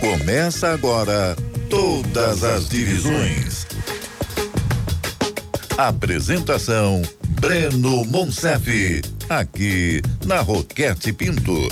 Começa 0.00 0.72
agora 0.72 1.36
Todas 1.68 2.42
as 2.42 2.70
Divisões. 2.70 3.66
Apresentação 5.76 7.02
Breno 7.38 8.06
Monsef, 8.06 9.02
aqui 9.28 10.00
na 10.24 10.40
Roquete 10.40 11.12
Pinto. 11.12 11.68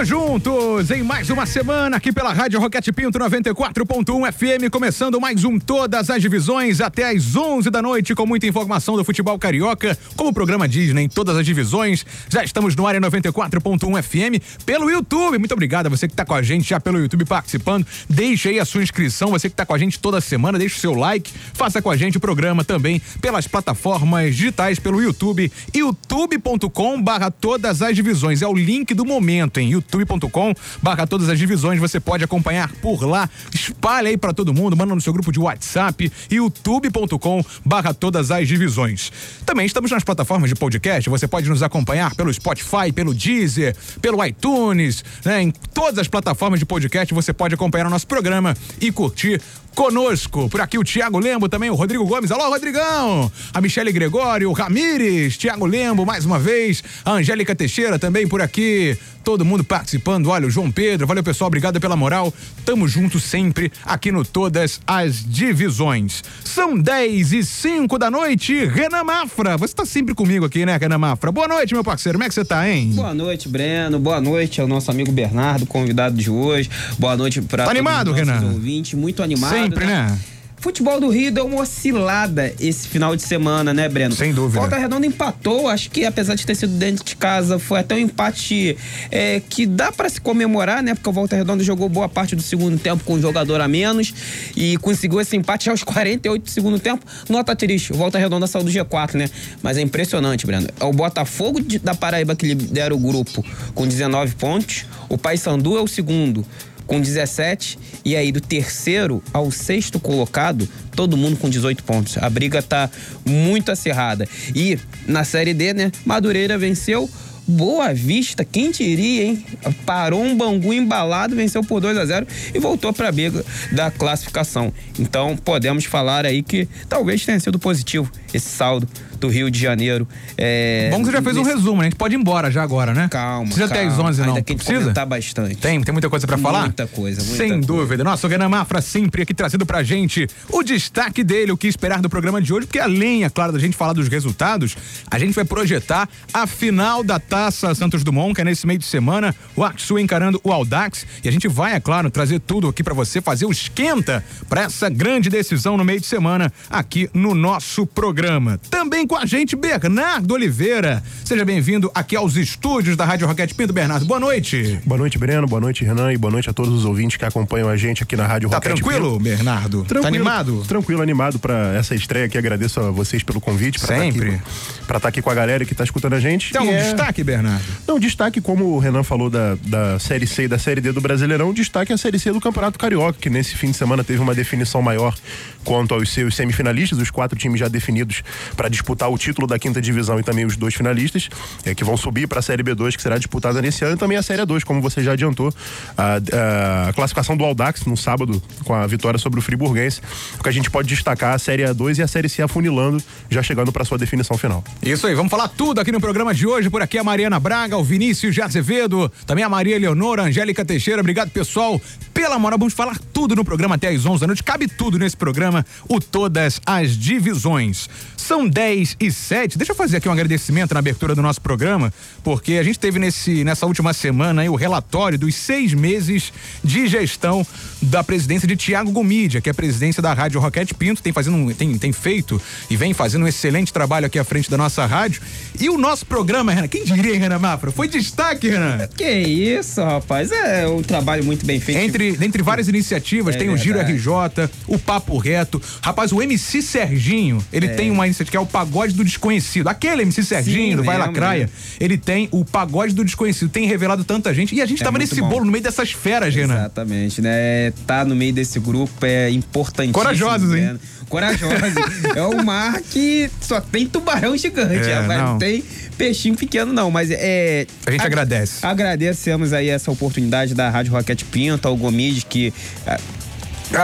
Estamos 0.00 0.08
juntos 0.08 0.90
em 0.90 1.02
mais 1.02 1.28
uma 1.28 1.44
semana 1.44 1.98
aqui 1.98 2.10
pela 2.10 2.32
Rádio 2.32 2.58
Roquete 2.58 2.90
Pinto 2.90 3.18
94.1 3.18 4.32
FM, 4.32 4.70
começando 4.72 5.20
mais 5.20 5.44
um 5.44 5.58
Todas 5.58 6.08
as 6.08 6.22
Divisões 6.22 6.80
até 6.80 7.10
às 7.10 7.36
11 7.36 7.68
da 7.68 7.82
noite 7.82 8.14
com 8.14 8.24
muita 8.24 8.46
informação 8.46 8.96
do 8.96 9.04
futebol 9.04 9.38
carioca, 9.38 9.98
como 10.16 10.30
o 10.30 10.32
programa 10.32 10.66
diz, 10.66 10.94
né, 10.94 11.02
em 11.02 11.08
todas 11.08 11.36
as 11.36 11.44
divisões. 11.44 12.06
Já 12.30 12.42
estamos 12.42 12.74
no 12.74 12.86
área 12.86 12.98
94.1 12.98 14.02
FM 14.02 14.64
pelo 14.64 14.88
YouTube. 14.88 15.36
Muito 15.36 15.52
obrigado 15.52 15.88
a 15.88 15.90
você 15.90 16.08
que 16.08 16.14
está 16.14 16.24
com 16.24 16.32
a 16.32 16.40
gente 16.40 16.70
já 16.70 16.80
pelo 16.80 16.98
YouTube 16.98 17.26
participando. 17.26 17.86
Deixe 18.08 18.48
aí 18.48 18.58
a 18.58 18.64
sua 18.64 18.82
inscrição, 18.82 19.28
você 19.28 19.50
que 19.50 19.52
está 19.52 19.66
com 19.66 19.74
a 19.74 19.78
gente 19.78 19.98
toda 19.98 20.18
semana, 20.22 20.58
deixe 20.58 20.76
o 20.76 20.80
seu 20.80 20.94
like, 20.94 21.30
faça 21.52 21.82
com 21.82 21.90
a 21.90 21.96
gente 21.96 22.16
o 22.16 22.20
programa 22.20 22.64
também 22.64 23.02
pelas 23.20 23.46
plataformas 23.46 24.34
digitais 24.34 24.78
pelo 24.78 25.02
YouTube, 25.02 25.52
youtube.com/barra 25.74 27.30
todas 27.30 27.82
as 27.82 27.94
divisões. 27.94 28.40
É 28.40 28.48
o 28.48 28.54
link 28.54 28.94
do 28.94 29.04
momento, 29.04 29.58
hein? 29.58 29.72
youtube.com 29.90 30.54
barra 30.80 31.06
todas 31.06 31.28
as 31.28 31.38
divisões, 31.38 31.80
você 31.80 31.98
pode 31.98 32.22
acompanhar 32.22 32.70
por 32.76 33.02
lá, 33.02 33.28
espalha 33.52 34.08
aí 34.08 34.16
para 34.16 34.32
todo 34.32 34.54
mundo, 34.54 34.76
manda 34.76 34.94
no 34.94 35.00
seu 35.00 35.12
grupo 35.12 35.32
de 35.32 35.40
WhatsApp, 35.40 36.10
youtube.com 36.30 37.44
barra 37.64 37.92
todas 37.92 38.30
as 38.30 38.46
divisões. 38.46 39.12
Também 39.44 39.66
estamos 39.66 39.90
nas 39.90 40.04
plataformas 40.04 40.48
de 40.48 40.54
podcast, 40.54 41.10
você 41.10 41.26
pode 41.26 41.48
nos 41.48 41.62
acompanhar 41.62 42.14
pelo 42.14 42.32
Spotify, 42.32 42.92
pelo 42.94 43.12
Deezer, 43.12 43.76
pelo 44.00 44.24
iTunes, 44.24 45.04
né? 45.24 45.42
Em 45.42 45.50
todas 45.50 45.98
as 45.98 46.08
plataformas 46.08 46.60
de 46.60 46.66
podcast 46.66 47.12
você 47.12 47.32
pode 47.32 47.54
acompanhar 47.54 47.86
o 47.86 47.90
nosso 47.90 48.06
programa 48.06 48.56
e 48.80 48.92
curtir 48.92 49.40
conosco. 49.80 50.46
Por 50.50 50.60
aqui 50.60 50.76
o 50.76 50.84
Tiago 50.84 51.18
Lembo, 51.18 51.48
também 51.48 51.70
o 51.70 51.74
Rodrigo 51.74 52.04
Gomes. 52.04 52.30
Alô, 52.30 52.50
Rodrigão! 52.50 53.32
A 53.50 53.62
Michele 53.62 53.90
Gregório, 53.90 54.50
o 54.50 54.52
Ramires, 54.52 55.38
Tiago 55.38 55.64
Lembo, 55.64 56.04
mais 56.04 56.26
uma 56.26 56.38
vez. 56.38 56.84
A 57.02 57.12
Angélica 57.12 57.56
Teixeira 57.56 57.98
também 57.98 58.28
por 58.28 58.42
aqui. 58.42 58.94
Todo 59.24 59.44
mundo 59.44 59.62
participando. 59.62 60.28
Olha, 60.28 60.46
o 60.46 60.50
João 60.50 60.70
Pedro. 60.70 61.06
Valeu, 61.06 61.22
pessoal. 61.22 61.48
Obrigado 61.48 61.78
pela 61.80 61.94
moral. 61.94 62.32
Tamo 62.64 62.88
junto 62.88 63.20
sempre 63.20 63.70
aqui 63.84 64.10
no 64.10 64.24
Todas 64.24 64.80
as 64.86 65.22
Divisões. 65.24 66.22
São 66.42 66.78
10 66.78 67.32
e 67.32 67.44
5 67.44 67.98
da 67.98 68.10
noite. 68.10 68.64
Renan 68.66 69.04
Mafra. 69.04 69.56
Você 69.58 69.74
tá 69.74 69.84
sempre 69.84 70.14
comigo 70.14 70.46
aqui, 70.46 70.64
né, 70.64 70.76
Renan 70.76 70.98
Mafra? 70.98 71.30
Boa 71.30 71.46
noite, 71.46 71.74
meu 71.74 71.84
parceiro. 71.84 72.18
Como 72.18 72.24
é 72.24 72.28
que 72.28 72.34
você 72.34 72.44
tá, 72.44 72.68
hein? 72.68 72.92
Boa 72.94 73.12
noite, 73.14 73.48
Breno. 73.48 73.98
Boa 73.98 74.20
noite 74.20 74.60
ao 74.60 74.66
nosso 74.66 74.90
amigo 74.90 75.12
Bernardo, 75.12 75.66
convidado 75.66 76.16
de 76.16 76.30
hoje. 76.30 76.70
Boa 76.98 77.16
noite 77.16 77.42
para 77.42 77.64
tá 77.64 77.70
animado, 77.70 78.12
Renan? 78.12 78.40
ouvintes. 78.52 78.94
Muito 78.94 79.22
animado. 79.22 79.50
Sempre, 79.52 79.69
né? 79.78 79.86
né? 79.86 80.18
Futebol 80.60 81.00
do 81.00 81.08
Rio 81.08 81.32
deu 81.32 81.46
uma 81.46 81.62
oscilada 81.62 82.52
esse 82.60 82.86
final 82.86 83.16
de 83.16 83.22
semana, 83.22 83.72
né, 83.72 83.88
Breno? 83.88 84.14
Sem 84.14 84.30
dúvida. 84.30 84.60
Volta 84.60 84.76
Redonda 84.76 85.06
empatou, 85.06 85.68
acho 85.68 85.90
que 85.90 86.04
apesar 86.04 86.34
de 86.34 86.44
ter 86.44 86.54
sido 86.54 86.74
dentro 86.74 87.02
de 87.02 87.16
casa, 87.16 87.58
foi 87.58 87.80
até 87.80 87.94
um 87.94 87.98
empate 87.98 88.76
é, 89.10 89.40
que 89.40 89.64
dá 89.64 89.90
para 89.90 90.06
se 90.10 90.20
comemorar, 90.20 90.82
né? 90.82 90.94
Porque 90.94 91.08
o 91.08 91.12
Volta 91.12 91.34
Redonda 91.34 91.64
jogou 91.64 91.88
boa 91.88 92.10
parte 92.10 92.36
do 92.36 92.42
segundo 92.42 92.78
tempo 92.78 93.02
com 93.04 93.14
um 93.14 93.20
jogador 93.22 93.58
a 93.62 93.66
menos 93.66 94.12
e 94.54 94.76
conseguiu 94.76 95.18
esse 95.18 95.34
empate 95.34 95.70
aos 95.70 95.82
48 95.82 96.42
do 96.42 96.50
segundo 96.50 96.78
tempo. 96.78 97.06
Nota 97.26 97.56
triste, 97.56 97.94
o 97.94 97.96
Volta 97.96 98.18
Redonda 98.18 98.46
saiu 98.46 98.62
do 98.62 98.70
G4, 98.70 99.14
né? 99.14 99.30
Mas 99.62 99.78
é 99.78 99.80
impressionante, 99.80 100.46
Breno. 100.46 100.68
É 100.78 100.84
o 100.84 100.92
Botafogo 100.92 101.58
de, 101.62 101.78
da 101.78 101.94
Paraíba 101.94 102.36
que 102.36 102.44
lidera 102.44 102.94
o 102.94 102.98
grupo 102.98 103.42
com 103.74 103.86
19 103.86 104.34
pontos, 104.34 104.84
o 105.08 105.16
Paysandu 105.16 105.78
é 105.78 105.80
o 105.80 105.88
segundo 105.88 106.44
com 106.90 107.00
17 107.00 107.78
e 108.04 108.16
aí 108.16 108.32
do 108.32 108.40
terceiro 108.40 109.22
ao 109.32 109.48
sexto 109.52 110.00
colocado, 110.00 110.68
todo 110.96 111.16
mundo 111.16 111.36
com 111.36 111.48
18 111.48 111.84
pontos. 111.84 112.18
A 112.18 112.28
briga 112.28 112.60
tá 112.60 112.90
muito 113.24 113.70
acirrada. 113.70 114.28
E 114.56 114.76
na 115.06 115.22
Série 115.22 115.54
D, 115.54 115.72
né, 115.72 115.92
Madureira 116.04 116.58
venceu 116.58 117.08
Boa 117.46 117.94
Vista, 117.94 118.44
quem 118.44 118.72
diria, 118.72 119.24
hein? 119.24 119.44
Parou 119.86 120.22
um 120.22 120.36
Bangu 120.36 120.72
embalado, 120.72 121.36
venceu 121.36 121.62
por 121.62 121.80
2 121.80 121.96
a 121.96 122.04
0 122.04 122.26
e 122.52 122.58
voltou 122.58 122.92
para 122.92 123.08
a 123.08 123.12
briga 123.12 123.44
da 123.72 123.90
classificação. 123.90 124.72
Então, 124.98 125.36
podemos 125.36 125.84
falar 125.84 126.26
aí 126.26 126.42
que 126.42 126.68
talvez 126.88 127.24
tenha 127.24 127.38
sido 127.38 127.58
positivo 127.58 128.10
esse 128.34 128.48
saldo 128.48 128.88
do 129.20 129.28
Rio 129.28 129.50
de 129.50 129.60
Janeiro. 129.60 130.08
É, 130.36 130.88
Bom 130.90 130.98
que 130.98 131.06
você 131.06 131.12
já 131.12 131.22
fez 131.22 131.36
nesse... 131.36 131.48
um 131.48 131.54
resumo, 131.54 131.76
né? 131.76 131.82
A 131.82 131.90
gente 131.90 131.96
pode 131.96 132.14
ir 132.14 132.18
embora 132.18 132.50
já 132.50 132.62
agora, 132.62 132.92
né? 132.92 133.08
Calma. 133.10 133.44
Precisa 133.44 133.68
calma. 133.68 133.82
até 133.82 133.94
às 133.94 133.98
11, 133.98 134.20
não? 134.20 134.28
Ainda 134.28 134.42
tem 134.42 134.56
que 134.56 134.64
Precisa? 134.64 135.06
bastante. 135.06 135.56
Tem, 135.56 135.80
tem 135.80 135.92
muita 135.92 136.08
coisa 136.08 136.26
para 136.26 136.38
falar? 136.38 136.62
Muita 136.62 136.86
coisa, 136.86 137.20
muita 137.22 137.36
Sem 137.36 137.50
coisa. 137.50 137.66
dúvida. 137.66 138.04
Nossa, 138.04 138.26
o 138.26 138.30
Renan 138.30 138.48
Mafra 138.48 138.80
sempre 138.80 139.22
aqui 139.22 139.34
trazendo 139.34 139.66
pra 139.66 139.82
gente 139.82 140.26
o 140.48 140.62
destaque 140.62 141.22
dele, 141.24 141.52
o 141.52 141.56
que 141.56 141.66
esperar 141.66 142.00
do 142.00 142.08
programa 142.08 142.40
de 142.40 142.52
hoje, 142.52 142.66
porque 142.66 142.78
além, 142.78 143.24
é 143.24 143.30
claro, 143.30 143.52
da 143.52 143.58
gente 143.58 143.76
falar 143.76 143.92
dos 143.92 144.08
resultados, 144.08 144.76
a 145.10 145.18
gente 145.18 145.34
vai 145.34 145.44
projetar 145.44 146.08
a 146.32 146.46
final 146.46 147.02
da 147.02 147.18
Taça 147.18 147.74
Santos 147.74 148.04
Dumont, 148.04 148.34
que 148.34 148.40
é 148.40 148.44
nesse 148.44 148.66
meio 148.66 148.78
de 148.78 148.84
semana, 148.84 149.34
o 149.56 149.64
Axu 149.64 149.98
encarando 149.98 150.40
o 150.44 150.52
Audax, 150.52 151.06
e 151.24 151.28
a 151.28 151.32
gente 151.32 151.48
vai, 151.48 151.74
é 151.74 151.80
claro, 151.80 152.10
trazer 152.10 152.40
tudo 152.40 152.68
aqui 152.68 152.82
para 152.82 152.94
você, 152.94 153.20
fazer 153.20 153.46
o 153.46 153.50
esquenta 153.50 154.24
para 154.48 154.62
essa 154.62 154.88
grande 154.88 155.28
decisão 155.28 155.76
no 155.76 155.84
meio 155.84 156.00
de 156.00 156.06
semana 156.06 156.52
aqui 156.68 157.08
no 157.12 157.34
nosso 157.34 157.86
programa. 157.86 158.58
Também 158.70 159.06
com 159.10 159.16
a 159.16 159.26
gente, 159.26 159.56
Bernardo 159.56 160.32
Oliveira. 160.32 161.02
Seja 161.24 161.44
bem-vindo 161.44 161.90
aqui 161.92 162.14
aos 162.14 162.36
estúdios 162.36 162.96
da 162.96 163.04
Rádio 163.04 163.26
Roquete 163.26 163.52
Pinto. 163.52 163.72
Bernardo, 163.72 164.06
boa 164.06 164.20
noite. 164.20 164.78
Boa 164.86 164.96
noite, 164.96 165.18
Breno. 165.18 165.48
Boa 165.48 165.60
noite, 165.60 165.84
Renan. 165.84 166.12
E 166.12 166.16
boa 166.16 166.30
noite 166.30 166.48
a 166.48 166.52
todos 166.52 166.72
os 166.72 166.84
ouvintes 166.84 167.16
que 167.16 167.24
acompanham 167.24 167.68
a 167.68 167.76
gente 167.76 168.04
aqui 168.04 168.14
na 168.14 168.24
Rádio 168.24 168.48
tá 168.48 168.58
Roquete 168.58 168.76
tranquilo, 168.76 169.14
Pinto. 169.14 169.24
Bernardo? 169.24 169.78
Tranquilo, 169.82 170.02
tá 170.02 170.08
animado? 170.08 170.64
Tranquilo, 170.64 171.02
animado 171.02 171.40
para 171.40 171.74
essa 171.74 171.92
estreia 171.92 172.26
aqui. 172.26 172.38
Agradeço 172.38 172.78
a 172.78 172.92
vocês 172.92 173.24
pelo 173.24 173.40
convite. 173.40 173.80
Pra 173.80 173.98
Sempre. 173.98 174.36
Tá 174.36 174.42
para 174.86 174.96
estar 174.98 175.00
tá 175.00 175.08
aqui 175.08 175.20
com 175.20 175.30
a 175.30 175.34
galera 175.34 175.64
que 175.64 175.72
está 175.72 175.82
escutando 175.82 176.12
a 176.12 176.20
gente. 176.20 176.50
Então, 176.50 176.64
um 176.64 176.70
é... 176.70 176.80
destaque, 176.80 177.24
Bernardo? 177.24 177.64
Não, 177.88 177.98
destaque, 177.98 178.40
como 178.40 178.76
o 178.76 178.78
Renan 178.78 179.02
falou 179.02 179.28
da, 179.28 179.56
da 179.66 179.98
Série 179.98 180.26
C 180.28 180.44
e 180.44 180.48
da 180.48 180.58
Série 180.58 180.80
D 180.80 180.92
do 180.92 181.00
Brasileirão, 181.00 181.52
destaque 181.52 181.92
a 181.92 181.98
Série 181.98 182.20
C 182.20 182.30
do 182.30 182.40
Campeonato 182.40 182.78
Carioca, 182.78 183.18
que 183.20 183.28
nesse 183.28 183.56
fim 183.56 183.72
de 183.72 183.76
semana 183.76 184.04
teve 184.04 184.22
uma 184.22 184.36
definição 184.36 184.80
maior 184.80 185.16
quanto 185.64 185.94
aos 185.94 186.10
seus 186.10 186.34
semifinalistas, 186.34 186.98
os 186.98 187.10
quatro 187.10 187.38
times 187.38 187.60
já 187.60 187.68
definidos 187.68 188.22
para 188.56 188.68
disputar 188.68 189.10
o 189.10 189.18
título 189.18 189.46
da 189.46 189.58
quinta 189.58 189.80
divisão 189.80 190.18
e 190.18 190.22
também 190.22 190.44
os 190.44 190.56
dois 190.56 190.74
finalistas, 190.74 191.28
é, 191.64 191.74
que 191.74 191.84
vão 191.84 191.96
subir 191.96 192.26
para 192.26 192.40
a 192.40 192.42
Série 192.42 192.62
B2, 192.62 192.96
que 192.96 193.02
será 193.02 193.18
disputada 193.18 193.60
nesse 193.60 193.84
ano, 193.84 193.94
e 193.94 193.98
também 193.98 194.16
a 194.16 194.22
Série 194.22 194.42
A2, 194.42 194.64
como 194.64 194.80
você 194.80 195.02
já 195.02 195.12
adiantou, 195.12 195.52
a, 195.96 196.88
a 196.88 196.92
classificação 196.92 197.36
do 197.36 197.44
Aldax 197.44 197.84
no 197.84 197.96
sábado, 197.96 198.42
com 198.64 198.74
a 198.74 198.86
vitória 198.86 199.18
sobre 199.18 199.38
o 199.38 199.42
Friburguense, 199.42 200.00
o 200.38 200.42
que 200.42 200.48
a 200.48 200.52
gente 200.52 200.70
pode 200.70 200.88
destacar 200.88 201.34
a 201.34 201.38
Série 201.38 201.64
A2 201.64 201.98
e 201.98 202.02
a 202.02 202.08
Série 202.08 202.28
C 202.28 202.42
afunilando, 202.42 203.02
já 203.28 203.42
chegando 203.42 203.72
para 203.72 203.84
sua 203.84 203.98
definição 203.98 204.36
final. 204.36 204.64
Isso 204.82 205.06
aí, 205.06 205.14
vamos 205.14 205.30
falar 205.30 205.48
tudo 205.48 205.80
aqui 205.80 205.92
no 205.92 206.00
programa 206.00 206.34
de 206.34 206.46
hoje, 206.46 206.70
por 206.70 206.82
aqui 206.82 206.98
a 206.98 207.04
Mariana 207.04 207.38
Braga, 207.38 207.76
o 207.76 207.84
Vinícius 207.84 208.34
de 208.34 208.42
Azevedo, 208.42 209.10
também 209.26 209.44
a 209.44 209.48
Maria 209.48 209.78
Leonora, 209.78 210.22
a 210.22 210.26
Angélica 210.26 210.64
Teixeira, 210.64 211.00
obrigado 211.00 211.30
pessoal 211.30 211.80
pela 212.12 212.38
moral, 212.38 212.58
vamos 212.58 212.74
falar 212.74 212.98
tudo 213.12 213.34
no 213.34 213.44
programa 213.44 213.74
até 213.74 213.88
às 213.88 214.04
11 214.04 214.20
da 214.20 214.26
noite, 214.26 214.42
cabe 214.42 214.68
tudo 214.68 214.98
nesse 214.98 215.16
programa, 215.16 215.49
o 215.88 216.00
Todas 216.00 216.60
as 216.64 216.96
Divisões. 216.96 217.88
São 218.16 218.48
10 218.48 218.96
e 219.00 219.10
7. 219.10 219.58
Deixa 219.58 219.72
eu 219.72 219.76
fazer 219.76 219.96
aqui 219.96 220.08
um 220.08 220.12
agradecimento 220.12 220.72
na 220.72 220.78
abertura 220.78 221.14
do 221.14 221.22
nosso 221.22 221.40
programa, 221.40 221.92
porque 222.22 222.54
a 222.54 222.62
gente 222.62 222.78
teve 222.78 222.98
nesse, 222.98 223.42
nessa 223.42 223.66
última 223.66 223.92
semana 223.92 224.42
aí, 224.42 224.48
o 224.48 224.54
relatório 224.54 225.18
dos 225.18 225.34
seis 225.34 225.74
meses 225.74 226.32
de 226.62 226.86
gestão 226.86 227.44
da 227.82 228.04
presidência 228.04 228.46
de 228.46 228.56
Tiago 228.56 228.92
Gomídia, 228.92 229.40
que 229.40 229.48
é 229.48 229.52
a 229.52 229.54
presidência 229.54 230.02
da 230.02 230.12
Rádio 230.12 230.40
Roquete 230.40 230.74
Pinto, 230.74 231.02
tem, 231.02 231.12
fazendo 231.12 231.52
tem, 231.54 231.76
tem 231.78 231.92
feito 231.92 232.40
e 232.68 232.76
vem 232.76 232.92
fazendo 232.94 233.24
um 233.24 233.28
excelente 233.28 233.72
trabalho 233.72 234.06
aqui 234.06 234.18
à 234.18 234.24
frente 234.24 234.50
da 234.50 234.56
nossa 234.56 234.86
rádio. 234.86 235.22
E 235.58 235.68
o 235.68 235.76
nosso 235.76 236.06
programa, 236.06 236.52
Renan, 236.52 236.68
quem 236.68 236.84
diria, 236.84 237.18
Renan 237.18 237.38
Mafra? 237.38 237.72
Foi 237.72 237.88
destaque, 237.88 238.48
Renan. 238.48 238.88
Que 238.96 239.10
isso, 239.10 239.82
rapaz. 239.82 240.30
É 240.30 240.68
um 240.68 240.82
trabalho 240.82 241.24
muito 241.24 241.44
bem 241.44 241.58
feito. 241.58 241.78
Entre, 241.78 242.18
entre 242.24 242.42
várias 242.42 242.68
iniciativas, 242.68 243.34
É 243.34 243.38
tem 243.38 243.50
o 243.50 243.56
Giro 243.56 243.78
verdade. 243.78 243.98
RJ, 243.98 244.50
o 244.68 244.78
Papo 244.78 245.16
Reto. 245.18 245.39
Rapaz, 245.82 246.12
o 246.12 246.20
MC 246.22 246.62
Serginho, 246.62 247.44
ele 247.52 247.68
tem 247.68 247.90
uma 247.90 248.06
iniciativa 248.06 248.30
que 248.30 248.36
é 248.36 248.40
o 248.40 248.46
Pagode 248.46 248.94
do 248.94 249.04
Desconhecido. 249.04 249.68
Aquele 249.68 250.02
MC 250.02 250.22
Serginho, 250.22 250.70
Sim, 250.72 250.76
do 250.76 250.82
Vai 250.84 250.98
Lacraia, 250.98 251.48
ele 251.78 251.96
tem 251.98 252.28
o 252.30 252.44
Pagode 252.44 252.94
do 252.94 253.04
Desconhecido. 253.04 253.48
Tem 253.50 253.66
revelado 253.66 254.04
tanta 254.04 254.32
gente. 254.34 254.54
E 254.54 254.60
a 254.62 254.66
gente 254.66 254.82
É 254.82 254.84
tava 254.84 254.98
nesse 254.98 255.20
bom. 255.20 255.28
bolo, 255.28 255.44
no 255.44 255.52
meio 255.52 255.62
dessas 255.64 255.92
feras, 255.92 256.34
Renan. 256.34 256.54
Exatamente, 256.54 257.20
né? 257.22 257.72
Tá 257.86 258.04
no 258.04 258.14
meio 258.14 258.32
desse 258.32 258.58
grupo 258.60 259.04
é 259.04 259.30
importantíssimo. 259.30 259.94
Corajosos, 259.94 260.54
hein? 260.54 260.62
né? 260.62 260.78
Corajosos. 261.08 261.74
é 262.14 262.22
um 262.22 262.42
mar 262.44 262.80
que 262.82 263.28
só 263.40 263.60
tem 263.60 263.86
tubarão 263.86 264.36
gigante, 264.36 264.88
É, 264.88 264.94
rapaz. 265.00 265.20
não. 265.20 265.30
Não 265.32 265.38
tem 265.38 265.64
peixinho 265.98 266.36
pequeno, 266.36 266.72
não. 266.72 266.90
Mas 266.90 267.10
é. 267.10 267.66
A 267.86 267.90
gente 267.90 268.00
ag- 268.00 268.06
agradece. 268.06 268.64
Agradecemos 268.64 269.52
aí 269.52 269.68
essa 269.68 269.90
oportunidade 269.90 270.54
da 270.54 270.68
Rádio 270.70 270.92
Roquete 270.92 271.24
Pinto, 271.24 271.66
ao 271.66 271.76
Gomide, 271.76 272.24
que 272.26 272.52
ah, 272.86 272.98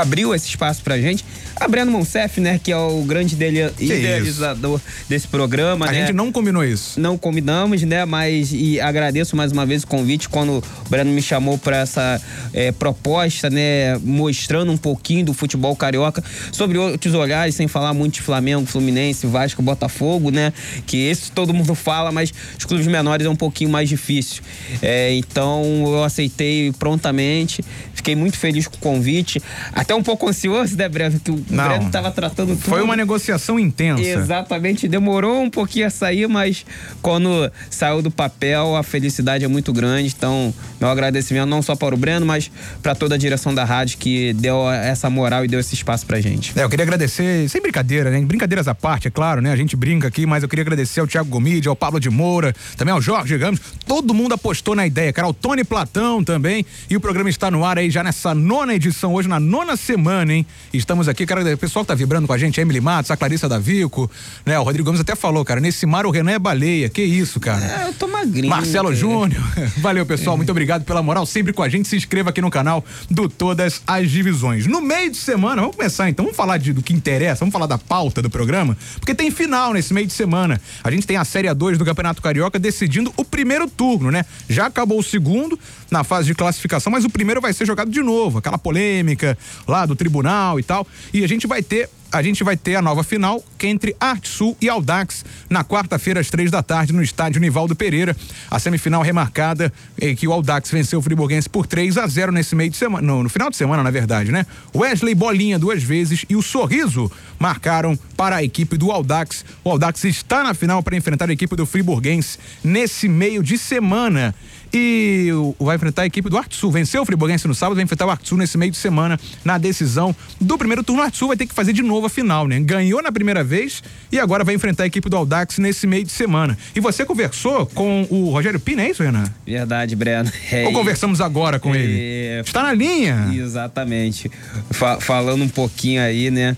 abriu 0.00 0.34
esse 0.34 0.48
espaço 0.48 0.82
pra 0.82 0.98
gente. 0.98 1.24
A 1.58 1.66
Breno 1.68 1.90
Monsef, 1.90 2.38
né, 2.40 2.60
que 2.62 2.70
é 2.70 2.76
o 2.76 3.02
grande 3.02 3.34
dele, 3.34 3.72
idealizador 3.78 4.80
desse 5.08 5.26
programa, 5.26 5.86
a 5.86 5.92
né? 5.92 6.00
gente 6.00 6.12
não 6.12 6.30
combinou 6.30 6.62
isso. 6.62 7.00
Não 7.00 7.16
combinamos, 7.16 7.82
né, 7.82 8.04
mas 8.04 8.52
e 8.52 8.78
agradeço 8.78 9.34
mais 9.34 9.52
uma 9.52 9.64
vez 9.64 9.82
o 9.82 9.86
convite 9.86 10.28
quando 10.28 10.58
o 10.58 10.88
Breno 10.90 11.10
me 11.10 11.22
chamou 11.22 11.56
para 11.56 11.78
essa 11.78 12.20
é, 12.52 12.72
proposta, 12.72 13.48
né, 13.48 13.96
mostrando 13.98 14.70
um 14.70 14.76
pouquinho 14.76 15.24
do 15.24 15.32
futebol 15.32 15.74
carioca 15.74 16.22
sobre 16.52 16.76
outros 16.76 17.14
olhares, 17.14 17.54
sem 17.54 17.66
falar 17.66 17.94
muito 17.94 18.14
de 18.14 18.22
Flamengo, 18.22 18.66
Fluminense, 18.66 19.26
Vasco, 19.26 19.62
Botafogo, 19.62 20.30
né, 20.30 20.52
que 20.86 21.08
esse 21.08 21.32
todo 21.32 21.54
mundo 21.54 21.74
fala, 21.74 22.12
mas 22.12 22.32
os 22.58 22.64
clubes 22.66 22.86
menores 22.86 23.26
é 23.26 23.30
um 23.30 23.36
pouquinho 23.36 23.70
mais 23.70 23.88
difícil. 23.88 24.42
É, 24.82 25.14
então 25.14 25.64
eu 25.86 26.04
aceitei 26.04 26.70
prontamente, 26.72 27.64
fiquei 27.94 28.14
muito 28.14 28.36
feliz 28.36 28.66
com 28.68 28.76
o 28.76 28.78
convite, 28.78 29.40
até 29.72 29.94
um 29.94 30.02
pouco 30.02 30.28
ansioso, 30.28 30.76
né, 30.76 30.86
Breno, 30.86 31.18
que 31.18 31.30
o 31.30 31.45
Não. 31.48 31.68
Breno 31.68 31.86
estava 31.86 32.10
tratando 32.10 32.48
tudo. 32.48 32.60
Foi 32.60 32.82
uma 32.82 32.96
negociação 32.96 33.58
intensa. 33.58 34.02
Exatamente, 34.02 34.88
demorou 34.88 35.42
um 35.42 35.50
pouquinho 35.50 35.86
a 35.86 35.90
sair, 35.90 36.28
mas 36.28 36.66
quando 37.00 37.50
saiu 37.70 38.02
do 38.02 38.10
papel, 38.10 38.76
a 38.76 38.82
felicidade 38.82 39.44
é 39.44 39.48
muito 39.48 39.72
grande. 39.72 40.12
Então, 40.16 40.52
meu 40.80 40.88
agradecimento 40.88 41.46
não 41.46 41.62
só 41.62 41.76
para 41.76 41.94
o 41.94 41.98
Breno, 41.98 42.26
mas 42.26 42.50
para 42.82 42.94
toda 42.94 43.14
a 43.14 43.18
direção 43.18 43.54
da 43.54 43.64
rádio 43.64 43.98
que 43.98 44.32
deu 44.34 44.70
essa 44.70 45.08
moral 45.08 45.44
e 45.44 45.48
deu 45.48 45.60
esse 45.60 45.74
espaço 45.74 46.04
pra 46.06 46.20
gente. 46.20 46.52
É, 46.58 46.64
eu 46.64 46.68
queria 46.68 46.84
agradecer, 46.84 47.48
sem 47.48 47.60
brincadeira, 47.60 48.10
né? 48.10 48.20
Brincadeiras 48.20 48.68
à 48.68 48.74
parte, 48.74 49.08
é 49.08 49.10
claro, 49.10 49.40
né? 49.40 49.52
A 49.52 49.56
gente 49.56 49.76
brinca 49.76 50.08
aqui, 50.08 50.26
mas 50.26 50.42
eu 50.42 50.48
queria 50.48 50.62
agradecer 50.62 51.00
ao 51.00 51.06
Thiago 51.06 51.28
Gomide, 51.28 51.68
ao 51.68 51.76
Pablo 51.76 52.00
de 52.00 52.10
Moura, 52.10 52.54
também 52.76 52.92
ao 52.92 53.00
Jorge 53.00 53.36
Ramos. 53.36 53.60
Todo 53.86 54.12
mundo 54.12 54.34
apostou 54.34 54.74
na 54.74 54.86
ideia, 54.86 55.12
cara. 55.12 55.28
O 55.28 55.34
Tony 55.34 55.64
Platão 55.64 56.24
também. 56.24 56.66
E 56.90 56.96
o 56.96 57.00
programa 57.00 57.30
está 57.30 57.50
no 57.50 57.64
ar 57.64 57.78
aí 57.78 57.90
já 57.90 58.02
nessa 58.02 58.34
nona 58.34 58.74
edição, 58.74 59.14
hoje 59.14 59.28
na 59.28 59.38
nona 59.38 59.76
semana, 59.76 60.32
hein? 60.32 60.46
Estamos 60.72 61.08
aqui, 61.08 61.24
cara, 61.24 61.35
o 61.40 61.58
pessoal 61.58 61.84
que 61.84 61.88
tá 61.88 61.94
vibrando 61.94 62.26
com 62.26 62.32
a 62.32 62.38
gente, 62.38 62.60
a 62.60 62.62
Emily 62.62 62.80
Matos, 62.80 63.10
a 63.10 63.16
Clarissa 63.16 63.48
Davico, 63.48 64.10
né? 64.44 64.58
O 64.58 64.62
Rodrigo 64.62 64.86
Gomes 64.86 65.00
até 65.00 65.14
falou, 65.14 65.44
cara, 65.44 65.60
nesse 65.60 65.86
mar 65.86 66.06
o 66.06 66.10
Renan 66.10 66.32
é 66.32 66.38
baleia. 66.38 66.88
Que 66.88 67.02
isso, 67.02 67.40
cara. 67.40 67.64
É, 67.64 67.88
eu 67.88 67.94
tô 67.94 68.06
magrinho. 68.06 68.48
Marcelo 68.48 68.88
cara. 68.88 68.96
Júnior. 68.96 69.42
Valeu, 69.78 70.06
pessoal. 70.06 70.36
Muito 70.36 70.50
obrigado 70.50 70.84
pela 70.84 71.02
moral. 71.02 71.26
Sempre 71.26 71.52
com 71.52 71.62
a 71.62 71.68
gente. 71.68 71.88
Se 71.88 71.96
inscreva 71.96 72.30
aqui 72.30 72.40
no 72.40 72.50
canal 72.50 72.84
do 73.10 73.28
Todas 73.28 73.82
as 73.86 74.10
Divisões. 74.10 74.66
No 74.66 74.80
meio 74.80 75.10
de 75.10 75.16
semana, 75.16 75.62
vamos 75.62 75.76
começar 75.76 76.08
então. 76.08 76.24
Vamos 76.24 76.36
falar 76.36 76.58
de, 76.58 76.72
do 76.72 76.82
que 76.82 76.92
interessa. 76.92 77.40
Vamos 77.40 77.52
falar 77.52 77.66
da 77.66 77.78
pauta 77.78 78.22
do 78.22 78.30
programa. 78.30 78.76
Porque 78.98 79.14
tem 79.14 79.30
final 79.30 79.72
nesse 79.72 79.92
meio 79.92 80.06
de 80.06 80.12
semana. 80.12 80.60
A 80.82 80.90
gente 80.90 81.06
tem 81.06 81.16
a 81.16 81.24
Série 81.24 81.48
A2 81.48 81.76
do 81.76 81.84
Campeonato 81.84 82.22
Carioca 82.22 82.58
decidindo 82.58 83.12
o 83.16 83.24
primeiro 83.24 83.68
turno, 83.68 84.10
né? 84.10 84.24
Já 84.48 84.66
acabou 84.66 84.98
o 84.98 85.02
segundo 85.02 85.58
na 85.90 86.04
fase 86.04 86.26
de 86.26 86.34
classificação, 86.34 86.90
mas 86.90 87.04
o 87.04 87.10
primeiro 87.10 87.40
vai 87.40 87.52
ser 87.52 87.66
jogado 87.66 87.90
de 87.90 88.02
novo. 88.02 88.38
Aquela 88.38 88.58
polêmica 88.58 89.36
lá 89.66 89.86
do 89.86 89.96
tribunal 89.96 90.58
e 90.58 90.62
tal. 90.62 90.86
E 91.12 91.24
a 91.24 91.28
gente 91.28 91.46
vai 91.46 91.62
ter 91.62 91.88
a 92.12 92.22
gente 92.22 92.44
vai 92.44 92.56
ter 92.56 92.76
a 92.76 92.82
nova 92.82 93.02
final 93.02 93.44
entre 93.62 93.96
Arte 93.98 94.28
Sul 94.28 94.56
e 94.60 94.68
Aldax 94.68 95.24
na 95.50 95.64
quarta-feira 95.64 96.20
às 96.20 96.30
três 96.30 96.50
da 96.50 96.62
tarde 96.62 96.92
no 96.92 97.02
estádio 97.02 97.40
Nivaldo 97.40 97.74
Pereira. 97.74 98.16
A 98.50 98.58
semifinal 98.58 99.02
remarcada 99.02 99.72
é 100.00 100.14
que 100.14 100.26
o 100.26 100.32
Aldax 100.32 100.70
venceu 100.70 100.98
o 100.98 101.02
Friburguense 101.02 101.48
por 101.48 101.66
3 101.66 101.98
a 101.98 102.06
0 102.06 102.32
nesse 102.32 102.54
meio 102.54 102.70
de 102.70 102.76
semana, 102.76 103.06
no, 103.06 103.24
no 103.24 103.28
final 103.28 103.50
de 103.50 103.56
semana, 103.56 103.82
na 103.82 103.90
verdade, 103.90 104.30
né? 104.30 104.46
Wesley 104.74 105.14
Bolinha 105.14 105.58
duas 105.58 105.82
vezes 105.82 106.24
e 106.28 106.36
o 106.36 106.42
Sorriso 106.42 107.10
marcaram 107.38 107.98
para 108.16 108.36
a 108.36 108.42
equipe 108.42 108.76
do 108.76 108.90
Aldax. 108.90 109.44
O 109.64 109.70
Aldax 109.70 110.04
está 110.04 110.42
na 110.44 110.54
final 110.54 110.82
para 110.82 110.96
enfrentar 110.96 111.28
a 111.28 111.32
equipe 111.32 111.56
do 111.56 111.66
Friburguense 111.66 112.38
nesse 112.62 113.08
meio 113.08 113.42
de 113.42 113.58
semana. 113.58 114.34
E 114.72 115.30
vai 115.58 115.76
enfrentar 115.76 116.02
a 116.02 116.06
equipe 116.06 116.28
do 116.28 116.36
Arte 116.36 116.56
Sul. 116.56 116.70
Venceu 116.70 117.02
o 117.02 117.06
Friburguense 117.06 117.46
no 117.48 117.54
sábado, 117.54 117.76
vai 117.76 117.84
enfrentar 117.84 118.06
o 118.06 118.10
Arte 118.10 118.28
Sul 118.28 118.38
nesse 118.38 118.58
meio 118.58 118.70
de 118.70 118.76
semana 118.76 119.18
na 119.44 119.58
decisão 119.58 120.14
do 120.40 120.58
primeiro 120.58 120.82
turno. 120.82 121.02
O 121.02 121.04
Arte 121.04 121.16
Sul 121.16 121.28
vai 121.28 121.36
ter 121.36 121.46
que 121.46 121.54
fazer 121.54 121.72
de 121.72 121.82
novo 121.82 122.06
a 122.06 122.10
final, 122.10 122.46
né? 122.46 122.60
Ganhou 122.60 123.02
na 123.02 123.10
primeira 123.12 123.42
vez 123.42 123.82
e 124.10 124.18
agora 124.18 124.44
vai 124.44 124.54
enfrentar 124.54 124.82
a 124.82 124.86
equipe 124.86 125.08
do 125.08 125.16
Aldax 125.16 125.58
nesse 125.58 125.86
meio 125.86 126.04
de 126.04 126.12
semana. 126.12 126.56
E 126.74 126.80
você 126.80 127.04
conversou 127.04 127.66
com 127.66 128.06
o 128.10 128.30
Rogério 128.30 128.60
Pina, 128.60 128.82
é 128.82 128.90
isso, 128.90 129.02
Renan? 129.02 129.24
Verdade, 129.46 129.94
Breno. 129.96 130.30
É, 130.50 130.64
Ou 130.66 130.72
conversamos 130.72 131.20
agora 131.20 131.58
com 131.58 131.74
é, 131.74 131.78
ele? 131.78 132.40
Está 132.40 132.62
na 132.62 132.72
linha. 132.72 133.30
Exatamente. 133.34 134.30
Fa- 134.70 135.00
falando 135.00 135.42
um 135.42 135.48
pouquinho 135.48 136.00
aí, 136.00 136.30
né? 136.30 136.56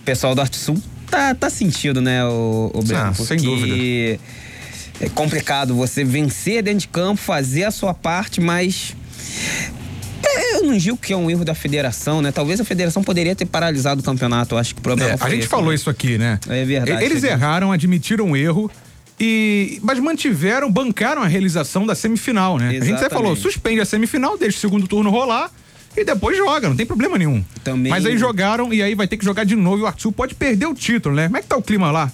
O 0.00 0.04
pessoal 0.04 0.34
do 0.34 0.40
Arte 0.40 0.56
Sul 0.56 0.80
tá, 1.10 1.34
tá 1.34 1.50
sentido, 1.50 2.00
né, 2.00 2.24
o, 2.24 2.70
o 2.74 2.82
Breno? 2.82 3.02
Ah, 3.02 3.14
sem 3.14 3.38
dúvida. 3.38 3.74
É 5.00 5.08
complicado 5.08 5.74
você 5.74 6.02
vencer 6.04 6.62
dentro 6.62 6.80
de 6.80 6.88
campo, 6.88 7.20
fazer 7.20 7.64
a 7.64 7.70
sua 7.70 7.92
parte, 7.92 8.40
mas. 8.40 8.94
é, 10.24 10.56
Eu 10.56 10.62
não 10.64 10.76
digo 10.76 10.96
que 10.96 11.12
é 11.12 11.16
um 11.16 11.30
erro 11.30 11.44
da 11.44 11.54
federação, 11.54 12.22
né? 12.22 12.32
Talvez 12.32 12.60
a 12.60 12.64
federação 12.64 13.02
poderia 13.02 13.34
ter 13.36 13.44
paralisado 13.46 14.00
o 14.00 14.04
campeonato. 14.04 14.54
Eu 14.54 14.58
acho 14.58 14.74
que 14.74 14.80
o 14.80 14.82
problema 14.82 15.10
É, 15.10 15.14
a 15.14 15.18
foi 15.18 15.30
gente 15.30 15.40
esse, 15.40 15.48
falou 15.48 15.68
né? 15.68 15.74
isso 15.74 15.90
aqui, 15.90 16.16
né? 16.16 16.38
É 16.48 16.64
verdade, 16.64 17.04
Eles 17.04 17.18
é 17.18 17.20
verdade. 17.28 17.42
erraram, 17.42 17.72
admitiram 17.72 18.30
o 18.30 18.36
erro. 18.36 18.70
E, 19.18 19.78
mas 19.82 19.98
mantiveram, 19.98 20.70
bancaram 20.70 21.22
a 21.22 21.26
realização 21.26 21.86
da 21.86 21.94
semifinal, 21.94 22.58
né? 22.58 22.68
A 22.68 22.72
gente 22.72 22.82
até 22.82 22.90
Exatamente. 22.90 23.12
falou, 23.14 23.34
suspende 23.36 23.80
a 23.80 23.84
semifinal, 23.86 24.36
deixa 24.36 24.58
o 24.58 24.60
segundo 24.60 24.86
turno 24.86 25.08
rolar 25.10 25.50
e 25.96 26.04
depois 26.04 26.36
joga, 26.36 26.68
não 26.68 26.76
tem 26.76 26.84
problema 26.84 27.16
nenhum. 27.16 27.42
Também- 27.64 27.88
Mas 27.90 28.04
aí 28.04 28.18
jogaram 28.18 28.74
e 28.74 28.82
aí 28.82 28.94
vai 28.94 29.08
ter 29.08 29.16
que 29.16 29.24
jogar 29.24 29.44
de 29.44 29.56
novo 29.56 29.78
e 29.78 29.82
o 29.82 29.86
Arthur 29.86 30.12
pode 30.12 30.34
perder 30.34 30.66
o 30.66 30.74
título, 30.74 31.14
né? 31.14 31.24
Como 31.28 31.38
é 31.38 31.40
que 31.42 31.48
tá 31.48 31.56
o 31.56 31.62
clima 31.62 31.90
lá? 31.90 32.12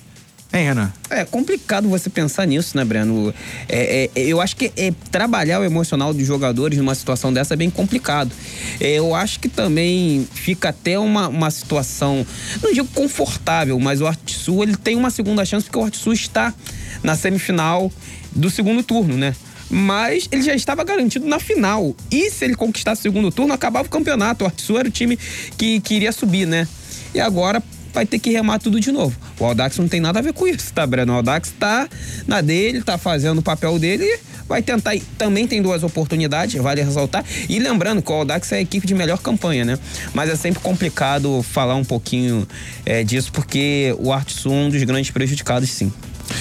Renan? 0.58 0.92
É 1.08 1.24
complicado 1.24 1.88
você 1.88 2.10
pensar 2.10 2.46
nisso, 2.46 2.76
né, 2.76 2.84
Breno? 2.84 3.32
É, 3.68 4.10
é, 4.14 4.20
eu 4.20 4.40
acho 4.40 4.54
que 4.54 4.70
é, 4.76 4.92
trabalhar 5.10 5.60
o 5.60 5.64
emocional 5.64 6.12
dos 6.12 6.26
jogadores 6.26 6.78
numa 6.78 6.94
situação 6.94 7.32
dessa 7.32 7.54
é 7.54 7.56
bem 7.56 7.70
complicado. 7.70 8.30
É, 8.78 8.92
eu 8.92 9.14
acho 9.14 9.40
que 9.40 9.48
também 9.48 10.28
fica 10.34 10.68
até 10.68 10.98
uma, 10.98 11.28
uma 11.28 11.50
situação, 11.50 12.26
não 12.62 12.72
digo 12.72 12.88
confortável, 12.88 13.78
mas 13.80 14.00
o 14.00 14.06
Artisul 14.06 14.62
ele 14.62 14.76
tem 14.76 14.96
uma 14.96 15.10
segunda 15.10 15.44
chance 15.44 15.64
porque 15.64 15.78
o 15.78 15.84
Artisul 15.84 16.12
está 16.12 16.54
na 17.02 17.16
semifinal 17.16 17.90
do 18.30 18.50
segundo 18.50 18.82
turno, 18.82 19.16
né? 19.16 19.34
Mas 19.70 20.28
ele 20.30 20.42
já 20.42 20.54
estava 20.54 20.84
garantido 20.84 21.26
na 21.26 21.40
final. 21.40 21.96
E 22.10 22.30
se 22.30 22.44
ele 22.44 22.54
conquistasse 22.54 23.00
o 23.00 23.02
segundo 23.02 23.30
turno, 23.30 23.54
acabava 23.54 23.86
o 23.86 23.90
campeonato. 23.90 24.44
O 24.44 24.46
Artisul 24.46 24.78
era 24.78 24.88
o 24.88 24.90
time 24.90 25.18
que 25.56 25.80
queria 25.80 26.12
subir, 26.12 26.46
né? 26.46 26.68
E 27.14 27.20
agora 27.20 27.62
vai 27.92 28.06
ter 28.06 28.18
que 28.18 28.30
remar 28.30 28.58
tudo 28.58 28.80
de 28.80 28.90
novo. 28.90 29.16
O 29.38 29.44
Aldax 29.44 29.78
não 29.78 29.88
tem 29.88 30.00
nada 30.00 30.18
a 30.18 30.22
ver 30.22 30.32
com 30.32 30.46
isso, 30.46 30.72
tá, 30.72 30.86
Breno? 30.86 31.12
O 31.12 31.16
Aldax 31.16 31.52
tá 31.58 31.88
na 32.26 32.40
dele, 32.40 32.82
tá 32.82 32.96
fazendo 32.96 33.38
o 33.38 33.42
papel 33.42 33.78
dele 33.78 34.04
e 34.04 34.18
vai 34.48 34.62
tentar. 34.62 34.92
Também 35.18 35.46
tem 35.46 35.62
duas 35.62 35.82
oportunidades, 35.82 36.60
vale 36.60 36.82
ressaltar. 36.82 37.24
E 37.48 37.58
lembrando 37.58 38.02
que 38.02 38.10
o 38.10 38.14
Aldax 38.14 38.52
é 38.52 38.56
a 38.56 38.60
equipe 38.60 38.86
de 38.86 38.94
melhor 38.94 39.18
campanha, 39.18 39.64
né? 39.64 39.78
Mas 40.14 40.30
é 40.30 40.36
sempre 40.36 40.62
complicado 40.62 41.42
falar 41.42 41.74
um 41.74 41.84
pouquinho 41.84 42.46
é, 42.84 43.02
disso, 43.04 43.32
porque 43.32 43.94
o 43.98 44.12
Artsul 44.12 44.52
é 44.52 44.56
um 44.56 44.70
dos 44.70 44.82
grandes 44.82 45.10
prejudicados, 45.10 45.70
sim. 45.70 45.92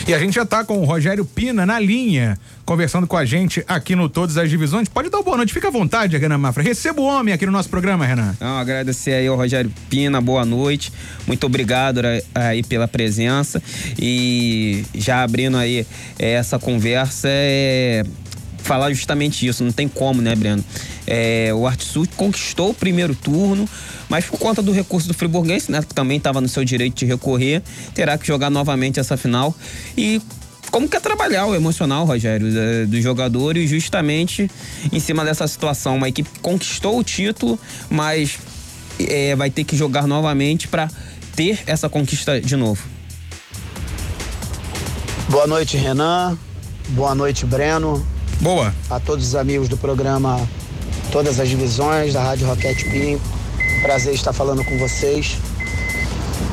E 0.07 0.13
a 0.13 0.19
gente 0.19 0.33
já 0.35 0.45
tá 0.45 0.63
com 0.63 0.79
o 0.79 0.85
Rogério 0.85 1.23
Pina 1.25 1.65
na 1.65 1.79
linha, 1.79 2.37
conversando 2.65 3.05
com 3.07 3.15
a 3.17 3.25
gente 3.25 3.63
aqui 3.67 3.95
no 3.95 4.09
Todas 4.09 4.37
as 4.37 4.49
Divisões. 4.49 4.87
Pode 4.87 5.09
dar 5.09 5.21
boa 5.21 5.37
noite, 5.37 5.53
fica 5.53 5.67
à 5.67 5.71
vontade, 5.71 6.17
Renan 6.17 6.37
Mafra. 6.37 6.63
Receba 6.63 7.01
o 7.01 7.05
homem 7.05 7.33
aqui 7.33 7.45
no 7.45 7.51
nosso 7.51 7.69
programa, 7.69 8.05
Renan. 8.05 8.33
Então, 8.35 8.57
agradecer 8.57 9.13
aí 9.13 9.27
ao 9.27 9.35
Rogério 9.35 9.71
Pina, 9.89 10.19
boa 10.21 10.45
noite. 10.45 10.91
Muito 11.27 11.45
obrigado 11.45 12.01
ra- 12.01 12.21
aí 12.33 12.63
pela 12.63 12.87
presença. 12.87 13.61
E 13.99 14.83
já 14.95 15.23
abrindo 15.23 15.57
aí 15.57 15.85
eh, 16.19 16.31
essa 16.33 16.57
conversa, 16.57 17.27
é 17.29 18.03
falar 18.63 18.91
justamente 18.93 19.45
isso. 19.47 19.63
Não 19.63 19.71
tem 19.71 19.87
como, 19.87 20.21
né, 20.21 20.35
Breno? 20.35 20.63
É, 21.07 21.51
o 21.53 21.65
Artsul 21.67 22.05
conquistou 22.15 22.69
o 22.69 22.73
primeiro 22.73 23.15
turno, 23.15 23.67
mas 24.07 24.25
por 24.25 24.37
conta 24.39 24.61
do 24.61 24.71
recurso 24.71 25.07
do 25.07 25.13
Friburguense, 25.13 25.71
né, 25.71 25.81
que 25.81 25.93
também 25.93 26.17
estava 26.17 26.39
no 26.39 26.47
seu 26.47 26.63
direito 26.63 26.95
de 26.95 27.05
recorrer, 27.05 27.61
terá 27.93 28.17
que 28.17 28.25
jogar 28.27 28.49
novamente 28.49 28.99
essa 28.99 29.17
final. 29.17 29.55
E 29.97 30.21
como 30.69 30.87
que 30.87 30.95
é 30.95 30.99
trabalhar 30.99 31.47
o 31.47 31.55
emocional, 31.55 32.05
Rogério, 32.05 32.53
da- 32.53 32.85
dos 32.87 33.03
jogadores, 33.03 33.69
justamente 33.69 34.49
em 34.91 34.99
cima 34.99 35.25
dessa 35.25 35.47
situação. 35.47 35.97
Uma 35.97 36.07
equipe 36.07 36.29
que 36.29 36.39
conquistou 36.39 36.97
o 36.99 37.03
título, 37.03 37.59
mas 37.89 38.37
é, 38.99 39.35
vai 39.35 39.49
ter 39.49 39.63
que 39.63 39.75
jogar 39.75 40.07
novamente 40.07 40.67
para 40.67 40.89
ter 41.35 41.59
essa 41.65 41.89
conquista 41.89 42.39
de 42.39 42.55
novo. 42.55 42.81
Boa 45.29 45.47
noite, 45.47 45.77
Renan. 45.77 46.37
Boa 46.89 47.15
noite, 47.15 47.45
Breno. 47.45 48.05
Boa. 48.39 48.73
A 48.89 48.99
todos 48.99 49.27
os 49.27 49.35
amigos 49.35 49.69
do 49.69 49.77
programa 49.77 50.47
Todas 51.11 51.39
as 51.39 51.49
Divisões, 51.49 52.13
da 52.13 52.23
Rádio 52.23 52.47
Roquete 52.47 52.85
Pinho. 52.85 53.21
Prazer 53.81 54.13
estar 54.13 54.31
falando 54.31 54.63
com 54.63 54.77
vocês. 54.77 55.37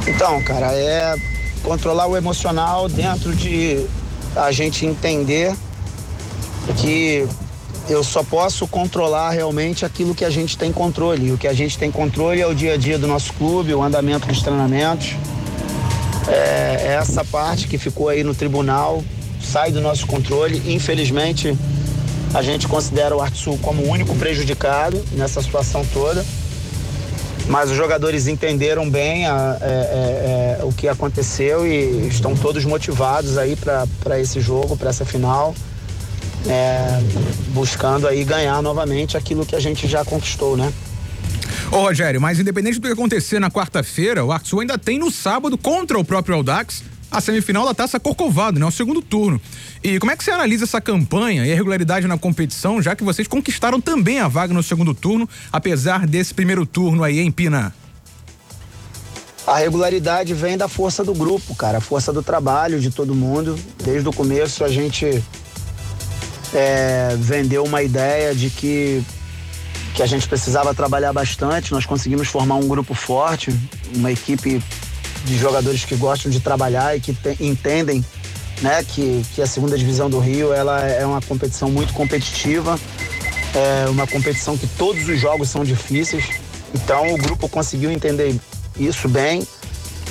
Então, 0.07 0.43
cara, 0.43 0.73
é 0.73 1.15
controlar 1.62 2.07
o 2.07 2.17
emocional 2.17 2.88
dentro 2.88 3.35
de 3.37 3.87
a 4.35 4.50
gente 4.50 4.85
entender 4.85 5.55
que 6.77 7.27
eu 7.88 8.03
só 8.03 8.23
posso 8.23 8.67
controlar 8.67 9.31
realmente 9.31 9.85
aquilo 9.85 10.15
que 10.15 10.25
a 10.25 10.31
gente 10.31 10.59
tem 10.59 10.73
controle. 10.73 11.33
O 11.33 11.38
que 11.38 11.47
a 11.47 11.55
gente 11.55 11.79
tem 11.79 11.91
controle 11.91 12.41
é 12.41 12.47
o 12.47 12.55
dia 12.55 12.75
a 12.75 12.77
dia 12.77 12.99
do 12.99 13.07
nosso 13.07 13.33
clube, 13.35 13.73
o 13.73 13.83
andamento 13.83 14.27
dos 14.27 14.43
treinamentos. 14.43 15.15
É, 16.27 16.97
essa 17.00 17.25
parte 17.25 17.69
que 17.69 17.79
ficou 17.79 18.09
aí 18.09 18.25
no 18.25 18.35
tribunal 18.35 19.05
sai 19.41 19.71
do 19.71 19.81
nosso 19.81 20.07
controle. 20.07 20.75
Infelizmente, 20.75 21.57
a 22.35 22.42
gente 22.42 22.68
considera 22.68 23.16
o 23.16 23.20
Artsul 23.20 23.58
como 23.58 23.82
o 23.82 23.88
único 23.88 24.14
prejudicado 24.16 25.02
nessa 25.12 25.42
situação 25.42 25.85
toda. 25.92 26.25
Mas 27.49 27.70
os 27.70 27.76
jogadores 27.76 28.26
entenderam 28.26 28.88
bem 28.90 29.26
a, 29.26 29.56
é, 29.61 29.66
é, 29.66 30.58
é, 30.61 30.64
o 30.64 30.73
que 30.73 30.87
aconteceu 30.87 31.66
e 31.66 32.06
estão 32.06 32.37
todos 32.37 32.64
motivados 32.64 33.38
aí 33.38 33.56
para 33.56 34.20
esse 34.20 34.38
jogo, 34.40 34.76
para 34.76 34.90
essa 34.90 35.04
final. 35.04 35.54
É, 36.47 37.00
buscando 37.49 38.06
aí 38.06 38.23
ganhar 38.23 38.62
novamente 38.62 39.16
aquilo 39.16 39.44
que 39.44 39.56
a 39.56 39.61
gente 39.61 39.88
já 39.88 40.04
conquistou, 40.04 40.56
né? 40.56 40.73
Ô 41.73 41.78
Rogério, 41.78 42.20
mas 42.20 42.38
independente 42.38 42.78
do 42.78 42.87
que 42.87 42.92
acontecer 42.92 43.38
na 43.38 43.50
quarta-feira, 43.50 44.25
o 44.25 44.30
Arthur 44.30 44.61
ainda 44.61 44.78
tem 44.78 44.99
no 44.99 45.11
sábado 45.11 45.58
contra 45.58 45.99
o 45.99 46.04
próprio 46.04 46.37
Aldax 46.37 46.82
a 47.11 47.21
semifinal 47.21 47.65
da 47.65 47.75
Taça 47.75 47.99
Corcovado, 47.99 48.61
né? 48.61 48.67
O 48.67 48.71
segundo 48.71 49.00
turno. 49.00 49.41
E 49.83 49.99
como 49.99 50.12
é 50.12 50.17
que 50.17 50.25
você 50.25 50.31
analisa 50.31 50.65
essa 50.65 50.81
campanha 50.81 51.47
e 51.47 51.53
a 51.53 51.55
regularidade 51.55 52.07
na 52.07 52.19
competição, 52.19 52.83
já 52.83 52.95
que 52.95 53.05
vocês 53.05 53.27
conquistaram 53.27 53.81
também 53.81 54.19
a 54.19 54.29
vaga 54.29 54.53
no 54.53 54.62
segundo 54.62 54.95
turno, 54.95 55.29
apesar 55.53 56.07
desse 56.07 56.35
primeiro 56.35 56.67
turno 56.67 57.03
aí 57.03 57.21
em 57.21 57.31
Pina? 57.31 57.75
A 59.47 59.57
regularidade 59.57 60.35
vem 60.35 60.59
da 60.59 60.69
força 60.69 61.03
do 61.03 61.15
grupo, 61.15 61.55
cara, 61.55 61.79
a 61.79 61.81
força 61.81 62.12
do 62.12 62.23
trabalho 62.23 62.79
de 62.79 62.91
todo 62.91 63.15
mundo. 63.15 63.59
Desde 63.83 64.07
o 64.07 64.12
começo 64.12 64.62
a 64.62 64.69
gente 64.69 65.25
é, 66.53 67.17
vendeu 67.19 67.65
uma 67.65 67.83
ideia 67.83 68.35
de 68.35 68.50
que, 68.50 69.03
que 69.95 70.03
a 70.03 70.07
gente 70.07 70.29
precisava 70.29 70.75
trabalhar 70.75 71.15
bastante. 71.15 71.73
Nós 71.73 71.87
conseguimos 71.87 72.29
formar 72.29 72.57
um 72.57 72.69
grupo 72.69 72.93
forte, 72.93 73.50
uma 73.95 74.12
equipe 74.12 74.62
de 75.25 75.37
jogadores 75.38 75.84
que 75.84 75.96
gostam 75.96 76.30
de 76.30 76.40
trabalhar 76.40 76.96
e 76.96 77.00
que 77.00 77.12
te, 77.12 77.37
entendem 77.40 78.04
né, 78.62 78.84
que, 78.84 79.22
que 79.34 79.42
a 79.42 79.46
segunda 79.46 79.76
divisão 79.76 80.10
do 80.10 80.18
Rio 80.18 80.52
ela 80.52 80.80
é 80.80 81.04
uma 81.06 81.20
competição 81.20 81.70
muito 81.70 81.92
competitiva, 81.92 82.78
é 83.54 83.88
uma 83.88 84.06
competição 84.06 84.56
que 84.56 84.66
todos 84.66 85.08
os 85.08 85.20
jogos 85.20 85.48
são 85.48 85.64
difíceis. 85.64 86.25
Então 86.75 87.14
o 87.14 87.18
grupo 87.18 87.48
conseguiu 87.48 87.90
entender 87.90 88.34
isso 88.78 89.08
bem. 89.08 89.46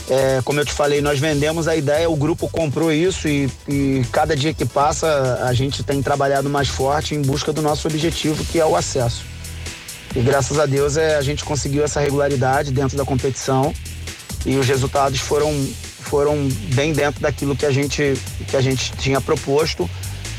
É, 0.09 0.41
como 0.45 0.59
eu 0.59 0.65
te 0.65 0.71
falei, 0.71 1.01
nós 1.01 1.19
vendemos 1.19 1.67
a 1.67 1.75
ideia, 1.75 2.09
o 2.09 2.15
grupo 2.15 2.47
comprou 2.49 2.93
isso 2.93 3.27
e, 3.27 3.49
e, 3.67 4.05
cada 4.09 4.37
dia 4.37 4.53
que 4.53 4.65
passa 4.65 5.41
a 5.43 5.53
gente 5.53 5.83
tem 5.83 6.01
trabalhado 6.01 6.49
mais 6.49 6.69
forte 6.69 7.13
em 7.13 7.21
busca 7.21 7.51
do 7.51 7.61
nosso 7.61 7.89
objetivo, 7.89 8.43
que 8.45 8.57
é 8.57 8.65
o 8.65 8.75
acesso. 8.75 9.25
E 10.15 10.21
graças 10.21 10.57
a 10.59 10.65
Deus 10.65 10.95
é, 10.95 11.17
a 11.17 11.21
gente 11.21 11.43
conseguiu 11.43 11.83
essa 11.83 11.99
regularidade 11.99 12.71
dentro 12.71 12.95
da 12.95 13.03
competição 13.03 13.73
e 14.45 14.55
os 14.57 14.67
resultados 14.67 15.19
foram, 15.19 15.53
foram 16.01 16.47
bem 16.73 16.93
dentro 16.93 17.21
daquilo 17.21 17.55
que 17.55 17.65
a 17.65 17.71
gente, 17.71 18.13
que 18.47 18.55
a 18.55 18.61
gente 18.61 18.91
tinha 18.93 19.19
proposto 19.19 19.89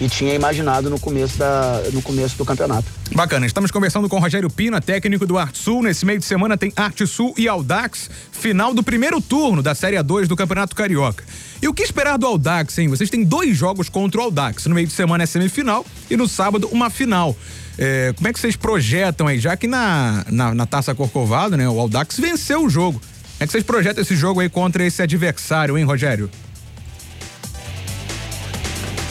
e 0.00 0.08
tinha 0.08 0.34
imaginado 0.34 0.88
no 0.88 0.98
começo, 0.98 1.36
da, 1.38 1.82
no 1.92 2.00
começo 2.00 2.36
do 2.36 2.44
campeonato. 2.44 2.86
Bacana, 3.12 3.46
estamos 3.46 3.70
conversando 3.70 4.08
com 4.08 4.18
Rogério 4.18 4.48
Pina, 4.48 4.80
técnico 4.80 5.26
do 5.26 5.36
Arte 5.36 5.58
Sul. 5.58 5.82
Nesse 5.82 6.06
meio 6.06 6.18
de 6.18 6.24
semana 6.24 6.56
tem 6.56 6.72
Arte 6.76 7.06
Sul 7.06 7.34
e 7.36 7.48
Aldax, 7.48 8.08
final 8.30 8.72
do 8.72 8.82
primeiro 8.82 9.20
turno 9.20 9.62
da 9.62 9.74
Série 9.74 9.96
A2 9.96 10.26
do 10.26 10.36
Campeonato 10.36 10.76
Carioca. 10.76 11.24
E 11.60 11.66
o 11.66 11.74
que 11.74 11.82
esperar 11.82 12.16
do 12.16 12.26
Aldax, 12.26 12.78
hein? 12.78 12.88
Vocês 12.88 13.10
têm 13.10 13.24
dois 13.24 13.56
jogos 13.56 13.88
contra 13.88 14.20
o 14.20 14.24
Aldax. 14.24 14.66
No 14.66 14.74
meio 14.74 14.86
de 14.86 14.92
semana 14.92 15.24
é 15.24 15.26
semifinal 15.26 15.84
e 16.08 16.16
no 16.16 16.28
sábado 16.28 16.68
uma 16.70 16.90
final. 16.90 17.36
É, 17.76 18.12
como 18.16 18.28
é 18.28 18.32
que 18.32 18.38
vocês 18.38 18.54
projetam 18.54 19.26
aí? 19.26 19.40
Já 19.40 19.56
que 19.56 19.66
na, 19.66 20.24
na, 20.30 20.54
na 20.54 20.66
Taça 20.66 20.94
Corcovado, 20.94 21.56
né, 21.56 21.68
o 21.68 21.80
Aldax 21.80 22.18
venceu 22.18 22.64
o 22.64 22.70
jogo. 22.70 23.00
Como 23.38 23.44
é 23.44 23.46
que 23.46 23.52
vocês 23.52 23.62
projetam 23.62 24.02
esse 24.02 24.16
jogo 24.16 24.40
aí 24.40 24.48
contra 24.48 24.84
esse 24.84 25.00
adversário, 25.00 25.78
hein, 25.78 25.84
Rogério? 25.84 26.28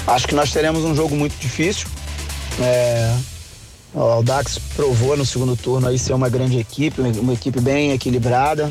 Acho 0.05 0.27
que 0.27 0.36
nós 0.36 0.51
teremos 0.51 0.84
um 0.84 0.93
jogo 0.93 1.15
muito 1.15 1.34
difícil. 1.39 1.88
É, 2.60 3.15
o 3.93 4.01
Aldax 4.01 4.60
provou 4.75 5.15
no 5.15 5.25
segundo 5.25 5.55
turno 5.55 5.88
aí 5.88 5.98
ser 5.98 6.12
uma 6.12 6.27
grande 6.27 6.60
equipe, 6.60 7.00
uma 7.00 7.31
equipe 7.31 7.62
bem 7.62 7.93
equilibrada, 7.93 8.69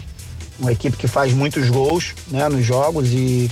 uma 0.60 0.72
equipe 0.72 0.94
que 0.94 1.08
faz 1.08 1.32
muitos 1.32 1.70
gols 1.70 2.14
né, 2.28 2.46
nos 2.50 2.62
jogos 2.62 3.08
e 3.08 3.50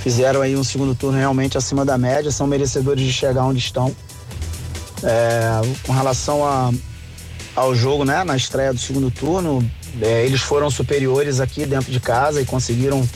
fizeram 0.00 0.42
aí 0.42 0.56
um 0.56 0.64
segundo 0.64 0.94
turno 0.94 1.16
realmente 1.16 1.56
acima 1.56 1.86
da 1.86 1.96
média, 1.96 2.30
são 2.30 2.46
merecedores 2.46 3.02
de 3.02 3.14
chegar 3.14 3.44
onde 3.44 3.60
estão. 3.60 3.96
É, 5.02 5.62
com 5.86 5.92
relação 5.92 6.44
a, 6.44 6.70
ao 7.56 7.74
jogo, 7.74 8.04
né, 8.04 8.24
na 8.24 8.36
estreia 8.36 8.74
do 8.74 8.78
segundo 8.78 9.10
turno, 9.10 9.64
é, 10.00 10.24
eles 10.24 10.40
foram 10.40 10.70
superiores 10.70 11.40
aqui 11.40 11.66
dentro 11.66 11.90
de 11.90 12.00
casa 12.00 12.40
e 12.40 12.44
conseguiram 12.44 13.06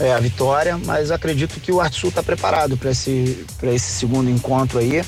é, 0.00 0.12
a 0.12 0.18
vitória, 0.18 0.78
mas 0.84 1.10
acredito 1.10 1.60
que 1.60 1.70
o 1.70 1.80
Arthur 1.80 2.08
está 2.08 2.22
preparado 2.22 2.76
para 2.76 2.90
esse, 2.90 3.44
esse 3.62 3.92
segundo 3.92 4.28
encontro 4.30 4.78
aí. 4.78 5.02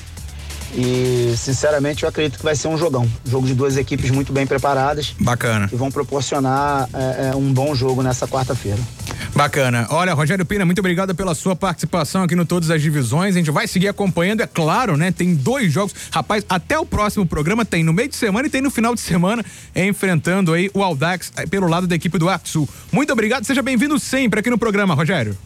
E, 0.75 1.35
sinceramente, 1.37 2.03
eu 2.03 2.09
acredito 2.09 2.39
que 2.39 2.45
vai 2.45 2.55
ser 2.55 2.69
um 2.69 2.77
jogão. 2.77 3.09
Jogo 3.25 3.47
de 3.47 3.55
duas 3.55 3.77
equipes 3.77 4.11
muito 4.11 4.33
bem 4.33 4.47
preparadas. 4.47 5.15
Bacana. 5.19 5.69
Que 5.69 5.77
vão 5.77 5.91
proporcionar 5.91 6.89
é, 6.93 7.29
é, 7.29 7.37
um 7.37 7.53
bom 7.53 7.75
jogo 7.75 8.03
nessa 8.03 8.27
quarta-feira. 8.27 8.79
Bacana. 9.37 9.87
Olha, 9.91 10.15
Rogério 10.15 10.47
Pina, 10.47 10.65
muito 10.65 10.79
obrigado 10.79 11.15
pela 11.15 11.35
sua 11.35 11.55
participação 11.55 12.23
aqui 12.23 12.35
no 12.35 12.47
Todas 12.47 12.71
as 12.71 12.81
Divisões. 12.81 13.35
A 13.35 13.39
gente 13.39 13.51
vai 13.51 13.69
seguir 13.69 13.87
acompanhando, 13.87 14.41
é 14.41 14.47
claro, 14.47 14.97
né? 14.97 15.13
Tem 15.13 15.35
dois 15.35 15.71
jogos. 15.71 15.95
Rapaz, 16.11 16.43
até 16.49 16.79
o 16.79 16.87
próximo 16.87 17.27
programa 17.27 17.63
tem 17.63 17.85
no 17.85 17.93
meio 17.93 18.09
de 18.09 18.17
semana 18.17 18.49
e 18.49 18.51
tem 18.51 18.63
no 18.63 18.71
final 18.71 18.95
de 18.95 19.01
semana, 19.03 19.45
enfrentando 19.75 20.55
aí 20.55 20.71
o 20.73 20.83
Aldax 20.83 21.33
eh, 21.37 21.47
pelo 21.47 21.69
lado 21.69 21.87
da 21.87 21.95
equipe 21.95 22.17
do 22.17 22.31
Arte 22.31 22.67
Muito 22.91 23.13
obrigado, 23.13 23.45
seja 23.45 23.63
bem-vindo 23.63 23.99
sempre 23.99 24.41
aqui 24.41 24.49
no 24.49 24.57
programa, 24.57 24.95
Rogério. 24.95 25.37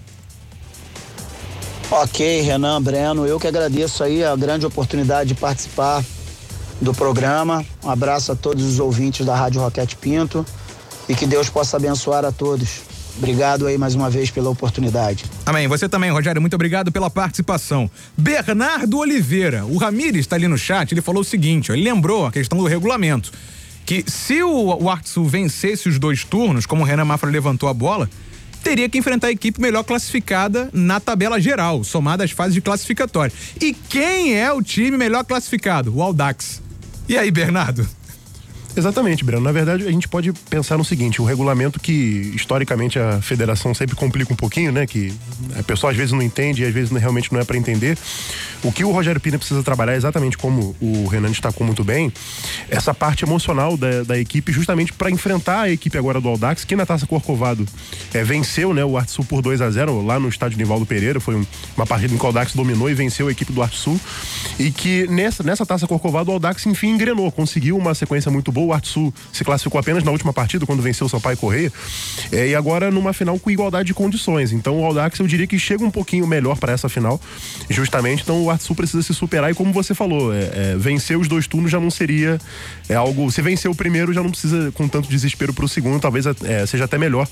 Ok, 1.91 2.43
Renan, 2.43 2.81
Breno, 2.81 3.27
eu 3.27 3.41
que 3.41 3.49
agradeço 3.49 4.05
aí 4.05 4.23
a 4.23 4.37
grande 4.37 4.65
oportunidade 4.65 5.31
de 5.31 5.35
participar 5.35 6.05
do 6.81 6.95
programa. 6.95 7.67
Um 7.83 7.91
abraço 7.91 8.31
a 8.31 8.37
todos 8.37 8.65
os 8.65 8.79
ouvintes 8.79 9.27
da 9.27 9.35
Rádio 9.35 9.61
Roquete 9.61 9.97
Pinto 9.97 10.47
e 11.09 11.15
que 11.17 11.27
Deus 11.27 11.51
possa 11.51 11.77
abençoar 11.77 12.25
a 12.25 12.31
todos. 12.31 12.90
Obrigado 13.19 13.67
aí 13.67 13.76
mais 13.76 13.95
uma 13.95 14.09
vez 14.09 14.31
pela 14.31 14.50
oportunidade. 14.50 15.25
Amém. 15.45 15.69
Você 15.69 15.88
também, 15.88 16.11
Rogério, 16.11 16.40
muito 16.40 16.55
obrigado 16.55 16.90
pela 16.90 17.11
participação. 17.11 17.90
Bernardo 18.17 18.99
Oliveira, 18.99 19.64
o 19.64 19.76
Ramires 19.76 20.21
está 20.21 20.37
ali 20.37 20.49
no 20.49 20.57
chat, 20.57 20.93
ele 20.93 21.02
falou 21.02 21.23
o 21.23 21.25
seguinte, 21.25 21.71
ó, 21.71 21.75
ele 21.75 21.85
lembrou 21.85 22.26
a 22.26 22.33
questão 22.33 22.59
do 22.59 22.64
regulamento, 22.67 23.31
que 23.85 24.05
se 24.07 24.43
o, 24.43 24.83
o 24.83 24.88
Artsul 24.88 25.26
vencesse 25.26 25.88
os 25.88 25.99
dois 25.99 26.25
turnos, 26.25 26.67
como 26.67 26.83
o 26.83 26.85
Renan 26.85 27.05
Mafra 27.05 27.31
levantou 27.31 27.69
a 27.69 27.75
bola, 27.75 28.09
teria 28.62 28.88
que 28.88 28.99
enfrentar 28.99 29.29
a 29.29 29.33
equipe 29.33 29.61
melhor 29.61 29.83
classificada 29.83 30.71
na 30.73 31.00
tabela 31.00 31.40
geral, 31.40 31.83
somada 31.83 32.25
às 32.25 32.31
fases 32.31 32.55
de 32.55 32.61
classificatória. 32.61 33.33
E 33.61 33.73
quem 33.73 34.35
é 34.35 34.52
o 34.52 34.62
time 34.62 34.97
melhor 34.97 35.25
classificado? 35.25 35.95
O 35.95 36.02
Aldax. 36.02 36.62
E 37.09 37.19
aí, 37.19 37.31
Bernardo? 37.31 37.88
Exatamente, 38.77 39.25
Breno. 39.25 39.43
Na 39.43 39.53
verdade, 39.53 39.87
a 39.87 39.91
gente 39.91 40.09
pode 40.09 40.33
pensar 40.49 40.79
no 40.79 40.85
seguinte: 40.85 41.21
o 41.21 41.25
regulamento 41.25 41.81
que 41.81 42.33
historicamente 42.35 42.99
a 42.99 43.21
federação 43.21 43.75
sempre 43.75 43.97
complica 43.97 44.33
um 44.33 44.37
pouquinho, 44.37 44.73
né? 44.73 44.87
Que 44.87 45.12
a 45.59 45.62
pessoa 45.62 45.91
às 45.91 45.97
vezes 45.97 46.12
não 46.12 46.23
entende 46.23 46.62
e 46.62 46.67
às 46.67 46.73
vezes 46.73 46.91
realmente 46.91 47.33
não 47.33 47.41
é 47.41 47.45
para 47.45 47.57
entender. 47.57 47.99
O 48.62 48.71
que 48.71 48.85
o 48.85 48.91
Rogério 48.91 49.21
Pina 49.21 49.39
precisa 49.39 49.62
trabalhar, 49.62 49.97
exatamente 49.97 50.37
como 50.37 50.77
o 50.81 51.07
Renan 51.07 51.31
destacou 51.31 51.67
muito 51.67 51.83
bem, 51.83 52.12
essa 52.69 52.93
parte 52.93 53.25
emocional 53.25 53.77
da, 53.77 54.03
da 54.03 54.19
equipe, 54.19 54.53
justamente 54.53 54.93
para 54.93 55.11
enfrentar 55.11 55.62
a 55.62 55.71
equipe 55.71 55.97
agora 55.97 56.21
do 56.21 56.29
Aldax, 56.29 56.65
que 56.65 56.77
na 56.77 56.85
Taça 56.85 57.07
Corcovado 57.07 57.67
é, 58.12 58.23
venceu 58.23 58.75
né, 58.75 58.85
o 58.85 58.99
Arte 58.99 59.12
Sul 59.12 59.25
por 59.25 59.41
2 59.41 59.62
a 59.62 59.71
0 59.71 60.05
lá 60.05 60.21
no 60.21 60.29
estádio 60.29 60.59
Nivaldo 60.59 60.85
Pereira. 60.85 61.19
Foi 61.21 61.37
um, 61.37 61.47
uma 61.75 61.87
partida 61.87 62.12
em 62.12 62.19
que 62.19 62.23
o 62.23 62.27
Aldax 62.27 62.55
dominou 62.55 62.91
e 62.91 62.95
venceu 62.95 63.29
a 63.29 63.33
equipe 63.33 63.50
do 63.50 63.62
Arte 63.62 63.79
Sul. 63.79 63.99
E 64.59 64.71
que 64.71 65.07
nessa, 65.07 65.43
nessa 65.43 65.65
Taça 65.65 65.87
Corcovado 65.87 66.31
o 66.31 66.35
Aldax, 66.35 66.67
enfim, 66.67 66.91
engrenou, 66.91 67.33
conseguiu 67.33 67.79
uma 67.79 67.95
sequência 67.95 68.31
muito 68.31 68.53
boa. 68.53 68.60
O 68.67 68.73
Arte 68.73 68.88
Sul 68.88 69.12
se 69.33 69.45
classificou 69.45 69.79
apenas 69.79 70.02
na 70.05 70.11
última 70.11 70.33
partida, 70.33 70.67
quando 70.67 70.83
venceu 70.83 71.07
o 71.07 71.11
Sampaio 71.11 71.37
Correia. 71.37 71.73
É, 72.33 72.49
e 72.49 72.55
agora 72.55 72.90
numa 72.90 73.12
final 73.12 73.38
com 73.38 73.50
igualdade 73.50 73.88
de 73.88 73.95
condições. 73.95 74.52
Então 74.52 74.81
o 74.81 74.85
Aldax, 74.85 75.19
eu 75.19 75.26
diria 75.26 75.47
que 75.47 75.59
chega 75.59 75.85
um 75.85 75.90
pouquinho 75.90 76.26
melhor 76.26 76.59
para 76.59 76.73
essa 76.73 76.88
final, 76.88 77.21
justamente. 77.69 78.23
Então 78.23 78.43
o 78.45 78.50
Arthur 78.50 78.75
precisa 78.75 79.02
se 79.02 79.14
superar 79.14 79.50
e 79.50 79.55
como 79.55 79.73
você 79.73 79.95
falou, 79.95 80.33
é, 80.35 80.38
é, 80.38 80.76
vencer 80.76 81.19
os 81.19 81.29
dois 81.29 81.47
turnos 81.47 81.71
já 81.71 81.81
não 81.81 81.90
seria 81.90 82.38
é 82.88 82.95
algo. 82.95 83.31
Se 83.31 83.40
vencer 83.40 83.71
o 83.71 83.75
primeiro, 83.75 84.12
já 84.12 84.23
não 84.23 84.31
precisa 84.31 84.73
com 84.73 84.88
tanto 84.88 85.09
desespero 85.09 85.52
para 85.52 85.64
o 85.64 85.69
segundo. 85.69 86.00
Talvez 86.00 86.26
é, 86.26 86.67
seja 86.67 86.85
até 86.85 86.99
melhor. 86.99 87.26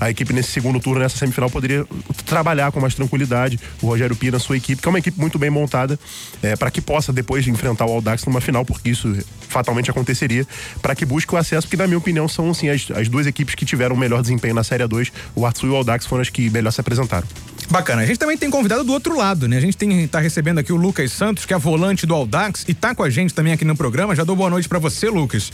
A 0.00 0.10
equipe 0.10 0.32
nesse 0.32 0.50
segundo 0.50 0.80
turno, 0.80 1.00
nessa 1.00 1.16
semifinal, 1.16 1.48
poderia 1.48 1.86
trabalhar 2.26 2.72
com 2.72 2.80
mais 2.80 2.94
tranquilidade. 2.94 3.58
O 3.80 3.86
Rogério 3.86 4.16
Pina, 4.16 4.38
sua 4.38 4.56
equipe, 4.56 4.82
que 4.82 4.88
é 4.88 4.90
uma 4.90 4.98
equipe 4.98 5.18
muito 5.18 5.38
bem 5.38 5.50
montada, 5.50 5.98
é, 6.42 6.56
para 6.56 6.70
que 6.70 6.80
possa 6.80 7.12
depois 7.12 7.46
enfrentar 7.46 7.86
o 7.86 7.92
Aldax 7.92 8.24
numa 8.24 8.40
final, 8.40 8.64
porque 8.64 8.90
isso 8.90 9.16
fatalmente 9.48 9.88
aconteceria, 9.88 10.44
para 10.80 10.94
que 10.94 11.04
busque 11.04 11.34
o 11.34 11.38
acesso, 11.38 11.66
porque 11.66 11.76
na 11.76 11.86
minha 11.86 11.98
opinião 11.98 12.28
são 12.28 12.50
assim, 12.50 12.68
as, 12.68 12.90
as 12.90 13.08
duas 13.08 13.26
equipes 13.26 13.54
que 13.54 13.64
tiveram 13.64 13.94
o 13.94 13.98
melhor 13.98 14.20
desempenho 14.22 14.54
na 14.54 14.64
Série 14.64 14.84
A2. 14.84 15.12
O 15.34 15.46
Arthur 15.46 15.66
e 15.66 15.70
o 15.70 15.76
Aldax 15.76 16.06
foram 16.06 16.22
as 16.22 16.28
que 16.28 16.50
melhor 16.50 16.70
se 16.70 16.80
apresentaram. 16.80 17.26
Bacana. 17.70 18.02
A 18.02 18.06
gente 18.06 18.18
também 18.18 18.36
tem 18.36 18.50
convidado 18.50 18.84
do 18.84 18.92
outro 18.92 19.16
lado, 19.16 19.48
né? 19.48 19.56
A 19.56 19.60
gente 19.60 19.76
tem 19.76 20.06
tá 20.06 20.20
recebendo 20.20 20.58
aqui 20.58 20.72
o 20.72 20.76
Lucas 20.76 21.12
Santos, 21.12 21.46
que 21.46 21.54
é 21.54 21.58
volante 21.58 22.06
do 22.06 22.14
Aldax 22.14 22.64
e 22.68 22.74
tá 22.74 22.94
com 22.94 23.02
a 23.02 23.10
gente 23.10 23.32
também 23.32 23.52
aqui 23.52 23.64
no 23.64 23.74
programa. 23.76 24.14
Já 24.14 24.24
dou 24.24 24.36
boa 24.36 24.50
noite 24.50 24.68
para 24.68 24.78
você, 24.78 25.08
Lucas. 25.08 25.50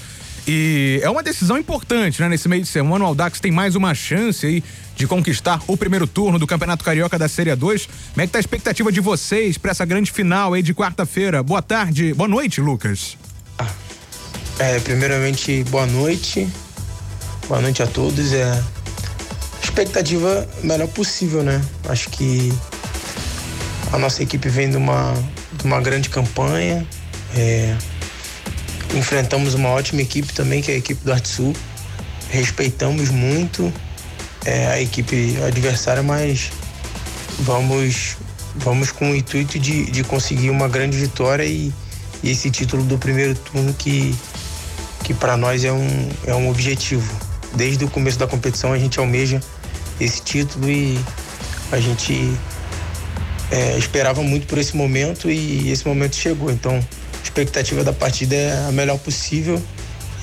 E 0.46 1.00
é 1.02 1.10
uma 1.10 1.22
decisão 1.22 1.58
importante, 1.58 2.20
né? 2.20 2.28
Nesse 2.28 2.48
meio 2.48 2.62
de 2.62 2.68
semana, 2.68 3.04
o 3.04 3.08
Aldax 3.08 3.38
tem 3.40 3.52
mais 3.52 3.76
uma 3.76 3.94
chance 3.94 4.44
aí 4.44 4.64
de 4.96 5.06
conquistar 5.06 5.62
o 5.66 5.76
primeiro 5.76 6.06
turno 6.06 6.38
do 6.38 6.46
Campeonato 6.46 6.84
Carioca 6.84 7.18
da 7.18 7.28
Série 7.28 7.54
2. 7.54 7.86
Como 7.86 8.22
é 8.22 8.26
que 8.26 8.32
tá 8.32 8.38
a 8.38 8.40
expectativa 8.40 8.90
de 8.90 9.00
vocês 9.00 9.56
para 9.56 9.70
essa 9.70 9.84
grande 9.84 10.10
final 10.10 10.54
aí 10.54 10.62
de 10.62 10.74
quarta-feira? 10.74 11.42
Boa 11.42 11.62
tarde, 11.62 12.12
boa 12.14 12.28
noite, 12.28 12.60
Lucas. 12.60 13.16
É, 14.60 14.78
primeiramente, 14.78 15.64
boa 15.70 15.86
noite. 15.86 16.46
Boa 17.48 17.62
noite 17.62 17.82
a 17.82 17.86
todos. 17.86 18.30
É 18.34 18.62
expectativa 19.62 20.46
melhor 20.62 20.86
possível, 20.88 21.42
né? 21.42 21.64
Acho 21.88 22.10
que 22.10 22.52
a 23.90 23.96
nossa 23.96 24.22
equipe 24.22 24.50
vem 24.50 24.68
de 24.68 24.76
uma, 24.76 25.14
de 25.54 25.64
uma 25.64 25.80
grande 25.80 26.10
campanha. 26.10 26.86
É, 27.34 27.74
enfrentamos 28.94 29.54
uma 29.54 29.70
ótima 29.70 30.02
equipe 30.02 30.30
também, 30.34 30.60
que 30.60 30.70
é 30.70 30.74
a 30.74 30.76
equipe 30.76 31.02
do 31.02 31.10
Arte 31.10 31.28
Sul. 31.28 31.56
Respeitamos 32.28 33.08
muito 33.08 33.72
é, 34.44 34.66
a 34.66 34.78
equipe 34.78 35.38
adversária, 35.42 36.02
mas 36.02 36.52
vamos, 37.38 38.18
vamos 38.56 38.92
com 38.92 39.12
o 39.12 39.16
intuito 39.16 39.58
de, 39.58 39.90
de 39.90 40.04
conseguir 40.04 40.50
uma 40.50 40.68
grande 40.68 40.98
vitória 40.98 41.44
e, 41.44 41.72
e 42.22 42.30
esse 42.30 42.50
título 42.50 42.84
do 42.84 42.98
primeiro 42.98 43.34
turno 43.34 43.72
que, 43.72 44.14
que 45.04 45.14
para 45.14 45.36
nós 45.36 45.64
é 45.64 45.72
um, 45.72 46.08
é 46.26 46.34
um 46.34 46.48
objetivo. 46.48 47.12
Desde 47.54 47.84
o 47.84 47.90
começo 47.90 48.18
da 48.18 48.26
competição 48.26 48.72
a 48.72 48.78
gente 48.78 48.98
almeja 48.98 49.40
esse 50.00 50.22
título 50.22 50.70
e 50.70 50.98
a 51.72 51.78
gente 51.78 52.32
é, 53.50 53.76
esperava 53.76 54.22
muito 54.22 54.46
por 54.46 54.58
esse 54.58 54.76
momento 54.76 55.30
e 55.30 55.70
esse 55.70 55.86
momento 55.86 56.16
chegou. 56.16 56.50
Então, 56.50 56.74
a 56.74 57.22
expectativa 57.22 57.84
da 57.84 57.92
partida 57.92 58.34
é 58.34 58.68
a 58.68 58.72
melhor 58.72 58.98
possível 58.98 59.60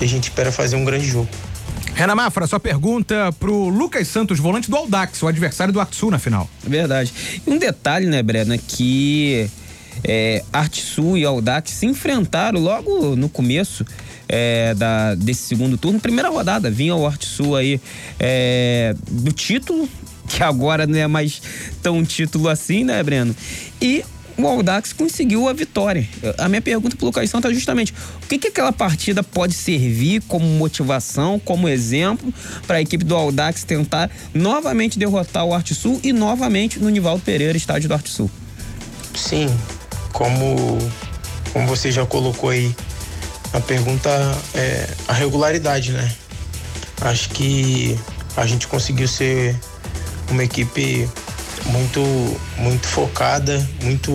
e 0.00 0.04
a 0.04 0.08
gente 0.08 0.24
espera 0.24 0.50
fazer 0.50 0.76
um 0.76 0.84
grande 0.84 1.06
jogo. 1.06 1.28
Renan 1.94 2.14
Mafra, 2.14 2.46
sua 2.46 2.60
pergunta 2.60 3.32
pro 3.40 3.68
Lucas 3.68 4.06
Santos, 4.06 4.38
volante 4.38 4.70
do 4.70 4.76
Aldax, 4.76 5.20
o 5.22 5.26
adversário 5.26 5.72
do 5.72 5.80
Artsul 5.80 6.10
na 6.10 6.18
final. 6.18 6.48
Verdade. 6.62 7.12
E 7.44 7.50
um 7.50 7.58
detalhe, 7.58 8.06
né, 8.06 8.22
Brena, 8.22 8.56
que 8.56 9.50
é, 10.04 10.42
Artsul 10.52 11.16
e 11.16 11.24
Aldax 11.24 11.70
se 11.70 11.86
enfrentaram 11.86 12.60
logo 12.60 13.16
no 13.16 13.28
começo 13.28 13.84
é, 14.28 14.74
da, 14.74 15.14
desse 15.14 15.42
segundo 15.42 15.76
turno, 15.78 15.98
primeira 15.98 16.28
rodada. 16.28 16.70
Vinha 16.70 16.94
o 16.94 17.06
Artsul 17.06 17.56
aí 17.56 17.80
é, 18.18 18.94
do 19.10 19.32
título, 19.32 19.88
que 20.28 20.42
agora 20.42 20.86
não 20.86 20.98
é 20.98 21.06
mais 21.06 21.40
tão 21.82 22.04
título 22.04 22.48
assim, 22.48 22.84
né, 22.84 23.02
Breno? 23.02 23.34
E 23.80 24.04
o 24.36 24.46
Aldax 24.46 24.92
conseguiu 24.92 25.48
a 25.48 25.52
vitória. 25.52 26.08
A 26.38 26.48
minha 26.48 26.62
pergunta 26.62 26.94
para 26.94 27.04
o 27.04 27.06
Lucas 27.06 27.28
Santos 27.28 27.50
é 27.50 27.54
justamente 27.54 27.92
o 28.22 28.26
que, 28.28 28.38
que 28.38 28.48
aquela 28.48 28.72
partida 28.72 29.22
pode 29.22 29.52
servir 29.52 30.22
como 30.28 30.46
motivação, 30.46 31.40
como 31.40 31.68
exemplo 31.68 32.32
para 32.64 32.76
a 32.76 32.80
equipe 32.80 33.04
do 33.04 33.16
Aldax 33.16 33.64
tentar 33.64 34.08
novamente 34.32 34.96
derrotar 34.96 35.44
o 35.44 35.52
Arte 35.52 35.74
Sul 35.74 36.00
e 36.04 36.12
novamente 36.12 36.78
no 36.78 36.88
Nivaldo 36.88 37.22
Pereira, 37.24 37.56
estádio 37.56 37.88
do 37.88 37.94
Arte 37.94 38.10
Sul. 38.10 38.30
Sim, 39.12 39.48
como, 40.18 40.76
como 41.52 41.68
você 41.68 41.92
já 41.92 42.04
colocou 42.04 42.50
aí, 42.50 42.74
a 43.52 43.60
pergunta 43.60 44.10
é 44.52 44.88
a 45.06 45.12
regularidade, 45.12 45.92
né? 45.92 46.12
Acho 47.02 47.28
que 47.30 47.96
a 48.36 48.44
gente 48.44 48.66
conseguiu 48.66 49.06
ser 49.06 49.56
uma 50.28 50.42
equipe 50.42 51.08
muito, 51.66 52.00
muito 52.56 52.88
focada, 52.88 53.64
muito 53.80 54.12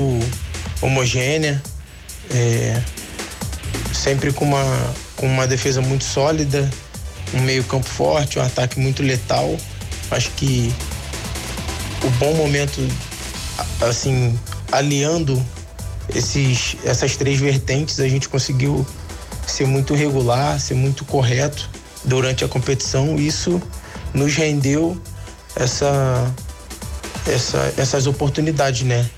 homogênea, 0.81 1.63
é, 2.31 2.81
sempre 3.93 4.33
com 4.33 4.43
uma, 4.43 4.93
com 5.15 5.25
uma 5.25 5.47
defesa 5.47 5.81
muito 5.81 6.03
sólida, 6.03 6.69
um 7.33 7.39
meio 7.39 7.63
campo 7.63 7.87
forte, 7.87 8.39
um 8.39 8.41
ataque 8.41 8.77
muito 8.77 9.01
letal. 9.01 9.55
Acho 10.11 10.29
que 10.31 10.73
o 12.03 12.09
bom 12.09 12.33
momento, 12.33 12.85
assim, 13.81 14.37
aliando 14.69 15.41
esses, 16.09 16.77
essas 16.83 17.15
três 17.15 17.39
vertentes, 17.39 17.99
a 17.99 18.07
gente 18.07 18.29
conseguiu 18.29 18.85
ser 19.47 19.67
muito 19.67 19.93
regular, 19.93 20.59
ser 20.59 20.73
muito 20.73 21.05
correto 21.05 21.69
durante 22.03 22.43
a 22.43 22.47
competição. 22.47 23.17
Isso 23.17 23.61
nos 24.13 24.35
rendeu 24.35 24.97
essa, 25.55 26.33
essa, 27.27 27.73
essas 27.77 28.07
oportunidades, 28.07 28.83
né? 28.83 29.09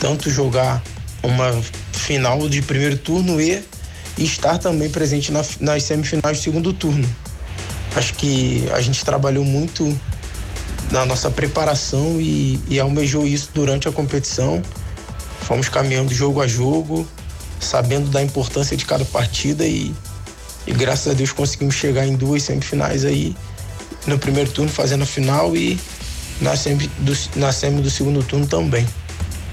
Tanto 0.00 0.30
jogar 0.30 0.82
uma 1.22 1.52
final 1.92 2.48
de 2.48 2.60
primeiro 2.62 2.98
turno 2.98 3.40
e 3.40 3.62
estar 4.18 4.58
também 4.58 4.90
presente 4.90 5.30
na, 5.30 5.42
nas 5.60 5.84
semifinais 5.84 6.38
do 6.38 6.42
segundo 6.42 6.72
turno. 6.72 7.08
Acho 7.94 8.14
que 8.14 8.68
a 8.72 8.80
gente 8.80 9.04
trabalhou 9.04 9.44
muito 9.44 9.96
na 10.90 11.06
nossa 11.06 11.30
preparação 11.30 12.20
e, 12.20 12.60
e 12.68 12.80
almejou 12.80 13.26
isso 13.26 13.50
durante 13.54 13.88
a 13.88 13.92
competição. 13.92 14.62
Fomos 15.44 15.68
caminhando 15.68 16.12
jogo 16.12 16.40
a 16.40 16.46
jogo, 16.46 17.06
sabendo 17.60 18.08
da 18.10 18.22
importância 18.22 18.76
de 18.76 18.84
cada 18.84 19.04
partida 19.04 19.66
e, 19.66 19.94
e 20.66 20.72
graças 20.72 21.12
a 21.12 21.14
Deus 21.14 21.32
conseguimos 21.32 21.74
chegar 21.74 22.06
em 22.06 22.16
duas 22.16 22.42
semifinais 22.42 23.04
aí 23.04 23.36
no 24.06 24.18
primeiro 24.18 24.50
turno 24.50 24.70
fazendo 24.70 25.02
a 25.02 25.06
final 25.06 25.56
e 25.56 25.78
na 26.40 26.56
semi 26.56 26.88
do, 26.98 27.16
na 27.36 27.52
semi 27.52 27.80
do 27.80 27.90
segundo 27.90 28.22
turno 28.22 28.46
também. 28.46 28.86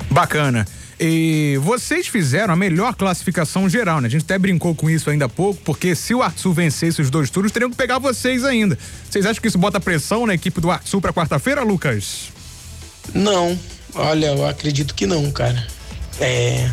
Bacana. 0.09 0.65
E 0.99 1.57
vocês 1.61 2.07
fizeram 2.07 2.53
a 2.53 2.57
melhor 2.57 2.93
classificação 2.93 3.69
geral, 3.69 4.01
né? 4.01 4.07
A 4.07 4.11
gente 4.11 4.23
até 4.23 4.37
brincou 4.37 4.75
com 4.75 4.89
isso 4.89 5.09
ainda 5.09 5.25
há 5.25 5.29
pouco, 5.29 5.61
porque 5.63 5.95
se 5.95 6.13
o 6.13 6.21
Arthur 6.21 6.51
vencesse 6.51 7.01
os 7.01 7.09
dois 7.09 7.29
turnos, 7.29 7.53
teriam 7.53 7.71
que 7.71 7.77
pegar 7.77 7.99
vocês 7.99 8.43
ainda. 8.43 8.77
Vocês 9.09 9.25
acham 9.25 9.41
que 9.41 9.47
isso 9.47 9.57
bota 9.57 9.79
pressão 9.79 10.25
na 10.25 10.33
equipe 10.33 10.59
do 10.59 10.69
Arthur 10.69 10.99
para 10.99 11.13
quarta-feira, 11.13 11.63
Lucas? 11.63 12.33
Não. 13.13 13.57
Olha, 13.95 14.27
eu 14.27 14.45
acredito 14.45 14.93
que 14.93 15.07
não, 15.07 15.31
cara. 15.31 15.65
É. 16.19 16.71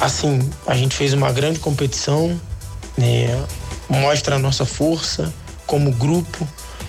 Assim, 0.00 0.50
a 0.66 0.74
gente 0.74 0.94
fez 0.94 1.12
uma 1.12 1.32
grande 1.32 1.58
competição, 1.58 2.38
né? 2.98 3.46
mostra 3.88 4.36
a 4.36 4.38
nossa 4.38 4.66
força, 4.66 5.32
como 5.66 5.90
grupo, 5.92 6.46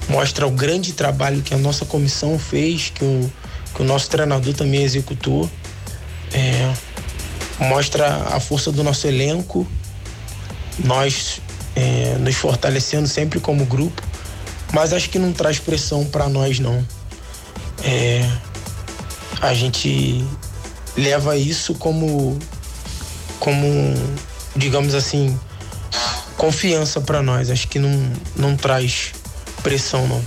mostra 0.10 0.46
o 0.46 0.52
grande 0.52 0.94
trabalho 0.94 1.42
que 1.42 1.54
a 1.54 1.58
nossa 1.58 1.86
comissão 1.86 2.38
fez, 2.38 2.90
que 2.90 3.04
o, 3.04 3.32
que 3.74 3.82
o 3.82 3.86
nosso 3.86 4.10
treinador 4.10 4.54
também 4.54 4.84
executou. 4.84 5.50
É, 6.34 6.74
mostra 7.60 8.08
a 8.34 8.40
força 8.40 8.72
do 8.72 8.84
nosso 8.84 9.08
elenco, 9.08 9.66
nós 10.80 11.42
é, 11.76 12.18
nos 12.20 12.36
fortalecendo 12.36 13.08
sempre 13.08 13.40
como 13.40 13.66
grupo, 13.66 14.02
mas 14.74 14.94
acho 14.94 15.10
que 15.10 15.18
não 15.18 15.32
traz 15.32 15.60
pressão 15.60 16.06
para 16.06 16.28
nós 16.28 16.60
não. 16.60 16.86
É, 17.84 18.30
a 19.42 19.54
gente 19.54 20.26
leva 20.98 21.38
isso 21.38 21.76
como, 21.76 22.38
como 23.40 23.66
digamos 24.56 24.96
assim, 24.96 25.38
confiança 26.36 27.00
para 27.00 27.22
nós. 27.22 27.50
Acho 27.50 27.68
que 27.68 27.80
não, 27.80 28.12
não 28.36 28.58
traz 28.58 29.14
pressão, 29.62 30.08
não. 30.08 30.22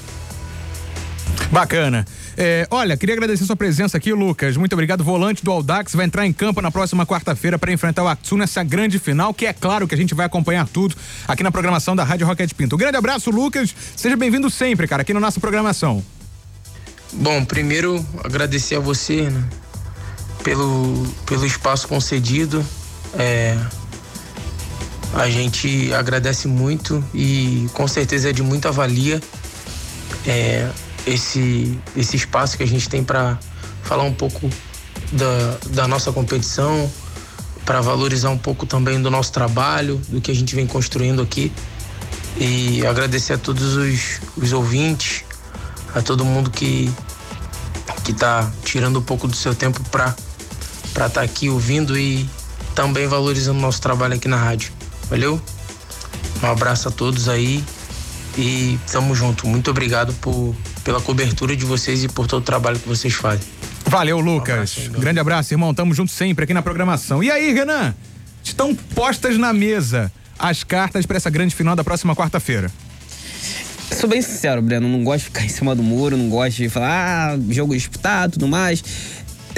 Bacana. 1.50 2.06
É, 2.37 2.66
olha, 2.70 2.96
queria 2.96 3.14
agradecer 3.14 3.44
sua 3.44 3.56
presença 3.56 3.96
aqui, 3.96 4.12
Lucas. 4.12 4.56
Muito 4.56 4.72
obrigado. 4.72 5.02
Volante 5.02 5.44
do 5.44 5.50
Aldax 5.50 5.94
vai 5.94 6.06
entrar 6.06 6.24
em 6.24 6.33
campo 6.33 6.62
na 6.62 6.70
próxima 6.70 7.04
quarta-feira 7.04 7.59
para 7.59 7.72
enfrentar 7.72 8.04
o 8.04 8.09
Atsu 8.09 8.37
nessa 8.37 8.62
grande 8.62 8.98
final, 8.98 9.35
que 9.35 9.46
é 9.46 9.52
claro 9.52 9.87
que 9.88 9.94
a 9.94 9.98
gente 9.98 10.14
vai 10.14 10.26
acompanhar 10.26 10.66
tudo 10.68 10.94
aqui 11.26 11.42
na 11.42 11.50
programação 11.50 11.96
da 11.96 12.04
Rádio 12.04 12.26
Rocket 12.26 12.52
Pinto. 12.54 12.76
Um 12.76 12.78
grande 12.78 12.96
abraço, 12.96 13.30
Lucas. 13.30 13.74
Seja 13.96 14.16
bem-vindo 14.16 14.48
sempre, 14.48 14.87
cara, 14.87 15.02
aqui 15.02 15.12
na 15.12 15.20
nossa 15.20 15.40
programação. 15.40 16.02
Bom, 17.12 17.44
primeiro 17.44 18.04
agradecer 18.22 18.76
a 18.76 18.80
você 18.80 19.22
né, 19.22 19.44
pelo, 20.42 21.07
pelo 21.26 21.46
espaço 21.46 21.88
concedido. 21.88 22.64
É, 23.14 23.57
a 25.14 25.29
gente 25.29 25.92
agradece 25.92 26.46
muito 26.46 27.05
e 27.12 27.68
com 27.72 27.88
certeza 27.88 28.31
é 28.31 28.33
de 28.33 28.42
muita 28.42 28.70
valia 28.70 29.20
é, 30.26 30.70
esse, 31.07 31.79
esse 31.96 32.16
espaço 32.16 32.57
que 32.57 32.62
a 32.62 32.66
gente 32.66 32.88
tem 32.88 33.03
para 33.03 33.38
falar 33.83 34.05
um 34.05 34.12
pouco 34.12 34.48
da, 35.12 35.59
da 35.70 35.88
nossa 35.88 36.12
competição, 36.12 36.90
para 37.64 37.81
valorizar 37.81 38.31
um 38.31 38.38
pouco 38.38 38.66
também 38.66 39.00
do 39.00 39.11
nosso 39.11 39.33
trabalho, 39.33 40.00
do 40.09 40.20
que 40.20 40.31
a 40.31 40.35
gente 40.35 40.55
vem 40.55 40.66
construindo 40.66 41.22
aqui. 41.22 41.53
E 42.37 42.87
agradecer 42.87 43.33
a 43.33 43.38
todos 43.38 43.76
os, 43.76 44.20
os 44.37 44.53
ouvintes, 44.53 45.24
a 45.94 46.00
todo 46.00 46.24
mundo 46.24 46.50
que 46.50 46.92
que 48.05 48.12
está 48.12 48.50
tirando 48.64 48.98
um 48.98 49.03
pouco 49.03 49.29
do 49.29 49.37
seu 49.37 49.55
tempo 49.55 49.83
para 49.90 50.14
para 50.92 51.07
estar 51.07 51.20
tá 51.20 51.24
aqui 51.24 51.48
ouvindo 51.48 51.98
e 51.98 52.29
também 52.74 53.07
valorizando 53.07 53.59
o 53.59 53.62
nosso 53.62 53.81
trabalho 53.81 54.14
aqui 54.14 54.29
na 54.29 54.37
rádio. 54.37 54.72
Valeu? 55.09 55.40
Um 56.42 56.46
abraço 56.46 56.88
a 56.88 56.90
todos 56.90 57.29
aí 57.29 57.62
e 58.38 58.79
tamo 58.90 59.14
junto. 59.14 59.46
Muito 59.46 59.70
obrigado 59.70 60.12
por, 60.14 60.55
pela 60.85 61.00
cobertura 61.00 61.55
de 61.57 61.64
vocês 61.64 62.05
e 62.05 62.09
por 62.09 62.26
todo 62.26 62.42
o 62.42 62.44
trabalho 62.44 62.79
que 62.79 62.88
vocês 62.88 63.14
fazem. 63.14 63.46
Valeu, 63.87 64.20
Lucas. 64.20 64.76
Um 64.76 64.81
abraço, 64.83 65.00
Grande 65.00 65.20
abraço, 65.20 65.55
irmão. 65.55 65.74
Tamo 65.74 65.92
junto 65.94 66.12
sempre 66.12 66.44
aqui 66.44 66.55
na 66.55 66.62
programação. 66.62 67.22
E 67.22 67.31
aí, 67.31 67.53
Renan? 67.53 67.94
Estão 68.42 68.74
postas 68.74 69.37
na 69.37 69.53
mesa 69.53 70.11
as 70.38 70.64
cartas 70.64 71.05
para 71.05 71.16
essa 71.16 71.29
grande 71.29 71.55
final 71.55 71.76
da 71.76 71.85
próxima 71.85 72.16
quarta-feira. 72.16 72.70
Sou 73.92 74.09
bem 74.09 74.22
sincero, 74.22 74.62
Breno. 74.62 74.88
Não 74.88 75.05
gosto 75.05 75.18
de 75.18 75.24
ficar 75.24 75.44
em 75.44 75.48
cima 75.48 75.74
do 75.74 75.83
muro, 75.83 76.16
não 76.16 76.29
gosto 76.31 76.57
de 76.57 76.68
falar, 76.68 77.35
ah, 77.35 77.38
jogo 77.50 77.74
disputado 77.74 78.35
tudo 78.35 78.48
mais. 78.48 78.83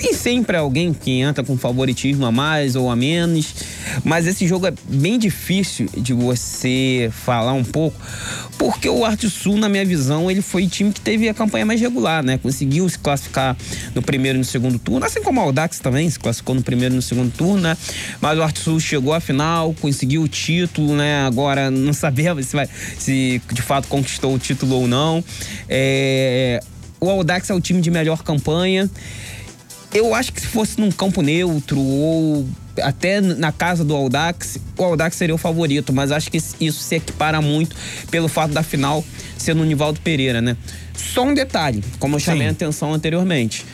Tem 0.02 0.12
sempre 0.14 0.56
alguém 0.56 0.92
que 0.92 1.20
entra 1.20 1.44
com 1.44 1.56
favoritismo 1.56 2.26
a 2.26 2.32
mais 2.32 2.74
ou 2.74 2.90
a 2.90 2.96
menos, 2.96 3.54
mas 4.02 4.26
esse 4.26 4.48
jogo 4.48 4.66
é 4.66 4.72
bem 4.88 5.16
difícil 5.16 5.88
de 5.96 6.12
você 6.12 7.08
falar 7.12 7.52
um 7.52 7.62
pouco, 7.62 7.96
porque 8.58 8.88
o 8.88 9.04
Arte 9.04 9.30
Sul, 9.30 9.56
na 9.56 9.68
minha 9.68 9.84
visão, 9.84 10.28
ele 10.28 10.42
foi 10.42 10.64
o 10.64 10.68
time 10.68 10.92
que 10.92 11.00
teve 11.00 11.28
a 11.28 11.34
campanha 11.34 11.64
mais 11.64 11.80
regular, 11.80 12.20
né? 12.20 12.36
Conseguiu 12.36 12.88
se 12.88 12.98
classificar 12.98 13.56
no 13.94 14.02
primeiro 14.02 14.38
e 14.38 14.40
no 14.40 14.44
segundo 14.44 14.76
turno, 14.76 15.06
assim 15.06 15.22
como 15.22 15.40
o 15.40 15.44
Audax 15.44 15.78
também 15.78 16.10
se 16.10 16.18
classificou 16.18 16.56
no 16.56 16.64
primeiro 16.64 16.94
e 16.94 16.96
no 16.96 17.02
segundo 17.02 17.30
turno, 17.30 17.60
né? 17.60 17.76
Mas 18.20 18.36
o 18.36 18.42
Arte 18.42 18.58
Sul 18.58 18.80
chegou 18.80 19.14
à 19.14 19.20
final, 19.20 19.72
conseguiu 19.80 20.22
o 20.22 20.28
título, 20.28 20.96
né? 20.96 21.24
Agora 21.24 21.70
não 21.70 21.92
sabemos 21.92 22.46
se, 22.46 22.56
vai, 22.56 22.68
se 22.98 23.40
de 23.52 23.62
fato 23.62 23.86
conquistou 23.86 24.34
o 24.34 24.38
título 24.38 24.80
ou 24.80 24.88
não. 24.88 25.22
É, 25.68 26.60
o 26.98 27.08
Audax 27.08 27.50
é 27.50 27.54
o 27.54 27.60
time 27.60 27.80
de 27.80 27.90
melhor 27.90 28.24
campanha. 28.24 28.90
Eu 29.94 30.14
acho 30.14 30.32
que 30.32 30.40
se 30.40 30.46
fosse 30.46 30.80
num 30.80 30.90
campo 30.90 31.20
neutro 31.20 31.78
ou 31.78 32.48
até 32.80 33.20
na 33.20 33.52
casa 33.52 33.84
do 33.84 33.94
Audax, 33.94 34.58
o 34.78 34.82
Audax 34.82 35.16
seria 35.16 35.34
o 35.34 35.38
favorito, 35.38 35.92
mas 35.92 36.10
acho 36.10 36.30
que 36.30 36.38
isso 36.38 36.78
se 36.82 36.94
equipara 36.96 37.42
muito 37.42 37.76
pelo 38.10 38.28
fato 38.28 38.52
da 38.52 38.62
final 38.62 39.04
ser 39.36 39.54
no 39.54 39.64
Nivaldo 39.64 40.00
Pereira, 40.00 40.40
né? 40.40 40.56
Só 40.96 41.24
um 41.24 41.34
detalhe, 41.34 41.84
como 41.98 42.16
eu 42.16 42.20
chamei 42.20 42.48
a 42.48 42.50
atenção 42.50 42.94
anteriormente. 42.94 43.66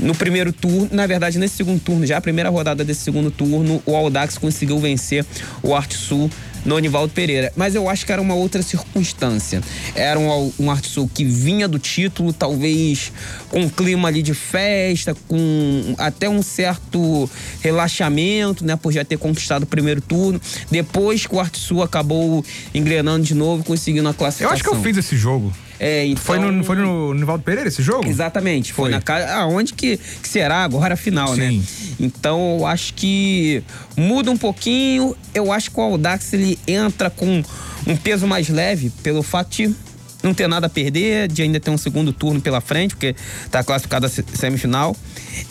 No 0.00 0.14
primeiro 0.14 0.52
turno, 0.52 0.88
na 0.92 1.06
verdade, 1.06 1.38
nesse 1.38 1.56
segundo 1.56 1.80
turno, 1.80 2.06
já 2.06 2.18
a 2.18 2.20
primeira 2.20 2.48
rodada 2.48 2.84
desse 2.84 3.00
segundo 3.00 3.30
turno, 3.30 3.82
o 3.84 3.96
Audax 3.96 4.38
conseguiu 4.38 4.78
vencer 4.78 5.26
o 5.62 5.74
Arte 5.74 5.96
Sul 5.96 6.30
no 6.64 6.76
Anivaldo 6.76 7.12
Pereira. 7.12 7.52
Mas 7.56 7.74
eu 7.74 7.88
acho 7.88 8.04
que 8.04 8.12
era 8.12 8.20
uma 8.20 8.34
outra 8.34 8.62
circunstância. 8.62 9.60
Era 9.94 10.18
um, 10.18 10.52
um 10.58 10.70
Arte 10.70 10.88
Sul 10.88 11.10
que 11.12 11.24
vinha 11.24 11.68
do 11.68 11.78
título, 11.78 12.32
talvez 12.32 13.12
com 13.48 13.60
um 13.60 13.68
clima 13.68 14.08
ali 14.08 14.22
de 14.22 14.34
festa, 14.34 15.16
com 15.26 15.94
até 15.98 16.28
um 16.28 16.42
certo 16.42 17.28
relaxamento, 17.60 18.64
né? 18.64 18.76
Por 18.76 18.92
já 18.92 19.04
ter 19.04 19.18
conquistado 19.18 19.62
o 19.62 19.66
primeiro 19.66 20.00
turno. 20.00 20.40
Depois 20.70 21.26
que 21.26 21.34
o 21.34 21.40
Arte 21.40 21.58
Sul 21.58 21.82
acabou 21.82 22.44
engrenando 22.74 23.24
de 23.24 23.34
novo, 23.34 23.64
conseguindo 23.64 24.08
a 24.08 24.14
classificação. 24.14 24.50
Eu 24.50 24.54
acho 24.54 24.62
que 24.62 24.70
eu 24.70 24.82
fiz 24.82 24.96
esse 24.96 25.16
jogo. 25.16 25.52
É, 25.80 26.06
então... 26.06 26.22
Foi 26.22 26.38
no, 26.38 26.64
foi 26.64 26.76
no 26.76 27.14
Nivaldo 27.14 27.44
Pereira 27.44 27.68
esse 27.68 27.82
jogo? 27.82 28.06
Exatamente. 28.06 28.72
Foi, 28.72 28.84
foi. 28.84 28.90
na 28.90 29.00
casa. 29.00 29.32
Aonde 29.34 29.72
que, 29.74 29.96
que 29.96 30.28
será 30.28 30.64
agora 30.64 30.94
a 30.94 30.96
final, 30.96 31.36
né? 31.36 31.50
Sim. 31.50 31.58
né? 31.58 31.64
Então 32.00 32.58
eu 32.58 32.66
acho 32.66 32.94
que 32.94 33.62
muda 33.96 34.30
um 34.30 34.36
pouquinho. 34.36 35.16
Eu 35.34 35.52
acho 35.52 35.70
que 35.70 35.78
o 35.78 35.82
Audax 35.82 36.32
ele 36.32 36.58
entra 36.66 37.10
com 37.10 37.42
um 37.86 37.96
peso 37.96 38.26
mais 38.26 38.48
leve 38.48 38.90
pelo 39.02 39.22
fato 39.22 39.50
de 39.50 39.74
não 40.22 40.34
ter 40.34 40.48
nada 40.48 40.66
a 40.66 40.70
perder, 40.70 41.28
de 41.28 41.42
ainda 41.42 41.60
ter 41.60 41.70
um 41.70 41.78
segundo 41.78 42.12
turno 42.12 42.40
pela 42.40 42.60
frente, 42.60 42.94
porque 42.94 43.14
está 43.44 43.62
classificado 43.62 44.06
a 44.06 44.08
semifinal. 44.08 44.96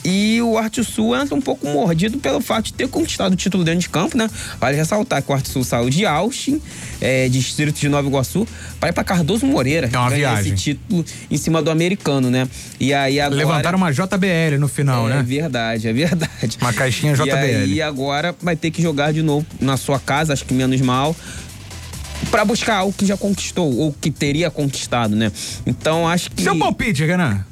E 0.04 0.42
o 0.42 0.58
Arte 0.58 0.84
Sul 0.84 1.16
entra 1.16 1.34
um 1.34 1.42
pouco 1.42 1.66
mordido 1.68 2.18
pelo 2.18 2.42
fato 2.42 2.66
de 2.66 2.74
ter 2.74 2.88
conquistado 2.90 3.34
o 3.34 3.36
título 3.36 3.64
dentro 3.64 3.82
de 3.82 3.90
campo, 3.90 4.18
né? 4.18 4.30
Vale 4.60 4.76
ressaltar 4.76 5.22
que 5.22 5.32
o 5.32 5.34
Arte 5.34 5.50
Sul 5.50 5.64
saiu 5.64 5.90
de 5.90 6.06
Austin, 6.06 6.62
é, 7.00 7.30
distrito 7.30 7.80
de 7.80 7.88
Nova 7.88 8.08
Iguaçu, 8.08 8.46
para 8.80 8.90
ir 8.90 8.94
para 8.94 9.04
Cardoso 9.04 9.46
Moreira. 9.46 9.90
É 9.92 9.98
uma 9.98 10.10
viagem. 10.10 10.54
esse 10.54 10.64
título 10.64 11.06
em 11.32 11.38
cima 11.38 11.62
do 11.62 11.72
americano, 11.72 12.30
né? 12.30 12.48
E 12.80 12.94
aí 12.94 13.20
agora... 13.20 13.38
Levantaram 13.38 13.78
uma 13.78 13.92
JBL 13.92 14.58
no 14.60 14.68
final, 14.68 15.10
é, 15.10 15.14
né? 15.14 15.20
É 15.20 15.24
verdade, 15.24 15.88
é 15.88 15.94
verdade. 15.94 16.58
Uma 16.60 16.74
caixinha 16.74 17.14
JBL. 17.14 17.32
E 17.32 17.56
aí 17.56 17.82
agora 17.82 18.36
vai 18.42 18.56
ter 18.56 18.72
que 18.72 18.82
jogar 18.82 19.14
de 19.14 19.22
novo 19.22 19.46
na 19.62 19.78
sua 19.78 20.00
casa, 20.00 20.34
acho 20.34 20.46
que 20.46 20.54
menos 20.54 20.82
mal 20.82 21.16
para 22.32 22.44
buscar 22.46 22.78
algo 22.78 22.94
que 22.94 23.06
já 23.06 23.18
conquistou 23.18 23.76
ou 23.78 23.94
que 23.94 24.12
teria 24.12 24.50
conquistado, 24.50 25.16
né? 25.16 25.32
Então 25.66 26.08
acho 26.08 26.32
que. 26.32 26.44
Seu 26.44 26.58
palpite, 26.58 27.06
Renan? 27.06 27.44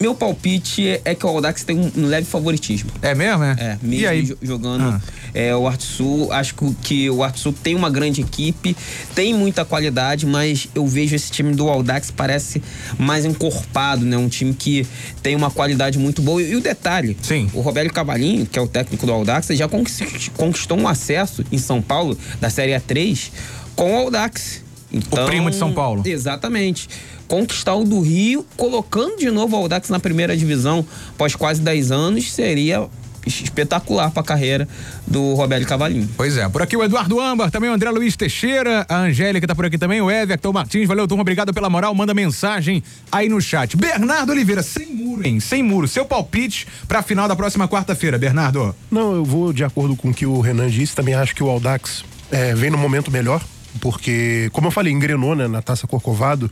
Meu 0.00 0.14
palpite 0.14 0.98
é 1.04 1.14
que 1.14 1.26
o 1.26 1.28
Audax 1.28 1.62
tem 1.62 1.78
um 1.78 2.06
leve 2.06 2.26
favoritismo. 2.26 2.90
É 3.02 3.14
mesmo, 3.14 3.44
é? 3.44 3.54
É, 3.58 3.78
mesmo 3.82 3.94
e 4.02 4.06
aí? 4.06 4.36
jogando 4.40 4.84
ah. 4.84 5.00
é, 5.34 5.54
o 5.54 5.68
Arte 5.68 5.84
Sul. 5.84 6.32
Acho 6.32 6.54
que 6.82 7.10
o 7.10 7.22
Arte 7.22 7.38
Sul 7.38 7.52
tem 7.52 7.74
uma 7.74 7.90
grande 7.90 8.22
equipe, 8.22 8.74
tem 9.14 9.34
muita 9.34 9.62
qualidade, 9.62 10.24
mas 10.24 10.68
eu 10.74 10.86
vejo 10.86 11.14
esse 11.14 11.30
time 11.30 11.54
do 11.54 11.68
Audax 11.68 12.10
parece 12.10 12.62
mais 12.98 13.26
encorpado, 13.26 14.06
né? 14.06 14.16
Um 14.16 14.30
time 14.30 14.54
que 14.54 14.86
tem 15.22 15.36
uma 15.36 15.50
qualidade 15.50 15.98
muito 15.98 16.22
boa. 16.22 16.42
E, 16.42 16.56
o 16.56 16.62
detalhe, 16.62 17.14
Sim. 17.20 17.50
o 17.52 17.60
Roberto 17.60 17.92
Cavalinho, 17.92 18.46
que 18.46 18.58
é 18.58 18.62
o 18.62 18.66
técnico 18.66 19.04
do 19.04 19.12
Audax, 19.12 19.48
já 19.48 19.68
conquistou 19.68 20.78
um 20.78 20.88
acesso 20.88 21.44
em 21.52 21.58
São 21.58 21.82
Paulo 21.82 22.16
da 22.40 22.48
Série 22.48 22.72
A3 22.72 23.30
com 23.80 23.94
o 23.94 23.96
Audax. 23.96 24.62
Então, 24.92 25.24
o 25.24 25.26
primo 25.26 25.50
de 25.50 25.56
São 25.56 25.72
Paulo. 25.72 26.02
Exatamente. 26.04 26.86
Conquistar 27.26 27.74
o 27.74 27.82
do 27.82 28.00
Rio, 28.00 28.44
colocando 28.54 29.16
de 29.16 29.30
novo 29.30 29.56
o 29.56 29.60
Audax 29.60 29.88
na 29.88 29.98
primeira 29.98 30.36
divisão 30.36 30.84
após 31.14 31.34
quase 31.34 31.62
10 31.62 31.90
anos, 31.90 32.30
seria 32.30 32.86
espetacular 33.26 34.10
para 34.10 34.20
a 34.20 34.24
carreira 34.24 34.68
do 35.06 35.32
Roberto 35.32 35.66
Cavalinho. 35.66 36.06
Pois 36.14 36.36
é, 36.36 36.46
por 36.46 36.60
aqui 36.60 36.76
o 36.76 36.82
Eduardo 36.82 37.18
Ambar, 37.20 37.50
também 37.50 37.70
o 37.70 37.72
André 37.72 37.90
Luiz 37.90 38.16
Teixeira, 38.16 38.84
a 38.86 38.98
Angélica 38.98 39.46
tá 39.46 39.54
por 39.54 39.64
aqui 39.64 39.78
também, 39.78 40.02
o 40.02 40.10
Everton 40.10 40.52
Martins, 40.52 40.86
valeu 40.86 41.08
turma, 41.08 41.22
obrigado 41.22 41.54
pela 41.54 41.70
moral, 41.70 41.94
manda 41.94 42.12
mensagem 42.12 42.82
aí 43.10 43.30
no 43.30 43.40
chat. 43.40 43.78
Bernardo 43.78 44.30
Oliveira, 44.32 44.62
sem 44.62 44.94
muro, 44.94 45.26
hein? 45.26 45.40
Sem 45.40 45.62
muro, 45.62 45.88
seu 45.88 46.04
palpite 46.04 46.66
para 46.86 46.98
a 46.98 47.02
final 47.02 47.26
da 47.26 47.36
próxima 47.36 47.66
quarta-feira, 47.66 48.18
Bernardo. 48.18 48.74
Não, 48.90 49.14
eu 49.14 49.24
vou 49.24 49.54
de 49.54 49.64
acordo 49.64 49.96
com 49.96 50.10
o 50.10 50.14
que 50.14 50.26
o 50.26 50.40
Renan 50.40 50.68
disse, 50.68 50.94
também 50.94 51.14
acho 51.14 51.34
que 51.34 51.42
o 51.42 51.48
Audax 51.48 52.04
é, 52.30 52.54
vem 52.54 52.70
no 52.70 52.78
momento 52.78 53.10
melhor, 53.10 53.42
porque, 53.80 54.48
como 54.52 54.66
eu 54.68 54.70
falei, 54.70 54.92
engrenou 54.92 55.34
né, 55.34 55.46
na 55.46 55.62
Taça 55.62 55.86
Corcovado, 55.86 56.50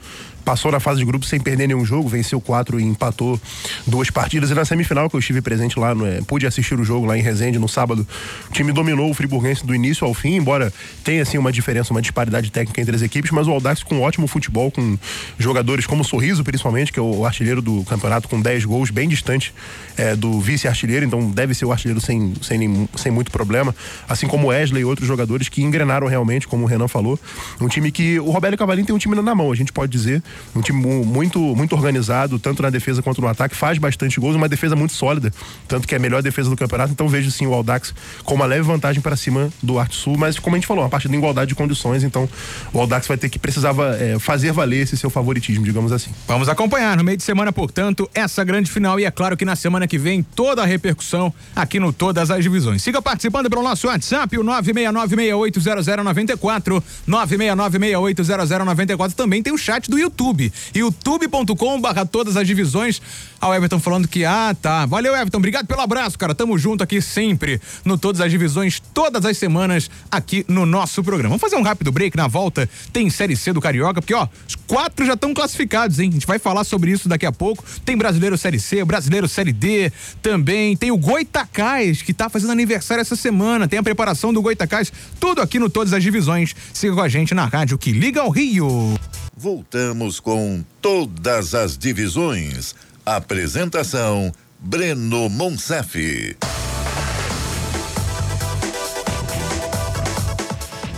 passou 0.48 0.72
na 0.72 0.80
fase 0.80 1.00
de 1.00 1.04
grupo 1.04 1.26
sem 1.26 1.38
perder 1.38 1.66
nenhum 1.68 1.84
jogo, 1.84 2.08
venceu 2.08 2.40
quatro 2.40 2.80
e 2.80 2.82
empatou 2.82 3.40
duas 3.87 4.08
partidas. 4.08 4.50
E 4.50 4.54
na 4.54 4.64
semifinal, 4.64 5.11
que 5.11 5.16
eu 5.16 5.20
estive 5.20 5.42
presente 5.42 5.78
lá, 5.78 5.92
é, 6.06 6.22
pude 6.22 6.46
assistir 6.46 6.80
o 6.80 6.84
jogo 6.84 7.04
lá 7.04 7.18
em 7.18 7.20
Resende 7.20 7.58
no 7.58 7.68
sábado, 7.68 8.06
o 8.48 8.52
time 8.52 8.72
dominou 8.72 9.11
o 9.11 9.14
Friburguense 9.14 9.66
do 9.66 9.74
início 9.74 10.06
ao 10.06 10.14
fim, 10.14 10.37
embora 10.37 10.72
tenha 11.04 11.20
assim 11.20 11.37
uma 11.37 11.52
diferença, 11.52 11.92
uma 11.92 12.00
disparidade 12.00 12.50
técnica 12.50 12.80
entre 12.80 12.96
as 12.96 13.02
equipes, 13.02 13.30
mas 13.30 13.46
o 13.46 13.50
Audax 13.50 13.82
com 13.82 14.00
ótimo 14.00 14.26
futebol, 14.26 14.70
com 14.70 14.96
jogadores 15.38 15.84
como 15.84 16.00
o 16.00 16.04
Sorriso, 16.04 16.42
principalmente, 16.42 16.92
que 16.92 16.98
é 16.98 17.02
o 17.02 17.26
artilheiro 17.26 17.61
do 17.61 17.84
campeonato, 17.84 18.26
com 18.26 18.40
10 18.40 18.64
gols, 18.64 18.90
bem 18.90 19.06
distante 19.06 19.52
é, 19.98 20.16
do 20.16 20.40
vice-artilheiro, 20.40 21.04
então 21.04 21.30
deve 21.30 21.52
ser 21.52 21.66
o 21.66 21.72
artilheiro 21.72 22.00
sem, 22.00 22.32
sem, 22.40 22.88
sem 22.96 23.12
muito 23.12 23.30
problema, 23.30 23.74
assim 24.08 24.26
como 24.26 24.48
Wesley 24.48 24.80
e 24.80 24.84
outros 24.87 25.06
jogadores 25.06 25.50
que 25.50 25.62
engrenaram 25.62 26.06
realmente, 26.06 26.48
como 26.48 26.64
o 26.64 26.66
Renan 26.66 26.88
falou 26.88 27.08
falou. 27.08 27.20
Um 27.61 27.68
time 27.68 27.90
que 27.90 28.18
o 28.18 28.30
Roberto 28.30 28.56
Cavalinho 28.58 28.87
tem 28.87 28.94
um 28.94 28.98
time 28.98 29.14
na 29.14 29.34
mão, 29.34 29.50
a 29.52 29.54
gente 29.54 29.72
pode 29.72 29.90
dizer. 29.90 30.22
Um 30.55 30.61
time 30.61 31.05
muito, 31.05 31.38
muito 31.38 31.74
organizado, 31.74 32.38
tanto 32.38 32.62
na 32.62 32.70
defesa 32.70 33.03
quanto 33.03 33.20
no 33.20 33.29
ataque, 33.29 33.55
faz 33.55 33.79
bastante 33.79 34.18
gols, 34.18 34.37
uma 34.37 34.48
defesa 34.48 34.74
muito 34.74 34.92
sólida, 34.92 35.33
tanto 35.66 35.87
que 35.87 35.94
é 35.94 35.98
a 35.98 36.01
melhor 36.01 36.22
defesa 36.22 36.51
do 36.51 36.57
campeonato. 36.57 36.92
Então 36.92 37.09
vejo 37.09 37.31
sim 37.31 37.46
o 37.46 37.55
Aldax 37.55 37.94
com 38.24 38.35
uma 38.35 38.46
leve 38.46 38.62
vantagem 38.62 39.01
para 39.01 39.16
cima 39.16 39.51
do 39.62 39.79
Arte 39.79 39.96
Sul, 39.96 40.16
mas 40.16 40.38
como 40.38 40.57
a 40.57 40.59
gente 40.59 40.66
falou, 40.66 40.85
uma 40.85 40.90
partida 40.90 41.12
de 41.12 41.18
igualdade 41.18 41.48
de 41.48 41.55
condições, 41.55 42.03
então 42.03 42.29
o 42.72 42.81
Aldax 42.81 43.07
vai 43.07 43.16
ter 43.16 43.29
que 43.29 43.38
precisava 43.38 43.96
é, 43.96 44.18
fazer 44.18 44.53
valer 44.53 44.83
esse 44.83 44.96
seu 44.96 45.11
favoritismo, 45.11 45.64
digamos 45.64 45.92
assim. 45.92 46.11
Vamos 46.27 46.48
acompanhar 46.48 46.96
no 46.96 47.05
meio 47.05 47.16
de 47.16 47.22
semana, 47.22 47.53
portanto, 47.53 48.11
essa 48.14 48.42
grande 48.44 48.70
final 48.70 48.98
e 48.98 49.05
é 49.05 49.11
claro 49.11 49.37
que 49.37 49.44
na 49.44 49.57
semana 49.57 49.87
que 49.87 49.98
vem 49.98 50.22
toda 50.22 50.62
a 50.62 50.66
repercussão 50.66 51.33
aqui 51.55 51.81
no 51.81 51.92
Todas 51.92 52.31
as 52.31 52.42
Divisões. 52.42 52.83
Siga 52.83 53.03
participando 53.03 53.51
pelo 53.51 53.62
nosso 53.62 53.87
WhatsApp, 53.87 54.38
o 54.38 54.44
969680094 54.44 56.83
969680094 57.09 59.12
também 59.12 59.42
tem 59.42 59.53
o 59.53 59.59
chat 59.59 59.90
do 59.90 59.98
YouTube. 59.98 60.27
youtube.com 60.74 61.80
barra 61.80 62.04
todas 62.06 62.36
as 62.36 62.46
divisões. 62.46 63.00
Ah, 63.40 63.48
o 63.48 63.54
Everton 63.54 63.78
falando 63.78 64.08
que, 64.08 64.24
ah, 64.24 64.54
tá. 64.60 64.84
Valeu, 64.86 65.14
Everton. 65.14 65.38
Obrigado 65.38 65.66
pelo 65.66 65.80
abraço, 65.80 66.18
cara. 66.18 66.34
Tamo 66.34 66.58
junto 66.58 66.82
aqui 66.82 67.00
sempre 67.00 67.60
no 67.84 67.96
Todas 67.96 68.20
as 68.20 68.30
Divisões, 68.30 68.80
todas 68.92 69.24
as 69.24 69.38
semanas 69.38 69.90
aqui 70.10 70.44
no 70.48 70.66
nosso 70.66 71.02
programa. 71.02 71.30
Vamos 71.30 71.40
fazer 71.40 71.56
um 71.56 71.62
rápido 71.62 71.92
break 71.92 72.16
na 72.16 72.26
volta. 72.26 72.68
Tem 72.92 73.08
Série 73.10 73.36
C 73.36 73.52
do 73.52 73.60
Carioca, 73.60 74.00
porque, 74.00 74.14
ó, 74.14 74.26
os 74.46 74.54
quatro 74.66 75.06
já 75.06 75.14
estão 75.14 75.32
classificados, 75.32 75.98
hein? 75.98 76.10
A 76.10 76.12
gente 76.12 76.26
vai 76.26 76.38
falar 76.38 76.64
sobre 76.64 76.90
isso 76.90 77.08
daqui 77.08 77.26
a 77.26 77.32
pouco. 77.32 77.64
Tem 77.84 77.96
Brasileiro 77.96 78.36
Série 78.36 78.58
C, 78.58 78.84
Brasileiro 78.84 79.28
Série 79.28 79.52
D 79.52 79.92
também. 80.20 80.76
Tem 80.76 80.90
o 80.90 80.96
Goitacás, 80.96 82.02
que 82.02 82.12
tá 82.12 82.28
fazendo 82.28 82.50
aniversário 82.50 83.00
essa 83.00 83.16
semana. 83.16 83.68
Tem 83.68 83.78
a 83.78 83.82
preparação 83.82 84.32
do 84.32 84.42
Goitacás. 84.42 84.92
Tudo 85.20 85.40
aqui 85.40 85.58
no 85.58 85.70
Todas 85.70 85.92
as 85.92 86.02
Divisões. 86.02 86.54
Siga 86.72 86.94
com 86.94 87.00
a 87.02 87.08
gente 87.08 87.34
na 87.34 87.46
rádio 87.46 87.78
que 87.78 87.92
liga 87.92 88.20
ao 88.20 88.30
Rio. 88.30 88.98
Voltamos 89.40 90.18
com 90.18 90.64
Todas 90.83 91.55
as 91.55 91.79
Divisões 91.79 92.74
Apresentação: 93.07 94.33
Breno 94.59 95.29
Monsef. 95.29 96.37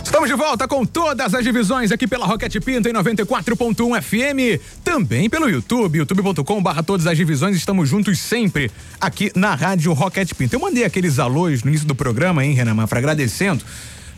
Estamos 0.03 0.27
de 0.27 0.35
volta 0.35 0.67
com 0.67 0.83
todas 0.83 1.35
as 1.35 1.43
divisões 1.43 1.91
aqui 1.91 2.07
pela 2.07 2.25
Rocket 2.25 2.59
Pinto 2.63 2.89
em 2.89 2.93
94.1 2.93 4.01
FM, 4.01 4.59
também 4.83 5.29
pelo 5.29 5.47
YouTube, 5.47 5.99
youtube.com 5.99 6.63
barra 6.63 6.81
todas 6.81 7.05
as 7.05 7.15
divisões, 7.15 7.55
estamos 7.55 7.87
juntos 7.87 8.17
sempre 8.17 8.71
aqui 8.99 9.31
na 9.35 9.53
Rádio 9.53 9.93
Rocket 9.93 10.33
Pinto. 10.33 10.55
Eu 10.55 10.59
mandei 10.59 10.83
aqueles 10.83 11.19
alôs 11.19 11.61
no 11.63 11.69
início 11.69 11.87
do 11.87 11.93
programa, 11.93 12.43
hein, 12.43 12.55
Renan 12.55 12.73
Mafra, 12.73 12.97
agradecendo 12.97 13.63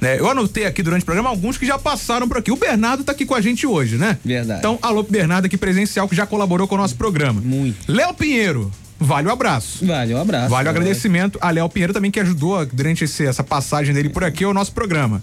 né? 0.04 0.20
Eu 0.20 0.30
anotei 0.30 0.66
aqui 0.66 0.84
durante 0.84 1.02
o 1.02 1.06
programa 1.06 1.30
alguns 1.30 1.58
que 1.58 1.66
já 1.66 1.80
passaram 1.80 2.28
por 2.28 2.38
aqui. 2.38 2.52
O 2.52 2.56
Bernardo 2.56 3.04
tá 3.04 3.12
aqui 3.13 3.26
com 3.26 3.34
a 3.34 3.42
gente 3.42 3.66
hoje, 3.66 3.96
né? 3.98 4.18
Verdade. 4.24 4.60
Então, 4.60 4.78
alô 4.82 5.02
Bernardo 5.04 5.46
aqui 5.46 5.58
presencial 5.58 6.08
que 6.08 6.16
já 6.16 6.26
colaborou 6.26 6.68
com 6.68 6.76
o 6.76 6.78
nosso 6.78 6.96
programa. 6.96 7.42
Muito. 7.42 7.92
Léo 7.92 8.13
Pinheiro, 8.13 8.72
vale 9.00 9.28
o 9.28 9.32
abraço. 9.32 9.86
Vale 9.86 10.13
o 10.13 10.18
abraço. 10.18 10.50
Vale 10.50 10.68
o 10.68 10.70
agradecimento 10.70 11.39
a 11.42 11.50
Léo 11.50 11.68
Pinheiro 11.70 11.94
também, 11.94 12.12
que 12.12 12.20
ajudou 12.20 12.66
durante 12.66 13.04
esse- 13.06 13.26
essa 13.26 13.44
passagem 13.44 13.94
dele 13.94 14.10
por 14.10 14.24
aqui, 14.24 14.44
ao 14.44 14.54
nosso 14.54 14.72
programa. 14.74 15.22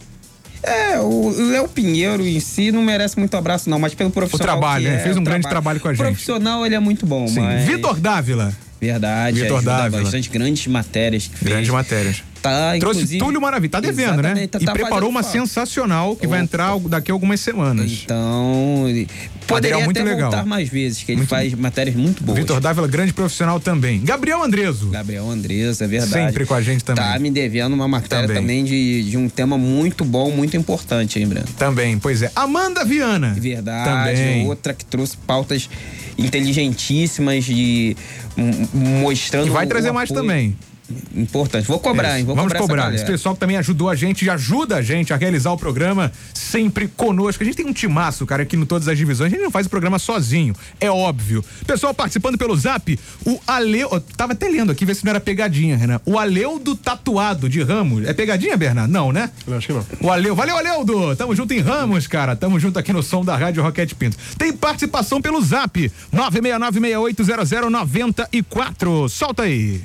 É, 0.62 0.98
o 1.00 1.30
Léo 1.50 1.66
Pinheiro 1.68 2.26
em 2.26 2.38
si 2.38 2.70
não 2.70 2.82
merece 2.82 3.18
muito 3.18 3.34
abraço, 3.34 3.70
não, 3.70 3.78
mas 3.78 3.94
pelo 3.94 4.10
profissional. 4.10 4.46
trabalho, 4.58 4.84
que 4.84 4.90
né? 4.90 4.96
é, 4.96 5.02
Fez 5.02 5.16
um 5.16 5.20
o 5.20 5.24
grande 5.24 5.48
trabalho 5.48 5.80
com 5.80 5.88
a 5.88 5.94
gente. 5.94 6.02
Profissional, 6.04 6.66
ele 6.66 6.74
é 6.74 6.78
muito 6.80 7.06
bom, 7.06 7.26
Sim. 7.26 7.40
mas. 7.40 7.64
Vitor 7.64 7.98
Dávila, 7.98 8.52
Verdade, 8.78 9.40
Vitor 9.40 9.56
ajuda 9.58 9.76
Dávila. 9.76 10.02
bastante 10.02 10.28
grandes 10.28 10.66
matérias 10.66 11.26
que 11.28 11.36
fez. 11.38 11.50
grandes 11.50 11.70
matérias. 11.70 12.22
Tá, 12.42 12.72
Trouxe 12.80 13.18
Túlio 13.18 13.40
Maravilha, 13.40 13.70
tá 13.70 13.80
devendo, 13.80 14.22
né? 14.22 14.46
Tá- 14.46 14.58
e 14.60 14.64
tá 14.64 14.72
preparou 14.72 15.10
uma 15.10 15.22
falta. 15.22 15.38
sensacional 15.38 16.16
que 16.16 16.26
vai 16.26 16.38
Opa. 16.38 16.44
entrar 16.44 16.78
daqui 16.80 17.10
a 17.10 17.14
algumas 17.14 17.38
semanas. 17.40 18.00
Então, 18.04 18.84
poderia 19.46 19.78
muito 19.84 20.00
até 20.00 20.08
legal. 20.08 20.30
voltar 20.30 20.46
mais 20.46 20.68
vezes, 20.68 21.02
que 21.02 21.12
ele 21.12 21.18
Muito- 21.18 21.28
faz 21.28 21.52
matérias 21.52 21.94
muito 21.96 22.24
boas. 22.24 22.38
Vitor 22.38 22.58
Dávila, 22.60 22.88
grande 22.88 23.12
profissional 23.12 23.60
também. 23.60 24.00
Gabriel 24.02 24.42
Andreso. 24.42 24.88
Gabriel 24.88 25.28
Andressa, 25.30 25.84
é 25.84 25.88
verdade. 25.88 26.12
Sempre 26.12 26.46
com 26.46 26.54
a 26.54 26.62
gente 26.62 26.82
também. 26.82 27.04
Tá 27.04 27.18
me 27.18 27.30
devendo 27.30 27.74
uma 27.74 27.86
matéria 27.86 28.26
Também. 28.26 28.40
também, 28.42 28.64
de, 28.64 29.10
de 29.10 29.16
um 29.18 29.28
tema 29.28 29.58
muito 29.58 30.02
bom, 30.04 30.30
muito 30.30 30.56
importante, 30.56 31.18
hein, 31.18 31.26
Breno? 31.26 31.46
Também, 31.58 31.98
pois 31.98 32.22
é. 32.22 32.30
Amanda 32.34 32.84
Viana. 32.86 33.34
Verdade, 33.38 34.16
Também. 34.16 34.46
outra 34.46 34.72
que 34.72 34.84
trouxe 34.86 35.16
pautas 35.26 35.68
inteligentíssimas 36.16 37.44
de 37.44 37.96
mostrando. 38.72 39.46
E 39.46 39.50
vai 39.50 39.66
trazer 39.66 39.92
mais 39.92 40.10
também. 40.10 40.56
Importante. 41.14 41.66
Vou 41.66 41.78
cobrar, 41.78 42.18
hein? 42.18 42.24
Vou 42.24 42.34
Vamos 42.34 42.52
cobrar. 42.52 42.58
essa 42.58 42.68
cobrar. 42.68 42.94
Esse 42.94 43.04
pessoal 43.04 43.34
que 43.34 43.40
também 43.40 43.56
ajudou 43.56 43.88
a 43.88 43.94
gente, 43.94 44.24
já 44.24 44.34
ajuda 44.34 44.76
a 44.76 44.82
gente 44.82 45.12
a 45.12 45.16
realizar 45.16 45.52
o 45.52 45.58
programa 45.58 46.12
sempre 46.34 46.88
conosco. 46.88 47.42
A 47.42 47.46
gente 47.46 47.56
tem 47.56 47.66
um 47.66 47.72
timaço, 47.72 48.26
cara, 48.26 48.42
aqui 48.42 48.56
no 48.56 48.66
Todas 48.66 48.88
as 48.88 48.98
Divisões. 48.98 49.32
A 49.32 49.34
gente 49.34 49.42
não 49.42 49.50
faz 49.50 49.66
o 49.66 49.70
programa 49.70 49.98
sozinho, 49.98 50.54
é 50.80 50.90
óbvio. 50.90 51.44
Pessoal 51.66 51.94
participando 51.94 52.38
pelo 52.38 52.56
zap, 52.56 52.98
o 53.24 53.40
Aleu. 53.46 53.88
eu 53.92 54.00
Tava 54.00 54.32
até 54.32 54.48
lendo 54.48 54.72
aqui, 54.72 54.84
ver 54.84 54.94
se 54.94 55.04
não 55.04 55.10
era 55.10 55.20
pegadinha, 55.20 55.76
Renan. 55.76 56.00
O 56.04 56.18
Aleudo 56.18 56.74
Tatuado 56.74 57.48
de 57.48 57.62
Ramos. 57.62 58.06
É 58.06 58.12
pegadinha, 58.12 58.56
Bernardo? 58.56 58.92
Não, 58.92 59.12
né? 59.12 59.30
Eu 59.46 59.56
acho 59.56 59.66
que 59.66 59.72
não. 59.72 59.84
O 60.00 60.10
Aleu, 60.10 60.34
valeu, 60.34 60.56
Aleudo! 60.56 61.14
Tamo 61.16 61.34
junto 61.34 61.52
em 61.54 61.60
Ramos, 61.60 62.06
cara. 62.06 62.36
Tamo 62.36 62.58
junto 62.58 62.78
aqui 62.78 62.92
no 62.92 63.02
som 63.02 63.24
da 63.24 63.36
Rádio 63.36 63.62
Roquete 63.62 63.94
Pinto. 63.94 64.16
Tem 64.36 64.52
participação 64.52 65.20
pelo 65.20 65.40
zap: 65.42 65.90
969680094. 66.14 69.08
Solta 69.08 69.42
aí. 69.44 69.80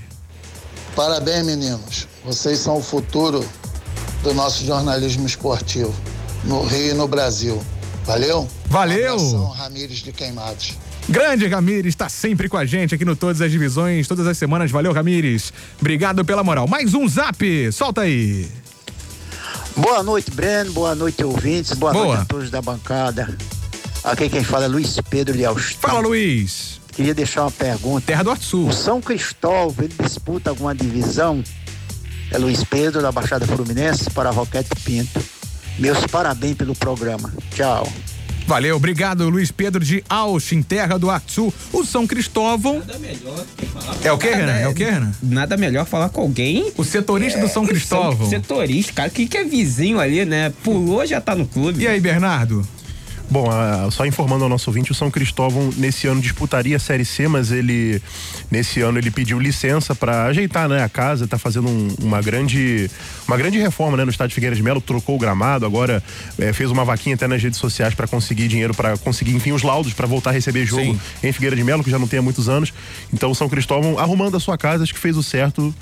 Parabéns, 0.95 1.45
meninos. 1.45 2.07
Vocês 2.23 2.59
são 2.59 2.77
o 2.77 2.81
futuro 2.81 3.45
do 4.23 4.33
nosso 4.33 4.65
jornalismo 4.65 5.27
esportivo 5.27 5.93
no 6.45 6.63
Rio 6.63 6.91
e 6.91 6.93
no 6.93 7.07
Brasil. 7.07 7.61
Valeu? 8.05 8.47
Valeu. 8.67 9.13
Um 9.13 9.17
abração, 9.17 9.47
Ramires 9.49 9.97
de 9.99 10.11
Queimados. 10.11 10.73
Grande 11.07 11.47
Ramires 11.47 11.89
está 11.93 12.09
sempre 12.09 12.49
com 12.49 12.57
a 12.57 12.65
gente 12.65 12.95
aqui 12.95 13.05
no 13.05 13.15
Todas 13.15 13.41
as 13.41 13.51
Divisões, 13.51 14.07
todas 14.07 14.25
as 14.25 14.37
semanas. 14.37 14.71
Valeu, 14.71 14.93
Ramires. 14.93 15.51
Obrigado 15.79 16.23
pela 16.23 16.43
moral. 16.43 16.67
Mais 16.67 16.93
um 16.93 17.07
zap. 17.07 17.71
Solta 17.71 18.01
aí. 18.01 18.47
Boa 19.75 20.01
noite, 20.01 20.31
Breno. 20.31 20.71
Boa 20.71 20.95
noite, 20.95 21.23
ouvintes. 21.23 21.73
Boa, 21.73 21.91
Boa. 21.91 22.05
noite 22.05 22.21
a 22.21 22.25
todos 22.25 22.49
da 22.49 22.61
bancada. 22.61 23.35
Aqui 24.03 24.29
quem 24.29 24.43
fala 24.43 24.65
é 24.65 24.67
Luiz 24.67 24.97
Pedro 25.09 25.35
de 25.35 25.45
Austin. 25.45 25.77
Fala, 25.79 25.99
Luiz. 25.99 26.79
Queria 26.95 27.13
deixar 27.13 27.41
uma 27.41 27.51
pergunta. 27.51 28.05
Terra 28.05 28.23
do 28.23 28.29
Norte 28.29 28.45
Sul. 28.45 28.69
O 28.69 28.73
São 28.73 29.01
Cristóvão, 29.01 29.85
ele 29.85 29.93
disputa 30.01 30.49
alguma 30.49 30.73
divisão? 30.73 31.43
É 32.31 32.37
Luiz 32.37 32.63
Pedro, 32.63 33.01
da 33.01 33.11
Baixada 33.11 33.45
Fluminense, 33.45 34.09
para 34.09 34.29
Roquete 34.29 34.69
Pinto. 34.83 35.21
Meus 35.77 36.05
parabéns 36.07 36.55
pelo 36.55 36.73
programa. 36.73 37.33
Tchau. 37.53 37.87
Valeu, 38.47 38.75
obrigado, 38.75 39.27
Luiz 39.27 39.51
Pedro 39.51 39.83
de 39.83 40.03
Austin, 40.07 40.61
Terra 40.61 40.99
do 40.99 41.07
Norte 41.07 41.33
Sul. 41.33 41.53
O 41.73 41.83
São 41.83 42.05
Cristóvão. 42.05 42.81
É 44.03 44.11
o 44.11 44.17
que, 44.17 44.29
Renan? 44.29 44.53
É 44.53 44.67
o 44.67 44.73
que, 44.73 44.83
Renan? 44.83 45.11
Nada 45.21 45.57
melhor 45.57 45.85
falar 45.85 46.09
com 46.09 46.21
alguém. 46.21 46.71
O 46.77 46.83
setorista 46.83 47.39
do 47.39 47.49
São 47.49 47.65
Cristóvão. 47.65 48.29
Setorista, 48.29 48.93
cara, 48.93 49.09
que, 49.09 49.27
que 49.27 49.37
é 49.37 49.43
vizinho 49.43 49.99
ali, 49.99 50.23
né? 50.25 50.53
Pulou, 50.63 51.05
já 51.05 51.19
tá 51.19 51.35
no 51.35 51.47
clube. 51.47 51.83
E 51.83 51.87
aí, 51.87 51.99
Bernardo? 51.99 52.65
Bom, 53.29 53.49
só 53.91 54.05
informando 54.05 54.43
ao 54.43 54.49
nosso 54.49 54.69
ouvinte, 54.69 54.91
o 54.91 54.95
São 54.95 55.09
Cristóvão 55.09 55.71
nesse 55.77 56.07
ano 56.07 56.21
disputaria 56.21 56.75
a 56.77 56.79
Série 56.79 57.03
C, 57.03 57.27
mas 57.27 57.51
ele 57.51 58.01
nesse 58.51 58.81
ano 58.81 58.99
ele 58.99 59.09
pediu 59.09 59.39
licença 59.39 59.95
para 59.95 60.25
ajeitar, 60.25 60.69
né, 60.69 60.83
a 60.83 60.87
casa, 60.87 61.27
tá 61.27 61.37
fazendo 61.37 61.67
um- 61.67 61.87
uma 62.01 62.21
grande 62.21 62.89
uma 63.27 63.35
grande 63.35 63.57
reforma, 63.57 63.97
né, 63.97 64.05
no 64.05 64.11
estádio 64.11 64.35
Figueiras 64.35 64.57
de 64.57 64.63
Melo, 64.63 64.79
trocou 64.79 65.15
o 65.15 65.19
gramado, 65.19 65.65
agora 65.65 66.03
eh, 66.37 66.53
fez 66.53 66.69
uma 66.69 66.85
vaquinha 66.85 67.15
até 67.15 67.27
nas 67.27 67.41
redes 67.41 67.59
sociais 67.59 67.95
para 67.95 68.07
conseguir 68.07 68.47
dinheiro 68.47 68.73
para 68.75 68.95
conseguir 68.97 69.33
enfim 69.33 69.51
os 69.51 69.63
laudos 69.63 69.91
para 69.93 70.05
voltar 70.05 70.29
a 70.29 70.33
receber 70.33 70.65
jogo 70.65 70.83
Sim. 70.93 70.99
em 71.23 71.31
Figueira 71.31 71.55
de 71.55 71.63
Melo, 71.63 71.83
que 71.83 71.89
já 71.89 71.97
não 71.97 72.07
tem 72.07 72.19
há 72.19 72.21
muitos 72.21 72.47
anos. 72.47 72.71
Então 73.11 73.31
o 73.31 73.35
São 73.35 73.49
Cristóvão 73.49 73.97
arrumando 73.97 74.37
a 74.37 74.39
sua 74.39 74.57
casa, 74.57 74.83
acho 74.83 74.93
que 74.93 74.99
fez 74.99 75.17
o 75.17 75.23
certo 75.23 75.73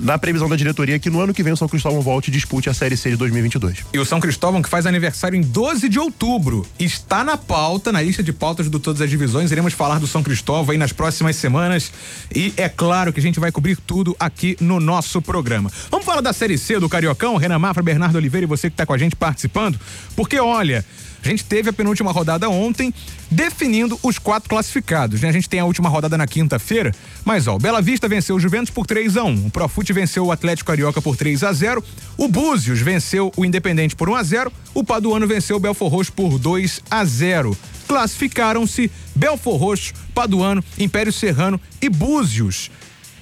na 0.00 0.18
previsão 0.18 0.48
da 0.48 0.56
diretoria 0.56 0.98
que 0.98 1.10
no 1.10 1.20
ano 1.20 1.34
que 1.34 1.42
vem 1.42 1.52
o 1.52 1.56
São 1.56 1.68
Cristóvão 1.68 2.00
volte 2.00 2.28
e 2.28 2.30
dispute 2.30 2.68
a 2.68 2.74
Série 2.74 2.96
C 2.96 3.10
de 3.10 3.16
2022. 3.16 3.78
E 3.92 3.98
o 3.98 4.04
São 4.04 4.20
Cristóvão, 4.20 4.62
que 4.62 4.68
faz 4.68 4.86
aniversário 4.86 5.36
em 5.36 5.42
12 5.42 5.88
de 5.88 5.98
outubro, 5.98 6.66
está 6.78 7.22
na 7.24 7.36
pauta, 7.36 7.92
na 7.92 8.00
lista 8.00 8.22
de 8.22 8.32
pautas 8.32 8.68
do 8.68 8.78
Todas 8.78 9.00
as 9.00 9.10
Divisões. 9.10 9.50
Iremos 9.50 9.72
falar 9.72 9.98
do 9.98 10.06
São 10.06 10.22
Cristóvão 10.22 10.72
aí 10.72 10.78
nas 10.78 10.92
próximas 10.92 11.36
semanas. 11.36 11.92
E 12.34 12.52
é 12.56 12.68
claro 12.68 13.12
que 13.12 13.20
a 13.20 13.22
gente 13.22 13.38
vai 13.38 13.52
cobrir 13.52 13.76
tudo 13.76 14.16
aqui 14.18 14.56
no 14.60 14.80
nosso 14.80 15.20
programa. 15.20 15.70
Vamos 15.90 16.06
falar 16.06 16.20
da 16.20 16.32
Série 16.32 16.58
C 16.58 16.78
do 16.78 16.88
Cariocão, 16.88 17.36
Renan 17.36 17.58
Mafra, 17.58 17.82
Bernardo 17.82 18.16
Oliveira 18.16 18.44
e 18.44 18.48
você 18.48 18.68
que 18.68 18.74
está 18.74 18.86
com 18.86 18.92
a 18.92 18.98
gente 18.98 19.16
participando. 19.16 19.78
Porque, 20.16 20.38
olha. 20.38 20.84
A 21.24 21.28
gente 21.28 21.44
teve 21.44 21.70
a 21.70 21.72
penúltima 21.72 22.10
rodada 22.10 22.48
ontem, 22.48 22.92
definindo 23.30 23.98
os 24.02 24.18
quatro 24.18 24.48
classificados. 24.48 25.20
Né? 25.20 25.28
A 25.28 25.32
gente 25.32 25.48
tem 25.48 25.60
a 25.60 25.64
última 25.64 25.88
rodada 25.88 26.18
na 26.18 26.26
quinta-feira, 26.26 26.92
mas 27.24 27.46
ó, 27.46 27.54
o 27.54 27.58
Bela 27.58 27.80
Vista 27.80 28.08
venceu 28.08 28.36
o 28.36 28.40
Juventus 28.40 28.70
por 28.70 28.86
3 28.86 29.16
a 29.16 29.24
1 29.24 29.46
o 29.46 29.50
Profute 29.50 29.92
venceu 29.92 30.26
o 30.26 30.32
Atlético 30.32 30.68
Carioca 30.68 31.00
por 31.00 31.16
3 31.16 31.44
a 31.44 31.52
0 31.52 31.84
o 32.16 32.28
Búzios 32.28 32.80
venceu 32.80 33.32
o 33.36 33.44
Independente 33.44 33.94
por 33.94 34.08
1 34.08 34.16
a 34.16 34.22
0 34.22 34.52
o 34.74 34.84
Paduano 34.84 35.26
venceu 35.26 35.56
o 35.56 35.60
Belfor 35.60 35.88
Roxo 35.88 36.12
por 36.12 36.38
2 36.38 36.82
a 36.90 37.04
0 37.04 37.56
Classificaram-se 37.86 38.90
Belfor 39.14 39.56
Roxo, 39.56 39.92
Paduano, 40.14 40.64
Império 40.78 41.12
Serrano 41.12 41.60
e 41.80 41.90
Búzios. 41.90 42.70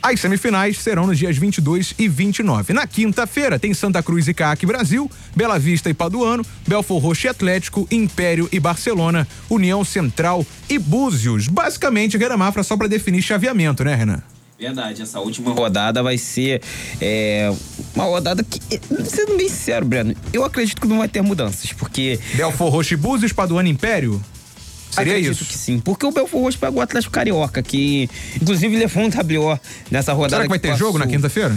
As 0.02 0.18
semifinais 0.18 0.78
serão 0.78 1.06
nos 1.06 1.18
dias 1.18 1.36
22 1.36 1.94
e 1.98 2.08
29. 2.08 2.72
Na 2.72 2.86
quinta-feira 2.86 3.58
tem 3.58 3.74
Santa 3.74 4.02
Cruz 4.02 4.26
e 4.28 4.34
CAC 4.34 4.64
Brasil, 4.64 5.10
Bela 5.36 5.58
Vista 5.58 5.90
e 5.90 5.94
Paduano, 5.94 6.44
Belfor 6.66 7.02
Roxo 7.02 7.26
e 7.26 7.28
Atlético, 7.28 7.86
Império 7.90 8.48
e 8.50 8.58
Barcelona, 8.58 9.28
União 9.48 9.84
Central 9.84 10.44
e 10.70 10.78
Búzios. 10.78 11.48
Basicamente, 11.48 12.16
Renan 12.16 12.38
Mafra 12.38 12.62
só 12.62 12.76
para 12.78 12.88
definir 12.88 13.20
chaveamento, 13.20 13.84
né, 13.84 13.94
Renan? 13.94 14.22
Verdade, 14.58 15.02
essa 15.02 15.20
última 15.20 15.52
rodada 15.52 16.02
vai 16.02 16.18
ser 16.18 16.60
é, 17.00 17.50
uma 17.94 18.04
rodada 18.04 18.44
que, 18.44 18.60
sendo 19.04 19.36
bem 19.36 19.48
sincero, 19.48 19.86
Breno, 19.86 20.14
eu 20.34 20.44
acredito 20.44 20.80
que 20.80 20.86
não 20.86 20.98
vai 20.98 21.08
ter 21.08 21.22
mudanças, 21.22 21.72
porque 21.72 22.20
Belfor 22.34 22.70
Roxo 22.70 22.92
e 22.92 22.96
Búzios, 22.96 23.32
Paduano 23.32 23.68
e 23.68 23.72
Império? 23.72 24.22
Seria 24.90 25.12
acredito 25.12 25.33
isso? 25.33 25.44
que 25.44 25.57
sim, 25.57 25.79
porque 25.79 26.05
o 26.05 26.12
Belfor 26.12 26.42
Roxo 26.42 26.59
pegou 26.59 26.81
o 26.81 26.83
Atlético 26.83 27.12
Carioca, 27.12 27.62
que 27.62 28.09
inclusive 28.40 28.76
levou 28.76 29.05
um 29.05 29.07
WO 29.09 29.59
nessa 29.90 30.12
rodada. 30.12 30.31
Será 30.31 30.42
que 30.44 30.48
vai 30.48 30.59
ter 30.59 30.76
jogo 30.76 30.98
na 30.98 31.05
passou. 31.05 31.16
quinta-feira? 31.16 31.57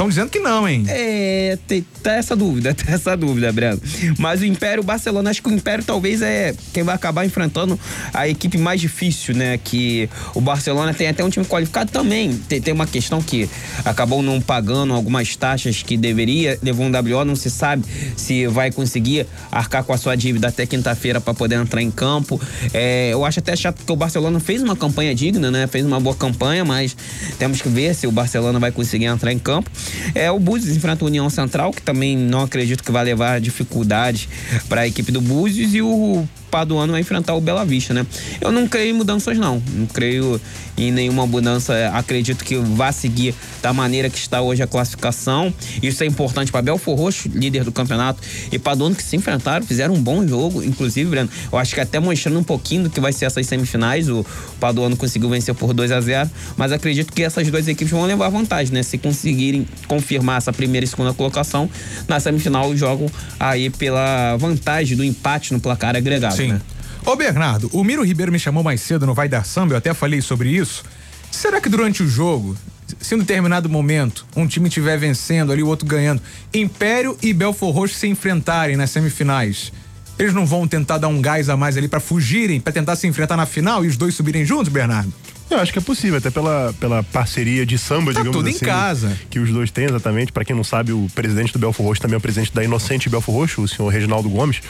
Estão 0.00 0.08
dizendo 0.08 0.30
que 0.30 0.38
não, 0.38 0.66
hein? 0.66 0.82
É, 0.88 1.58
tem, 1.66 1.84
tá 2.02 2.12
essa 2.12 2.34
dúvida, 2.34 2.72
tá 2.72 2.90
essa 2.90 3.14
dúvida, 3.14 3.52
Breno. 3.52 3.78
Mas 4.18 4.40
o 4.40 4.46
Império, 4.46 4.82
Barcelona, 4.82 5.28
acho 5.28 5.42
que 5.42 5.50
o 5.50 5.52
Império 5.52 5.84
talvez 5.84 6.22
é 6.22 6.54
quem 6.72 6.82
vai 6.82 6.94
acabar 6.94 7.26
enfrentando 7.26 7.78
a 8.14 8.26
equipe 8.26 8.56
mais 8.56 8.80
difícil, 8.80 9.34
né? 9.34 9.60
Que 9.62 10.08
o 10.34 10.40
Barcelona 10.40 10.94
tem 10.94 11.06
até 11.06 11.22
um 11.22 11.28
time 11.28 11.44
qualificado 11.44 11.92
também. 11.92 12.34
Tem, 12.48 12.62
tem 12.62 12.72
uma 12.72 12.86
questão 12.86 13.20
que 13.20 13.46
acabou 13.84 14.22
não 14.22 14.40
pagando 14.40 14.94
algumas 14.94 15.36
taxas 15.36 15.82
que 15.82 15.98
deveria, 15.98 16.58
levou 16.62 16.86
um 16.86 16.90
WO, 16.90 17.22
não 17.26 17.36
se 17.36 17.50
sabe 17.50 17.84
se 18.16 18.46
vai 18.46 18.72
conseguir 18.72 19.26
arcar 19.52 19.84
com 19.84 19.92
a 19.92 19.98
sua 19.98 20.16
dívida 20.16 20.48
até 20.48 20.64
quinta-feira 20.64 21.20
para 21.20 21.34
poder 21.34 21.56
entrar 21.56 21.82
em 21.82 21.90
campo. 21.90 22.40
É, 22.72 23.10
eu 23.12 23.22
acho 23.22 23.40
até 23.40 23.54
chato 23.54 23.76
porque 23.76 23.92
o 23.92 23.96
Barcelona 23.96 24.40
fez 24.40 24.62
uma 24.62 24.74
campanha 24.74 25.14
digna, 25.14 25.50
né? 25.50 25.66
Fez 25.66 25.84
uma 25.84 26.00
boa 26.00 26.16
campanha, 26.16 26.64
mas 26.64 26.96
temos 27.38 27.60
que 27.60 27.68
ver 27.68 27.94
se 27.94 28.06
o 28.06 28.10
Barcelona 28.10 28.58
vai 28.58 28.72
conseguir 28.72 29.04
entrar 29.04 29.30
em 29.30 29.38
campo. 29.38 29.70
É, 30.14 30.30
o 30.30 30.38
Búzios 30.38 30.76
enfrenta 30.76 31.04
a 31.04 31.06
União 31.06 31.28
Central, 31.30 31.72
que 31.72 31.82
também 31.82 32.16
não 32.16 32.42
acredito 32.42 32.82
que 32.82 32.92
vai 32.92 33.04
levar 33.04 33.40
dificuldade 33.40 34.28
para 34.68 34.82
a 34.82 34.86
equipe 34.86 35.10
do 35.12 35.20
Búzios, 35.20 35.74
e 35.74 35.82
o 35.82 36.26
Paduano 36.50 36.92
vai 36.92 37.00
enfrentar 37.00 37.34
o 37.34 37.40
Bela 37.40 37.64
Vista, 37.64 37.94
né? 37.94 38.06
Eu 38.40 38.50
não 38.50 38.66
creio 38.66 38.90
em 38.90 38.92
mudanças, 38.92 39.38
não. 39.38 39.62
Não 39.72 39.86
creio 39.86 40.40
em 40.76 40.90
nenhuma 40.90 41.26
mudança. 41.26 41.90
Acredito 41.94 42.44
que 42.44 42.56
vai 42.56 42.92
seguir 42.92 43.34
da 43.62 43.72
maneira 43.72 44.08
que 44.08 44.18
está 44.18 44.40
hoje 44.40 44.62
a 44.62 44.66
classificação. 44.66 45.52
Isso 45.82 46.02
é 46.02 46.06
importante 46.06 46.50
para 46.50 46.62
Belfor 46.62 46.96
Roxo, 46.96 47.28
líder 47.28 47.64
do 47.64 47.72
campeonato, 47.72 48.20
e 48.50 48.58
Paduano 48.58 48.94
que 48.94 49.02
se 49.02 49.16
enfrentaram, 49.16 49.64
fizeram 49.64 49.94
um 49.94 50.02
bom 50.02 50.26
jogo. 50.26 50.62
Inclusive, 50.62 51.08
Breno, 51.08 51.28
eu 51.52 51.58
acho 51.58 51.74
que 51.74 51.80
até 51.80 52.00
mostrando 52.00 52.38
um 52.38 52.44
pouquinho 52.44 52.84
do 52.84 52.90
que 52.90 53.00
vai 53.00 53.12
ser 53.12 53.26
essas 53.26 53.46
semifinais. 53.46 54.08
O 54.08 54.24
Paduano 54.58 54.96
conseguiu 54.96 55.28
vencer 55.28 55.54
por 55.54 55.72
2 55.72 55.92
a 55.92 56.00
0 56.00 56.30
mas 56.56 56.72
acredito 56.72 57.12
que 57.12 57.22
essas 57.22 57.48
duas 57.48 57.68
equipes 57.68 57.90
vão 57.90 58.04
levar 58.04 58.28
vantagem, 58.28 58.72
né? 58.72 58.82
Se 58.82 58.98
conseguirem 58.98 59.66
confirmar 59.86 60.38
essa 60.38 60.52
primeira 60.52 60.84
e 60.84 60.88
segunda 60.88 61.12
colocação, 61.12 61.68
na 62.08 62.18
semifinal 62.18 62.74
jogam 62.76 63.08
aí 63.38 63.70
pela 63.70 64.36
vantagem 64.36 64.96
do 64.96 65.04
empate 65.04 65.52
no 65.52 65.60
placar 65.60 65.96
agregado. 65.96 66.39
Sim. 66.42 66.52
Né? 66.52 66.60
Ô 67.04 67.16
Bernardo, 67.16 67.70
o 67.72 67.82
Miro 67.82 68.04
Ribeiro 68.04 68.30
me 68.30 68.38
chamou 68.38 68.62
mais 68.62 68.80
cedo 68.80 69.06
no 69.06 69.14
Vai 69.14 69.28
Dar 69.28 69.44
Samba, 69.44 69.74
eu 69.74 69.78
até 69.78 69.94
falei 69.94 70.20
sobre 70.20 70.50
isso. 70.50 70.84
Será 71.30 71.60
que 71.60 71.68
durante 71.68 72.02
o 72.02 72.08
jogo, 72.08 72.56
se 73.00 73.14
em 73.14 73.18
um 73.18 73.20
determinado 73.20 73.68
momento 73.68 74.26
um 74.36 74.46
time 74.46 74.68
estiver 74.68 74.98
vencendo 74.98 75.52
ali, 75.52 75.62
o 75.62 75.66
outro 75.66 75.86
ganhando, 75.86 76.20
Império 76.52 77.16
e 77.22 77.32
Belfor 77.32 77.72
Roxo 77.72 77.94
se 77.94 78.06
enfrentarem 78.06 78.76
nas 78.76 78.90
semifinais, 78.90 79.72
eles 80.18 80.34
não 80.34 80.44
vão 80.44 80.68
tentar 80.68 80.98
dar 80.98 81.08
um 81.08 81.22
gás 81.22 81.48
a 81.48 81.56
mais 81.56 81.76
ali 81.76 81.88
para 81.88 82.00
fugirem, 82.00 82.60
para 82.60 82.72
tentar 82.72 82.96
se 82.96 83.06
enfrentar 83.06 83.36
na 83.36 83.46
final 83.46 83.84
e 83.84 83.88
os 83.88 83.96
dois 83.96 84.14
subirem 84.14 84.44
juntos, 84.44 84.70
Bernardo? 84.70 85.12
Eu 85.50 85.58
acho 85.58 85.72
que 85.72 85.78
é 85.78 85.82
possível, 85.82 86.18
até 86.18 86.30
pela, 86.30 86.72
pela 86.78 87.02
parceria 87.02 87.66
de 87.66 87.76
samba, 87.76 88.12
Tá 88.12 88.20
digamos 88.20 88.36
tudo 88.36 88.48
em 88.48 88.52
assim. 88.54 88.64
casa. 88.64 89.18
Que 89.28 89.38
os 89.40 89.50
dois 89.50 89.70
têm, 89.70 89.86
exatamente. 89.86 90.30
Pra 90.30 90.44
quem 90.44 90.54
não 90.54 90.62
sabe, 90.62 90.92
o 90.92 91.08
presidente 91.14 91.52
do 91.52 91.58
Belfor 91.58 91.84
Roxo 91.86 92.00
também 92.00 92.14
é 92.14 92.18
o 92.18 92.20
presidente 92.20 92.52
da 92.54 92.62
Inocente 92.62 93.08
Belfor 93.10 93.34
Roxo, 93.34 93.62
o 93.62 93.68
senhor 93.68 93.88
Reginaldo 93.88 94.28
Gomes. 94.28 94.60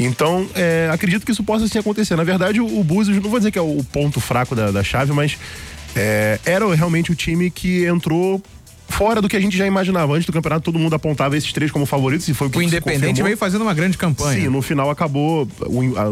Então, 0.00 0.48
é, 0.54 0.90
acredito 0.92 1.24
que 1.24 1.30
isso 1.30 1.44
possa 1.44 1.68
sim 1.68 1.78
acontecer. 1.78 2.16
Na 2.16 2.24
verdade, 2.24 2.60
o, 2.60 2.80
o 2.80 2.82
Búzios, 2.82 3.16
não 3.22 3.30
vou 3.30 3.38
dizer 3.38 3.50
que 3.52 3.58
é 3.58 3.62
o 3.62 3.84
ponto 3.92 4.20
fraco 4.20 4.54
da, 4.56 4.70
da 4.72 4.82
chave, 4.82 5.12
mas 5.12 5.38
é, 5.94 6.40
era 6.44 6.74
realmente 6.74 7.12
o 7.12 7.14
time 7.14 7.50
que 7.50 7.84
entrou 7.86 8.42
fora 8.88 9.20
do 9.20 9.28
que 9.28 9.36
a 9.36 9.40
gente 9.40 9.56
já 9.56 9.66
imaginava. 9.66 10.14
Antes 10.14 10.26
do 10.26 10.32
campeonato, 10.32 10.62
todo 10.64 10.78
mundo 10.78 10.94
apontava 10.94 11.36
esses 11.36 11.52
três 11.52 11.70
como 11.70 11.84
favoritos 11.86 12.26
e 12.28 12.34
foi 12.34 12.46
o 12.46 12.50
que 12.50 12.58
O 12.58 12.62
Independente 12.62 13.22
veio 13.22 13.36
fazendo 13.36 13.62
uma 13.62 13.74
grande 13.74 13.98
campanha. 13.98 14.40
Sim, 14.42 14.48
no 14.48 14.62
final 14.62 14.90
acabou. 14.90 15.46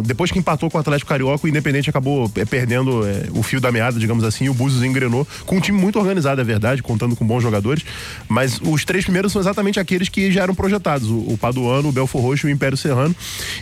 depois 0.04 0.30
que 0.30 0.38
empatou 0.38 0.70
com 0.70 0.76
o 0.76 0.80
Atlético 0.80 1.08
Carioca, 1.08 1.46
o 1.46 1.48
Independente 1.48 1.88
acabou 1.88 2.30
é, 2.36 2.44
perdendo 2.44 3.06
é, 3.06 3.28
o 3.32 3.42
fio 3.42 3.60
da 3.60 3.72
meada, 3.72 3.98
digamos 3.98 4.24
assim, 4.24 4.44
e 4.46 4.50
o 4.50 4.54
Búzios 4.54 4.82
engrenou 4.82 5.26
com 5.46 5.56
um 5.56 5.60
time 5.60 5.78
muito 5.78 5.98
organizado, 5.98 6.40
é 6.40 6.44
verdade, 6.44 6.82
contando 6.82 7.16
com 7.16 7.26
bons 7.26 7.42
jogadores. 7.42 7.84
Mas 8.28 8.60
os 8.62 8.84
três 8.84 9.04
primeiros 9.04 9.32
são 9.32 9.40
exatamente 9.40 9.80
aqueles 9.80 10.08
que 10.08 10.30
já 10.30 10.42
eram 10.42 10.54
projetados: 10.54 11.08
o, 11.08 11.18
o 11.32 11.38
Paduano, 11.40 11.88
o 11.88 11.92
Belfor 11.92 12.20
Roxo 12.20 12.46
e 12.46 12.50
o 12.50 12.52
Império 12.52 12.76
Serrano. 12.76 13.14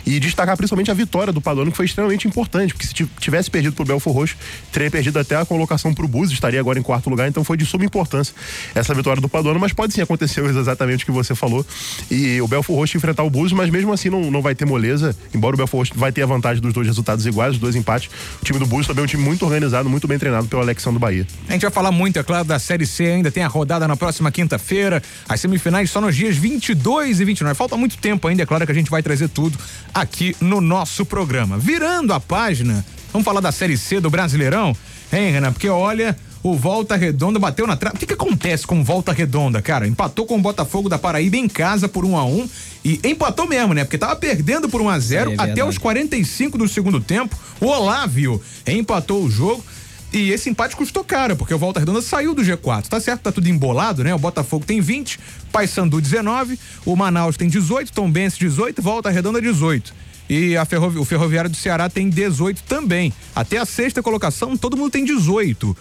E 0.05 0.19
destacar 0.19 0.57
principalmente 0.57 0.91
a 0.91 0.93
vitória 0.93 1.31
do 1.31 1.39
Paduano, 1.39 1.71
que 1.71 1.77
foi 1.77 1.85
extremamente 1.85 2.27
importante, 2.27 2.73
porque 2.73 2.87
se 2.87 2.93
ti- 2.93 3.07
tivesse 3.19 3.49
perdido 3.49 3.73
pro 3.75 3.85
Belfor 3.85 4.13
Roxo, 4.13 4.35
teria 4.71 4.91
perdido 4.91 5.17
até 5.19 5.35
a 5.37 5.45
colocação 5.45 5.93
pro 5.93 6.07
Búzios, 6.07 6.33
estaria 6.33 6.59
agora 6.59 6.77
em 6.77 6.83
quarto 6.83 7.09
lugar, 7.09 7.27
então 7.27 7.43
foi 7.43 7.55
de 7.55 7.65
suma 7.65 7.85
importância 7.85 8.33
essa 8.75 8.93
vitória 8.93 9.02
do 9.03 9.29
Paduano, 9.29 9.59
mas 9.59 9.73
pode 9.73 9.93
sim 9.93 10.01
acontecer 10.01 10.43
exatamente 10.45 11.03
o 11.03 11.05
que 11.05 11.11
você 11.11 11.35
falou. 11.35 11.65
E 12.09 12.41
o 12.41 12.47
Belfor 12.47 12.75
Roxo 12.75 12.97
enfrentar 12.97 13.23
o 13.23 13.29
Búzios, 13.29 13.53
mas 13.53 13.69
mesmo 13.69 13.91
assim 13.93 14.09
não, 14.09 14.31
não 14.31 14.41
vai 14.41 14.55
ter 14.55 14.65
moleza, 14.65 15.15
embora 15.33 15.55
o 15.55 15.57
Belfor 15.57 15.81
Roxo 15.81 15.93
vai 15.95 16.11
ter 16.11 16.23
a 16.23 16.25
vantagem 16.25 16.61
dos 16.61 16.73
dois 16.73 16.87
resultados 16.87 17.25
iguais, 17.25 17.53
os 17.53 17.59
dois 17.59 17.75
empates. 17.75 18.09
O 18.41 18.45
time 18.45 18.59
do 18.59 18.65
Búzios 18.65 18.87
também 18.87 19.01
é 19.01 19.05
um 19.05 19.07
time 19.07 19.23
muito 19.23 19.43
organizado, 19.45 19.89
muito 19.89 20.07
bem 20.07 20.17
treinado 20.17 20.47
pelo 20.47 20.61
Alexandre 20.61 20.99
Bahia. 20.99 21.27
A 21.47 21.53
gente 21.53 21.61
vai 21.61 21.71
falar 21.71 21.91
muito, 21.91 22.17
é 22.17 22.23
claro, 22.23 22.45
da 22.45 22.59
Série 22.59 22.85
C 22.85 23.05
ainda. 23.05 23.31
Tem 23.31 23.43
a 23.43 23.47
rodada 23.47 23.87
na 23.87 23.95
próxima 23.95 24.31
quinta-feira. 24.31 25.01
As 25.27 25.39
semifinais 25.39 25.89
só 25.89 25.99
nos 26.01 26.15
dias 26.15 26.35
22 26.37 27.19
e 27.19 27.25
29. 27.25 27.55
Falta 27.55 27.77
muito 27.77 27.97
tempo 27.97 28.27
ainda, 28.27 28.43
é 28.43 28.45
claro 28.45 28.65
que 28.65 28.71
a 28.71 28.75
gente 28.75 28.89
vai 28.89 29.03
trazer 29.03 29.29
tudo 29.29 29.57
aqui 29.93 30.35
no 30.39 30.61
nosso 30.61 31.05
programa. 31.05 31.57
Virando 31.57 32.13
a 32.13 32.19
página, 32.19 32.85
vamos 33.11 33.25
falar 33.25 33.41
da 33.41 33.51
Série 33.51 33.77
C 33.77 33.99
do 33.99 34.09
Brasileirão? 34.09 34.75
Hein, 35.11 35.31
Renan? 35.31 35.51
Porque 35.51 35.69
olha. 35.69 36.17
O 36.43 36.55
Volta 36.55 36.97
Redonda 36.97 37.39
bateu 37.39 37.65
na 37.65 37.77
trave. 37.77 37.95
O 37.95 37.99
que, 37.99 38.05
que 38.05 38.13
acontece 38.13 38.67
com 38.67 38.81
o 38.81 38.83
Volta 38.83 39.13
Redonda, 39.13 39.61
cara? 39.61 39.87
Empatou 39.87 40.25
com 40.25 40.35
o 40.35 40.41
Botafogo 40.41 40.89
da 40.89 40.99
Paraíba 40.99 41.37
em 41.37 41.47
casa 41.47 41.87
por 41.87 42.03
1 42.03 42.17
a 42.17 42.25
1 42.25 42.49
e 42.83 42.99
empatou 43.05 43.47
mesmo, 43.47 43.73
né? 43.73 43.85
Porque 43.85 43.97
tava 43.97 44.13
perdendo 44.17 44.67
por 44.67 44.81
1 44.81 44.89
a 44.89 44.99
0 44.99 45.31
É 45.31 45.33
até 45.35 45.45
verdade. 45.45 45.69
os 45.69 45.77
45 45.77 46.57
do 46.57 46.67
segundo 46.67 46.99
tempo. 46.99 47.33
O 47.61 47.67
Olávio 47.67 48.41
empatou 48.67 49.23
o 49.23 49.29
jogo. 49.31 49.63
E 50.11 50.29
esse 50.29 50.47
empate 50.47 50.75
custou 50.75 51.03
caro, 51.03 51.35
porque 51.35 51.53
o 51.55 51.57
Volta 51.57 51.79
Redonda 51.79 51.99
saiu 51.99 52.35
do 52.35 52.43
G4. 52.43 52.87
Tá 52.87 52.99
certo, 52.99 53.21
tá 53.21 53.31
tudo 53.31 53.49
embolado, 53.49 54.03
né? 54.03 54.13
O 54.13 54.19
Botafogo 54.19 54.63
tem 54.63 54.79
20, 54.79 55.19
Paysandu 55.51 55.99
19, 55.99 56.59
o 56.85 56.95
Manaus 56.95 57.35
tem 57.35 57.47
18, 57.47 57.91
Tombense 57.91 58.37
18, 58.37 58.79
Volta 58.79 59.09
Redonda 59.09 59.41
18. 59.41 59.91
E 60.29 60.55
a 60.55 60.65
ferrovi 60.65 60.99
o 60.99 61.05
Ferroviário 61.05 61.49
do 61.49 61.55
Ceará 61.57 61.89
tem 61.89 62.09
18 62.09 62.63
também. 62.63 63.11
Até 63.35 63.57
a 63.57 63.65
sexta 63.65 64.03
colocação, 64.03 64.55
todo 64.55 64.77
mundo 64.77 64.91
tem 64.91 65.03
18. 65.03 65.75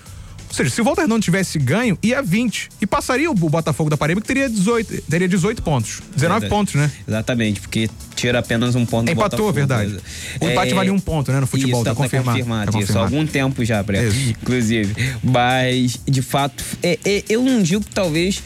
Ou 0.53 0.57
seja, 0.57 0.69
se 0.71 0.81
o 0.83 0.85
Volta 0.85 1.01
Redonda 1.01 1.21
tivesse 1.23 1.59
ganho, 1.59 1.99
ia 2.03 2.21
20. 2.23 2.69
E 2.79 2.87
passaria 2.87 3.31
o 3.31 3.35
Botafogo 3.35 3.89
da 3.89 3.97
Paraíba, 3.97 4.21
que 4.21 4.27
teria 4.27 4.51
18, 4.51 5.03
teria 5.09 5.27
18 5.27 5.63
pontos. 5.63 6.03
19 6.15 6.41
Verdade. 6.41 6.49
pontos, 6.51 6.75
né? 6.75 6.91
Exatamente, 7.09 7.61
porque 7.61 7.89
tira 8.15 8.39
apenas 8.39 8.75
um 8.75 8.85
ponto 8.85 9.07
do 9.07 9.13
Empatou, 9.13 9.51
Botafogo. 9.51 9.53
verdade. 9.55 9.97
O 10.41 10.49
empate 10.49 10.75
vale 10.75 10.91
um 10.91 10.99
ponto, 10.99 11.33
né, 11.33 11.41
no 11.41 11.47
futebol, 11.47 11.81
isso, 11.81 11.85
tá 11.85 11.95
confirmado, 11.95 12.39
confirmado. 12.39 12.71
tá 12.73 12.79
isso, 12.79 12.93
há 12.93 12.95
confirmado. 13.01 13.15
algum 13.17 13.27
tempo 13.27 13.65
já, 13.65 13.83
Breno. 13.83 14.13
Inclusive. 14.43 14.95
Mas, 15.23 15.99
de 16.07 16.21
fato, 16.21 16.63
é- 16.83 16.99
é- 17.05 17.25
eu 17.31 17.43
não 17.43 17.63
digo 17.63 17.83
que 17.83 17.91
talvez. 17.91 18.43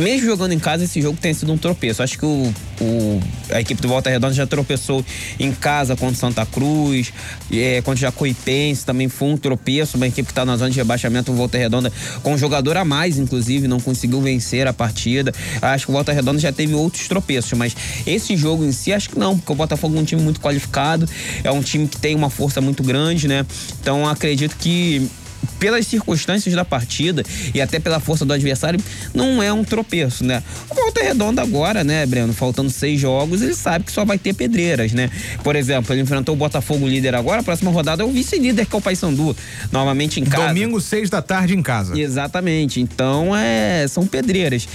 Mesmo 0.00 0.26
jogando 0.26 0.52
em 0.52 0.58
casa, 0.58 0.84
esse 0.84 1.00
jogo 1.02 1.18
tenha 1.20 1.34
sido 1.34 1.52
um 1.52 1.58
tropeço. 1.58 2.02
Acho 2.02 2.18
que 2.18 2.24
o, 2.24 2.52
o- 2.80 3.20
a 3.50 3.60
equipe 3.60 3.80
do 3.82 3.88
Volta 3.88 4.08
Redonda 4.08 4.32
já 4.32 4.46
tropeçou 4.46 5.04
em 5.38 5.52
casa 5.52 5.94
contra 5.94 6.16
Santa 6.16 6.46
Cruz, 6.46 7.12
é, 7.52 7.82
contra 7.82 8.00
Jacuipense, 8.00 8.84
também 8.84 9.08
foi 9.08 9.28
um 9.28 9.36
tropeço. 9.36 9.96
Uma 9.96 10.06
equipe 10.06 10.24
que 10.26 10.32
está 10.32 10.44
na 10.44 10.56
zona 10.56 10.70
de 10.70 10.76
rebaixamento, 10.76 11.30
o 11.32 11.34
Volta 11.34 11.58
Redonda, 11.58 11.92
com 12.22 12.32
um 12.34 12.38
jogador 12.38 12.76
a 12.76 12.84
mais, 12.84 13.18
inclusive, 13.18 13.68
não 13.68 13.78
conseguiu 13.80 14.20
vencer 14.20 14.66
a 14.66 14.72
partida. 14.72 15.32
Acho 15.60 15.86
que 15.86 15.90
o 15.90 15.94
Volta 15.94 16.12
Redonda 16.12 16.38
já 16.38 16.50
teve 16.52 16.74
outros 16.74 17.06
tropeços, 17.06 17.52
mas 17.58 17.76
esse 18.06 18.36
jogo 18.36 18.64
em 18.64 18.72
si, 18.72 18.92
acho 18.92 19.10
que 19.10 19.18
não, 19.18 19.36
porque 19.36 19.52
o 19.52 19.54
Botafogo 19.54 19.96
é 19.96 20.00
um 20.00 20.04
time 20.04 20.22
muito 20.22 20.40
qualificado, 20.40 21.06
é 21.44 21.50
um 21.50 21.60
time 21.60 21.86
que 21.86 21.98
tem 21.98 22.14
uma 22.14 22.30
força 22.30 22.60
muito 22.60 22.82
grande, 22.82 23.28
né? 23.28 23.44
Então 23.80 24.08
acredito 24.08 24.56
que 24.56 25.08
pelas 25.58 25.86
circunstâncias 25.86 26.54
da 26.54 26.64
partida 26.64 27.22
e 27.54 27.60
até 27.60 27.78
pela 27.78 28.00
força 28.00 28.24
do 28.24 28.32
adversário, 28.32 28.80
não 29.14 29.42
é 29.42 29.52
um 29.52 29.62
tropeço, 29.62 30.24
né? 30.24 30.42
O 30.70 30.74
Volta 30.74 31.02
Redonda 31.02 31.42
agora, 31.42 31.84
né, 31.84 32.04
Breno, 32.06 32.32
faltando 32.32 32.70
seis 32.70 33.00
jogos, 33.00 33.42
ele 33.42 33.54
sabe 33.54 33.84
que 33.84 33.92
só 33.92 34.04
vai 34.04 34.18
ter 34.18 34.34
pedreiras, 34.34 34.92
né? 34.92 35.10
Por 35.42 35.56
exemplo, 35.56 35.94
ele 35.94 36.02
enfrentou 36.02 36.34
o 36.34 36.38
Botafogo 36.38 36.86
líder 36.86 37.14
agora, 37.14 37.40
a 37.40 37.44
próxima 37.44 37.70
rodada 37.70 38.02
é 38.02 38.06
o 38.06 38.10
vice-líder, 38.10 38.66
que 38.66 38.74
é 38.74 38.78
o 38.78 38.80
Paysandu, 38.80 39.36
novamente 39.70 40.20
em 40.20 40.24
casa. 40.24 40.48
Domingo, 40.48 40.80
6 40.80 41.10
da 41.10 41.22
tarde 41.22 41.54
em 41.54 41.62
casa. 41.62 41.98
Exatamente. 41.98 42.80
Então, 42.80 43.34
é, 43.36 43.86
são 43.88 44.06
pedreiras. 44.06 44.66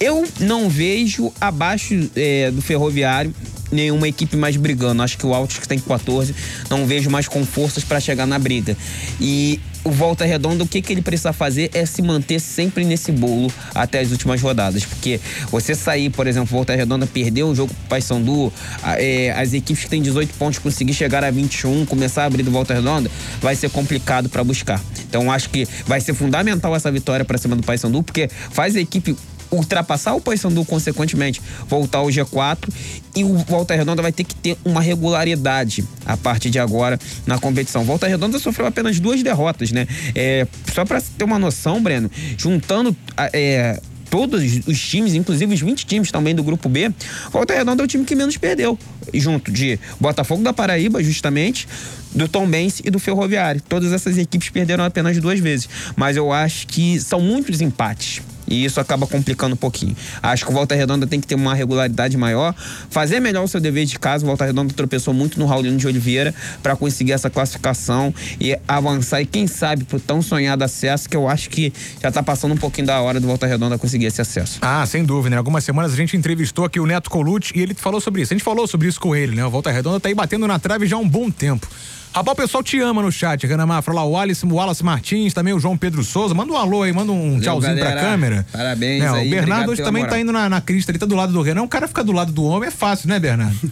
Eu 0.00 0.26
não 0.40 0.70
vejo 0.70 1.30
abaixo 1.38 2.10
é, 2.16 2.50
do 2.50 2.62
Ferroviário 2.62 3.34
nenhuma 3.70 4.08
equipe 4.08 4.36
mais 4.36 4.56
brigando. 4.56 5.02
Acho 5.02 5.16
que 5.18 5.26
o 5.26 5.34
Altos 5.34 5.58
que 5.58 5.68
tem 5.68 5.78
14, 5.78 6.34
não 6.68 6.86
vejo 6.86 7.10
mais 7.10 7.28
com 7.28 7.44
forças 7.44 7.84
para 7.84 8.00
chegar 8.00 8.26
na 8.26 8.38
briga. 8.38 8.76
E 9.20 9.60
o 9.84 9.90
Volta 9.90 10.24
Redonda, 10.24 10.64
o 10.64 10.68
que, 10.68 10.82
que 10.82 10.92
ele 10.92 11.02
precisa 11.02 11.32
fazer 11.32 11.70
é 11.72 11.86
se 11.86 12.02
manter 12.02 12.38
sempre 12.40 12.84
nesse 12.84 13.10
bolo 13.12 13.50
até 13.74 14.00
as 14.00 14.10
últimas 14.10 14.40
rodadas. 14.40 14.84
Porque 14.84 15.20
você 15.50 15.74
sair, 15.74 16.10
por 16.10 16.26
exemplo, 16.26 16.48
Volta 16.48 16.74
Redonda 16.74 17.06
perdeu 17.06 17.48
o 17.48 17.54
jogo 17.54 17.72
pro 17.72 17.88
Paysandu, 17.88 18.52
é, 18.98 19.32
as 19.32 19.52
equipes 19.52 19.84
que 19.84 19.90
têm 19.90 20.02
18 20.02 20.34
pontos 20.34 20.58
conseguir 20.58 20.94
chegar 20.94 21.24
a 21.24 21.30
21, 21.30 21.86
começar 21.86 22.24
a 22.24 22.26
abrir 22.26 22.42
do 22.42 22.50
Volta 22.50 22.74
Redonda, 22.74 23.10
vai 23.40 23.54
ser 23.54 23.70
complicado 23.70 24.28
para 24.28 24.44
buscar. 24.44 24.82
Então 25.08 25.30
acho 25.30 25.48
que 25.48 25.66
vai 25.86 26.00
ser 26.00 26.14
fundamental 26.14 26.74
essa 26.76 26.90
vitória 26.90 27.24
para 27.24 27.38
cima 27.38 27.56
do 27.56 27.62
Paysandu, 27.62 28.02
porque 28.02 28.28
faz 28.50 28.76
a 28.76 28.80
equipe 28.80 29.16
ultrapassar 29.50 30.14
o 30.14 30.20
Paysandu, 30.20 30.64
consequentemente, 30.64 31.40
voltar 31.66 31.98
ao 31.98 32.06
G4 32.06 32.68
e 33.16 33.24
o 33.24 33.34
Volta 33.38 33.74
Redonda 33.74 34.02
vai 34.02 34.12
ter 34.12 34.24
que 34.24 34.34
ter 34.34 34.56
uma 34.64 34.80
regularidade 34.80 35.84
a 36.06 36.16
partir 36.16 36.50
de 36.50 36.58
agora 36.58 36.98
na 37.26 37.38
competição. 37.38 37.84
Volta 37.84 38.06
Redonda 38.06 38.38
sofreu 38.38 38.66
apenas 38.66 39.00
duas 39.00 39.22
derrotas, 39.22 39.70
né? 39.72 39.86
É, 40.14 40.46
só 40.72 40.84
para 40.84 41.00
ter 41.00 41.24
uma 41.24 41.38
noção, 41.38 41.82
Breno, 41.82 42.10
juntando 42.36 42.96
é, 43.32 43.80
todos 44.10 44.42
os 44.66 44.80
times, 44.80 45.14
inclusive 45.14 45.54
os 45.54 45.60
20 45.60 45.86
times 45.86 46.10
também 46.10 46.34
do 46.34 46.42
grupo 46.42 46.68
B, 46.68 46.92
Volta 47.30 47.54
Redonda 47.54 47.82
é 47.82 47.84
o 47.84 47.88
time 47.88 48.04
que 48.04 48.14
menos 48.14 48.36
perdeu, 48.36 48.78
junto 49.14 49.50
de 49.50 49.78
Botafogo 49.98 50.42
da 50.42 50.52
Paraíba, 50.52 51.02
justamente, 51.02 51.66
do 52.14 52.26
Tombense 52.26 52.82
e 52.84 52.90
do 52.90 52.98
Ferroviário. 52.98 53.60
Todas 53.60 53.92
essas 53.92 54.18
equipes 54.18 54.50
perderam 54.50 54.84
apenas 54.84 55.16
duas 55.18 55.38
vezes, 55.38 55.68
mas 55.96 56.16
eu 56.16 56.32
acho 56.32 56.66
que 56.66 56.98
são 57.00 57.20
muitos 57.20 57.60
empates. 57.60 58.20
E 58.50 58.64
isso 58.64 58.80
acaba 58.80 59.06
complicando 59.06 59.54
um 59.54 59.56
pouquinho. 59.56 59.96
Acho 60.20 60.44
que 60.44 60.50
o 60.50 60.54
Volta 60.54 60.74
Redonda 60.74 61.06
tem 61.06 61.20
que 61.20 61.26
ter 61.26 61.36
uma 61.36 61.54
regularidade 61.54 62.16
maior, 62.16 62.54
fazer 62.90 63.20
melhor 63.20 63.44
o 63.44 63.48
seu 63.48 63.60
dever 63.60 63.86
de 63.86 63.98
casa. 63.98 64.24
O 64.24 64.26
Volta 64.26 64.44
Redonda 64.44 64.74
tropeçou 64.74 65.14
muito 65.14 65.38
no 65.38 65.46
Raulino 65.46 65.78
de 65.78 65.86
Oliveira 65.86 66.34
para 66.62 66.74
conseguir 66.74 67.12
essa 67.12 67.30
classificação 67.30 68.12
e 68.40 68.58
avançar. 68.66 69.22
E 69.22 69.26
quem 69.26 69.46
sabe 69.46 69.84
pro 69.84 70.00
tão 70.00 70.20
sonhado 70.20 70.64
acesso, 70.64 71.08
que 71.08 71.16
eu 71.16 71.28
acho 71.28 71.48
que 71.48 71.72
já 72.02 72.10
tá 72.10 72.22
passando 72.22 72.52
um 72.52 72.56
pouquinho 72.56 72.88
da 72.88 73.00
hora 73.00 73.20
do 73.20 73.26
Volta 73.26 73.46
Redonda 73.46 73.78
conseguir 73.78 74.06
esse 74.06 74.20
acesso. 74.20 74.58
Ah, 74.60 74.84
sem 74.84 75.04
dúvida, 75.04 75.30
né? 75.30 75.36
Algumas 75.36 75.62
semanas 75.62 75.92
a 75.92 75.96
gente 75.96 76.16
entrevistou 76.16 76.64
aqui 76.64 76.80
o 76.80 76.86
Neto 76.86 77.08
Colucci 77.08 77.52
e 77.56 77.62
ele 77.62 77.74
falou 77.74 78.00
sobre 78.00 78.22
isso. 78.22 78.32
A 78.32 78.36
gente 78.36 78.44
falou 78.44 78.66
sobre 78.66 78.88
isso 78.88 79.00
com 79.00 79.14
ele, 79.14 79.36
né? 79.36 79.44
O 79.44 79.50
Volta 79.50 79.70
Redonda 79.70 80.00
tá 80.00 80.08
aí 80.08 80.14
batendo 80.14 80.46
na 80.48 80.58
trave 80.58 80.86
já 80.86 80.96
há 80.96 80.98
um 80.98 81.08
bom 81.08 81.30
tempo. 81.30 81.68
Rapaz, 82.12 82.32
o 82.32 82.36
pessoal 82.42 82.60
te 82.62 82.80
ama 82.80 83.00
no 83.02 83.12
chat, 83.12 83.46
Renan 83.46 83.66
Mafra. 83.66 83.94
Lá 83.94 84.02
o 84.04 84.10
Wallace, 84.10 84.44
o 84.44 84.52
Wallace 84.54 84.84
Martins, 84.84 85.32
também 85.32 85.54
o 85.54 85.60
João 85.60 85.76
Pedro 85.76 86.02
Souza. 86.02 86.34
Manda 86.34 86.52
um 86.52 86.56
alô 86.56 86.82
aí, 86.82 86.92
manda 86.92 87.12
um 87.12 87.38
tchauzinho 87.40 87.76
pra 87.76 87.84
galera. 87.90 88.00
câmera. 88.08 88.44
Parabéns 88.50 89.00
Né, 89.02 89.08
aí, 89.08 89.28
O 89.28 89.30
Bernardo 89.30 89.70
hoje 89.70 89.80
também 89.82 90.02
moral. 90.02 90.16
tá 90.16 90.20
indo 90.20 90.32
na, 90.32 90.48
na 90.48 90.60
crista, 90.60 90.90
ele 90.90 90.98
tá 90.98 91.06
do 91.06 91.14
lado 91.14 91.32
do 91.32 91.40
Renan. 91.40 91.62
O 91.62 91.68
cara 91.68 91.86
ficar 91.86 92.02
do 92.02 92.10
lado 92.10 92.32
do 92.32 92.42
homem 92.42 92.66
é 92.68 92.72
fácil, 92.72 93.08
né, 93.08 93.18
Bernardo? 93.20 93.56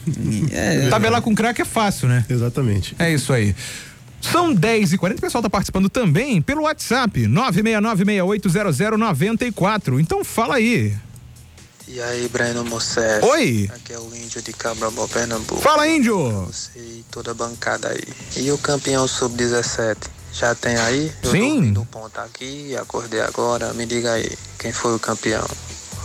É, 0.52 0.88
Tabelar 0.88 1.20
com 1.20 1.34
craque 1.34 1.62
é 1.62 1.64
fácil, 1.64 2.06
né? 2.08 2.24
Exatamente. 2.28 2.94
É 2.98 3.12
isso 3.12 3.32
aí. 3.32 3.54
São 4.20 4.52
10 4.54 4.92
e 4.94 4.98
40 4.98 5.18
o 5.18 5.22
pessoal 5.22 5.42
tá 5.42 5.50
participando 5.50 5.88
também 5.88 6.40
pelo 6.42 6.62
WhatsApp, 6.62 7.22
969680094. 7.26 10.00
Então 10.00 10.24
fala 10.24 10.54
aí. 10.56 10.92
E 11.90 12.02
aí, 12.02 12.28
Breno 12.28 12.62
Mocef? 12.66 13.24
Oi. 13.24 13.70
Aqui 13.74 13.94
é 13.94 13.98
o 13.98 14.14
Índio 14.14 14.42
de 14.42 14.52
Cabrambó, 14.52 15.06
Pernambuco. 15.08 15.58
Fala, 15.58 15.88
Índio. 15.88 16.44
Você 16.44 16.78
e 16.78 17.04
toda 17.10 17.30
a 17.30 17.34
bancada 17.34 17.88
aí. 17.88 18.04
E 18.36 18.52
o 18.52 18.58
campeão 18.58 19.08
sub-17? 19.08 19.96
Já 20.30 20.54
tem 20.54 20.76
aí? 20.76 21.10
Eu 21.22 21.30
Sim. 21.30 21.50
dormi 21.54 21.70
no 21.70 21.86
ponto 21.86 22.20
aqui, 22.20 22.76
acordei 22.76 23.22
agora. 23.22 23.72
Me 23.72 23.86
diga 23.86 24.12
aí, 24.12 24.30
quem 24.58 24.70
foi 24.70 24.94
o 24.94 24.98
campeão? 24.98 25.46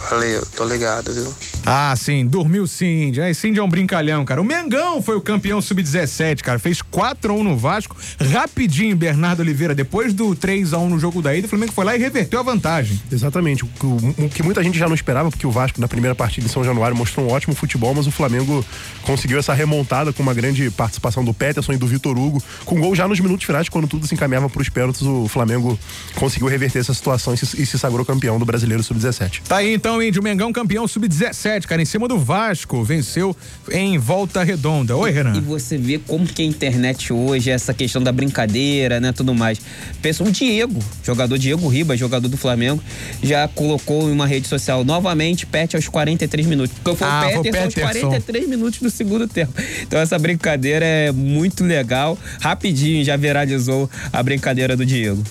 Valeu, 0.10 0.46
tô 0.56 0.66
ligado, 0.66 1.14
viu? 1.14 1.34
Ah, 1.66 1.94
sim, 1.96 2.26
dormiu 2.28 2.68
Cindy. 2.68 3.22
Aí 3.22 3.34
Cindy 3.34 3.60
é 3.60 3.64
um 3.64 3.70
brincalhão, 3.70 4.26
cara. 4.26 4.42
O 4.42 4.44
Mengão 4.44 5.02
foi 5.02 5.16
o 5.16 5.22
campeão 5.22 5.62
sub-17, 5.62 6.42
cara. 6.42 6.60
Fez 6.60 6.80
4x1 6.82 7.42
no 7.42 7.58
Vasco. 7.58 7.96
Rapidinho, 8.32 8.96
Bernardo 8.96 9.40
Oliveira, 9.40 9.74
depois 9.74 10.14
do 10.14 10.36
3x1 10.36 10.90
no 10.90 11.00
jogo 11.00 11.22
da 11.22 11.34
ida, 11.34 11.48
o 11.48 11.50
Flamengo 11.50 11.72
foi 11.72 11.86
lá 11.86 11.96
e 11.96 12.00
reverteu 12.00 12.40
a 12.40 12.44
vantagem. 12.44 13.02
Exatamente. 13.12 13.64
O, 13.64 13.70
o- 13.84 14.26
o 14.26 14.30
que 14.30 14.44
muita 14.44 14.62
gente 14.62 14.78
já 14.78 14.88
não 14.88 14.96
esperava, 14.96 15.30
porque 15.32 15.48
o 15.48 15.52
Vasco, 15.52 15.80
na 15.80 15.88
primeira 15.88 16.14
partida 16.14 16.46
em 16.46 16.50
São 16.50 16.64
Januário, 16.64 16.96
mostrou 16.98 17.26
um 17.28 17.32
ótimo 17.32 17.56
futebol, 17.56 17.94
mas 17.96 18.06
o 18.06 18.12
Flamengo 18.12 18.64
conseguiu 19.04 19.40
essa 19.40 19.54
remontada 19.54 20.12
com 20.12 20.22
uma 20.22 20.34
grande 20.34 20.70
participação 20.72 21.24
do 21.24 21.34
Peterson 21.34 21.74
e 21.74 21.78
do 21.78 21.88
Vitor 21.88 22.18
Hugo, 22.18 22.44
com 22.66 22.80
gol 22.80 22.94
já 22.94 23.08
nos 23.08 23.20
minutos 23.20 23.46
finais, 23.46 23.70
quando 23.70 23.88
tudo 23.88 24.06
se 24.06 24.14
encaminhava 24.14 24.50
para 24.50 24.62
os 24.62 24.70
pênaltis, 24.70 25.02
o 25.02 25.28
Flamengo 25.28 25.80
conseguiu 26.16 26.48
reverter 26.48 26.80
essa 26.80 26.94
situação 26.94 27.34
e 27.34 27.38
se, 27.38 27.62
e 27.62 27.66
se 27.66 27.80
sagrou 27.80 28.06
campeão 28.06 28.38
do 28.38 28.46
Brasileiro 28.46 28.84
Sub-17. 28.84 29.42
Tá 29.48 29.58
aí 29.58 29.74
então, 29.74 29.93
Índio 30.02 30.24
Mengão, 30.24 30.52
campeão 30.52 30.88
sub-17, 30.88 31.66
cara, 31.66 31.82
em 31.82 31.86
cima 31.86 32.08
do 32.08 32.18
Vasco. 32.18 32.84
Venceu 32.84 33.36
em 33.72 33.98
volta 33.98 34.44
redonda. 34.44 34.96
Oi, 34.96 35.12
Renan. 35.12 35.36
E 35.38 35.42
você 35.42 35.78
vê 35.78 35.98
como 36.00 36.26
que 36.26 36.42
a 36.42 36.46
internet 36.46 37.12
hoje, 37.14 37.50
essa 37.50 37.74
questão 37.74 38.02
da 38.02 38.12
brincadeira, 38.12 39.00
né, 39.00 39.12
tudo 39.12 39.34
mais. 39.34 39.60
Pensa 40.02 40.24
o 40.24 40.32
Diego, 40.32 40.80
jogador 41.04 41.38
Diego 41.38 41.68
Ribas, 41.68 42.00
jogador 42.00 42.28
do 42.28 42.38
Flamengo, 42.38 42.82
já 43.22 43.48
colocou 43.48 44.10
em 44.10 44.12
uma 44.14 44.26
rede 44.28 44.48
social 44.48 44.84
novamente, 44.84 45.46
pet 45.46 45.76
aos 45.76 45.88
43 45.88 46.48
minutos. 46.48 46.76
Porque 46.84 46.98
foi 46.98 47.08
Ah, 47.08 47.30
o 47.36 47.40
o 47.40 47.44
Peterson 47.44 47.66
aos 47.66 47.74
Peterson. 47.76 48.08
43 48.08 48.48
minutos 48.50 48.80
do 48.80 48.90
segundo 48.90 49.28
tempo. 49.28 49.54
Então 49.82 50.00
essa 50.00 50.18
brincadeira 50.18 50.86
é 50.86 51.12
muito 51.12 51.64
legal. 51.64 52.18
Rapidinho 52.42 53.04
já 53.04 53.16
viralizou 53.18 53.90
a 54.12 54.24
brincadeira 54.24 54.76
do 54.78 54.86
Diego. 54.86 55.24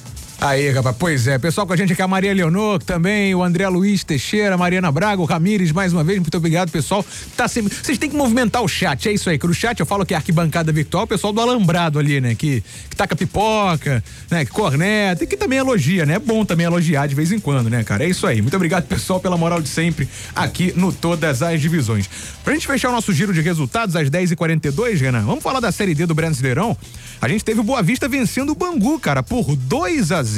Aí, 0.45 0.70
rapaz, 0.70 0.97
pois 0.99 1.28
é. 1.28 1.38
Pessoal 1.38 1.64
com 1.64 1.72
a 1.72 1.76
gente 1.76 1.93
aqui, 1.93 2.03
a 2.03 2.09
Maria 2.09 2.34
Leonor 2.34 2.82
também, 2.82 3.32
o 3.32 3.45
André 3.45 3.68
Luiz 3.68 4.03
Teixeira, 4.03 4.59
Mariana 4.59 4.90
Braga, 4.90 5.22
o 5.22 5.24
Ramires, 5.24 5.70
mais 5.70 5.93
uma 5.93 6.03
vez, 6.03 6.18
muito 6.18 6.36
obrigado, 6.36 6.68
pessoal. 6.68 7.07
Tá 7.36 7.47
sempre. 7.47 7.72
Vocês 7.72 7.97
têm 7.97 8.11
que 8.11 8.16
movimentar 8.16 8.61
o 8.61 8.66
chat, 8.66 9.09
é 9.09 9.12
isso 9.12 9.30
aí. 9.30 9.38
Que 9.38 9.47
no 9.47 9.55
chat 9.55 9.78
eu 9.78 9.86
falo 9.86 10.05
que 10.05 10.14
é 10.14 10.16
arquibancada 10.16 10.72
virtual, 10.72 11.05
o 11.05 11.07
pessoal 11.07 11.32
do 11.32 11.40
Alambrado 11.40 11.97
ali, 11.97 12.20
né? 12.20 12.34
Que, 12.34 12.61
que 12.90 12.97
taca 12.97 13.14
pipoca, 13.14 14.03
né? 14.28 14.45
Que 14.45 14.51
corneta, 14.51 15.22
e 15.22 15.28
que 15.28 15.36
também 15.36 15.61
elogia, 15.61 16.05
né? 16.05 16.14
É 16.14 16.18
bom 16.18 16.45
também 16.45 16.66
elogiar 16.66 17.07
de 17.07 17.14
vez 17.14 17.30
em 17.30 17.38
quando, 17.38 17.70
né, 17.70 17.84
cara? 17.84 18.03
É 18.03 18.09
isso 18.09 18.26
aí. 18.26 18.43
Muito 18.43 18.57
obrigado, 18.57 18.84
pessoal, 18.88 19.20
pela 19.20 19.36
moral 19.36 19.62
de 19.62 19.68
sempre 19.68 20.09
aqui 20.34 20.72
no 20.74 20.93
Todas 20.93 21.40
as 21.40 21.61
Divisões. 21.61 22.11
Pra 22.43 22.53
gente 22.53 22.66
fechar 22.66 22.88
o 22.88 22.93
nosso 22.93 23.12
giro 23.12 23.32
de 23.32 23.40
resultados 23.40 23.95
às 23.95 24.11
10h42, 24.11 25.03
Renan, 25.03 25.22
vamos 25.22 25.45
falar 25.45 25.61
da 25.61 25.70
Série 25.70 25.95
D 25.95 26.05
do 26.05 26.16
Brasileirão. 26.16 26.76
A 27.20 27.28
gente 27.28 27.45
teve 27.45 27.61
o 27.61 27.62
Boa 27.62 27.80
Vista 27.80 28.09
vencendo 28.09 28.51
o 28.51 28.57
Bangu, 28.57 28.99
cara, 28.99 29.22
por 29.22 29.55
2 29.55 30.11
a 30.11 30.20
0 30.20 30.31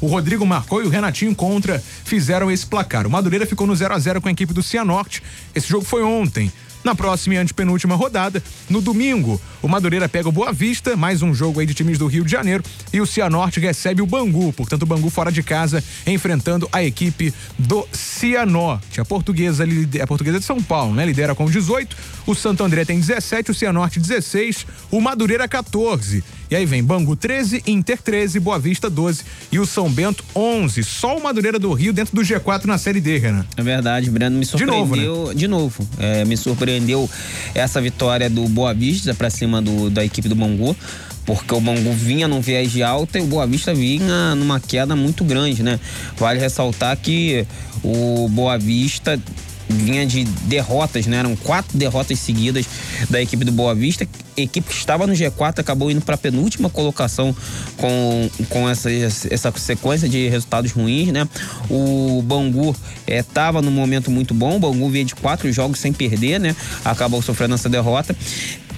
O 0.00 0.06
Rodrigo 0.06 0.46
marcou 0.46 0.82
e 0.82 0.86
o 0.86 0.90
Renatinho 0.90 1.34
contra 1.34 1.82
fizeram 2.04 2.50
esse 2.50 2.66
placar. 2.66 3.06
O 3.06 3.10
Madureira 3.10 3.46
ficou 3.46 3.66
no 3.66 3.74
0 3.74 3.94
a 3.94 3.98
0 3.98 4.20
com 4.20 4.28
a 4.28 4.32
equipe 4.32 4.52
do 4.52 4.62
Cianorte. 4.62 5.22
Esse 5.54 5.68
jogo 5.68 5.84
foi 5.84 6.02
ontem. 6.02 6.50
Na 6.86 6.94
próxima 6.94 7.34
e 7.34 7.38
antepenúltima 7.38 7.96
rodada, 7.96 8.40
no 8.70 8.80
domingo, 8.80 9.40
o 9.60 9.66
Madureira 9.66 10.08
pega 10.08 10.28
o 10.28 10.32
Boa 10.32 10.52
Vista, 10.52 10.94
mais 10.94 11.20
um 11.20 11.34
jogo 11.34 11.58
aí 11.58 11.66
de 11.66 11.74
times 11.74 11.98
do 11.98 12.06
Rio 12.06 12.24
de 12.24 12.30
Janeiro, 12.30 12.62
e 12.92 13.00
o 13.00 13.06
Cianorte 13.06 13.58
recebe 13.58 14.02
o 14.02 14.06
Bangu, 14.06 14.52
portanto 14.52 14.84
o 14.84 14.86
Bangu 14.86 15.10
fora 15.10 15.32
de 15.32 15.42
casa, 15.42 15.82
enfrentando 16.06 16.68
a 16.70 16.84
equipe 16.84 17.34
do 17.58 17.84
Cianorte. 17.90 19.00
A 19.00 19.04
portuguesa, 19.04 19.64
a 20.00 20.06
portuguesa 20.06 20.38
de 20.38 20.44
São 20.44 20.62
Paulo, 20.62 20.94
né? 20.94 21.04
Lidera 21.04 21.34
com 21.34 21.46
18, 21.46 21.96
o 22.24 22.36
Santo 22.36 22.62
André 22.62 22.84
tem 22.84 23.00
17, 23.00 23.50
o 23.50 23.54
Cianorte 23.54 23.98
16, 23.98 24.64
o 24.88 25.00
Madureira 25.00 25.48
14. 25.48 26.22
E 26.50 26.54
aí 26.56 26.64
vem 26.64 26.82
Bangu 26.82 27.16
13, 27.16 27.62
Inter 27.66 28.00
13, 28.00 28.38
Boa 28.40 28.58
Vista 28.58 28.88
12 28.88 29.22
e 29.50 29.58
o 29.58 29.66
São 29.66 29.90
Bento 29.90 30.24
11. 30.34 30.84
Só 30.84 31.16
o 31.16 31.22
Madureira 31.22 31.58
do 31.58 31.72
Rio 31.72 31.92
dentro 31.92 32.14
do 32.14 32.22
G4 32.22 32.66
na 32.66 32.78
Série 32.78 33.00
D, 33.00 33.18
Renan. 33.18 33.44
É 33.56 33.62
verdade, 33.62 34.08
Breno 34.10 34.38
me 34.38 34.44
De 34.46 34.64
novo, 34.64 34.94
surpreendeu. 34.94 35.34
De 35.34 35.48
novo, 35.48 35.88
é, 35.98 36.24
me 36.24 36.36
surpreendeu 36.36 37.10
essa 37.54 37.80
vitória 37.80 38.30
do 38.30 38.46
Boa 38.48 38.72
Vista 38.72 39.12
pra 39.14 39.28
cima 39.30 39.60
do- 39.60 39.90
da 39.90 40.04
equipe 40.04 40.28
do 40.28 40.34
Bangu. 40.36 40.76
Porque 41.24 41.52
o 41.52 41.60
Bangu 41.60 41.92
vinha 41.92 42.28
num 42.28 42.40
viés 42.40 42.70
de 42.70 42.84
alta 42.84 43.18
e 43.18 43.22
o 43.22 43.26
Boa 43.26 43.44
Vista 43.48 43.74
vinha 43.74 44.36
numa 44.36 44.60
queda 44.60 44.94
muito 44.94 45.24
grande, 45.24 45.60
né? 45.64 45.80
Vale 46.16 46.38
ressaltar 46.38 46.96
que 46.96 47.44
o 47.82 48.28
Boa 48.28 48.56
Vista 48.56 49.20
vinha 49.68 50.06
de 50.06 50.24
derrotas, 50.24 51.06
né? 51.06 51.18
Eram 51.18 51.34
quatro 51.36 51.76
derrotas 51.76 52.18
seguidas 52.18 52.66
da 53.10 53.20
equipe 53.20 53.44
do 53.44 53.52
Boa 53.52 53.74
Vista. 53.74 54.06
Equipe 54.36 54.68
que 54.68 54.74
estava 54.74 55.06
no 55.06 55.14
G4 55.14 55.60
acabou 55.60 55.90
indo 55.90 56.02
para 56.02 56.14
a 56.14 56.18
penúltima 56.18 56.68
colocação 56.68 57.34
com, 57.76 58.30
com 58.50 58.68
essa, 58.68 58.90
essa 58.90 59.52
sequência 59.56 60.08
de 60.08 60.28
resultados 60.28 60.72
ruins, 60.72 61.10
né? 61.12 61.26
O 61.70 62.22
Bangu 62.22 62.76
estava 63.06 63.62
num 63.62 63.70
momento 63.70 64.10
muito 64.10 64.34
bom. 64.34 64.56
O 64.56 64.58
Bangu 64.58 64.88
veio 64.90 65.04
de 65.04 65.14
quatro 65.14 65.50
jogos 65.52 65.78
sem 65.78 65.92
perder, 65.92 66.38
né? 66.38 66.54
Acabou 66.84 67.22
sofrendo 67.22 67.54
essa 67.54 67.68
derrota. 67.68 68.14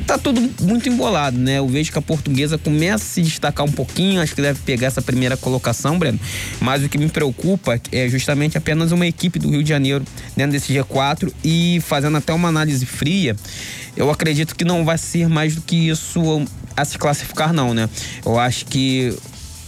Tá 0.06 0.16
tudo 0.16 0.40
muito 0.62 0.88
embolado, 0.88 1.36
né? 1.36 1.58
Eu 1.58 1.68
vejo 1.68 1.92
que 1.92 1.98
a 1.98 2.02
portuguesa 2.02 2.56
começa 2.56 3.04
a 3.04 3.06
se 3.06 3.22
destacar 3.22 3.66
um 3.66 3.70
pouquinho, 3.72 4.20
acho 4.20 4.34
que 4.34 4.40
deve 4.40 4.60
pegar 4.60 4.86
essa 4.86 5.02
primeira 5.02 5.36
colocação, 5.36 5.98
Breno. 5.98 6.18
Mas 6.60 6.82
o 6.82 6.88
que 6.88 6.96
me 6.96 7.08
preocupa 7.08 7.80
é 7.92 8.08
justamente 8.08 8.56
apenas 8.56 8.90
uma 8.92 9.06
equipe 9.06 9.38
do 9.38 9.50
Rio 9.50 9.62
de 9.62 9.68
Janeiro 9.68 10.04
dentro 10.36 10.52
desse 10.52 10.72
G4 10.72 11.32
e 11.44 11.80
fazendo 11.84 12.16
até 12.16 12.32
uma 12.32 12.48
análise 12.48 12.86
fria, 12.86 13.36
eu 13.96 14.10
acredito 14.10 14.54
que 14.54 14.64
não 14.64 14.84
vai 14.84 14.96
ser 14.96 15.28
mais 15.28 15.54
do 15.54 15.60
que 15.60 15.88
isso 15.88 16.46
a 16.76 16.84
se 16.84 16.96
classificar, 16.96 17.52
não, 17.52 17.74
né? 17.74 17.88
Eu 18.24 18.38
acho 18.38 18.64
que 18.66 19.14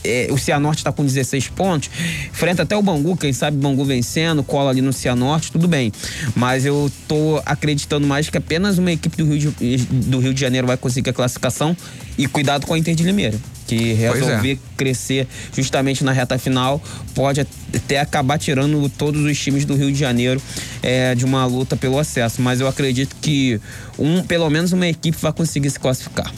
é, 0.05 0.29
o 0.31 0.39
Cianorte 0.39 0.81
está 0.81 0.93
com 0.93 1.05
16 1.05 1.49
pontos, 1.49 1.91
enfrenta 2.31 2.63
até 2.63 2.77
o 2.77 2.83
Bangu, 2.83 3.17
quem 3.17 3.33
sabe 3.33 3.57
o 3.57 3.61
Bangu 3.61 3.85
vencendo, 3.85 4.43
cola 4.43 4.71
ali 4.71 4.81
no 4.81 4.93
Cianorte, 4.93 5.53
tudo 5.53 5.69
bem. 5.69 5.93
Mas 6.35 6.65
eu 6.65 6.91
tô 7.07 7.41
acreditando 7.45 8.07
mais 8.07 8.29
que 8.29 8.39
apenas 8.39 8.79
uma 8.79 8.93
equipe 8.93 9.17
do 9.17 9.25
Rio 9.25 9.39
de, 9.39 9.77
do 9.87 10.19
Rio 10.19 10.35
de 10.35 10.41
Janeiro 10.41 10.67
vai 10.67 10.77
conseguir 10.77 11.11
a 11.11 11.13
classificação 11.13 11.77
e 12.17 12.27
cuidado 12.27 12.67
com 12.67 12.75
a 12.75 12.79
Inter 12.79 12.95
de 12.95 13.03
Limeira, 13.03 13.39
que 13.67 13.93
é. 13.93 14.13
resolver 14.13 14.59
crescer 14.77 15.27
justamente 15.55 16.05
na 16.05 16.13
reta 16.13 16.39
final 16.39 16.83
pode 17.15 17.41
até 17.41 18.01
acabar 18.01 18.39
tirando 18.39 18.89
todos 18.89 19.23
os 19.25 19.39
times 19.39 19.65
do 19.65 19.75
Rio 19.75 19.93
de 19.93 19.99
Janeiro 19.99 20.41
é, 20.83 21.15
de 21.15 21.25
uma 21.25 21.45
luta 21.45 21.77
pelo 21.77 21.99
acesso. 21.99 22.43
Mas 22.43 22.61
eu 22.61 22.69
acredito 22.69 23.17
que 23.21 23.61
um, 23.99 24.23
pelo 24.23 24.49
menos 24.51 24.73
uma 24.73 24.87
equipe 24.87 25.17
vai 25.21 25.33
conseguir 25.33 25.71
se 25.71 25.79
classificar. 25.79 26.33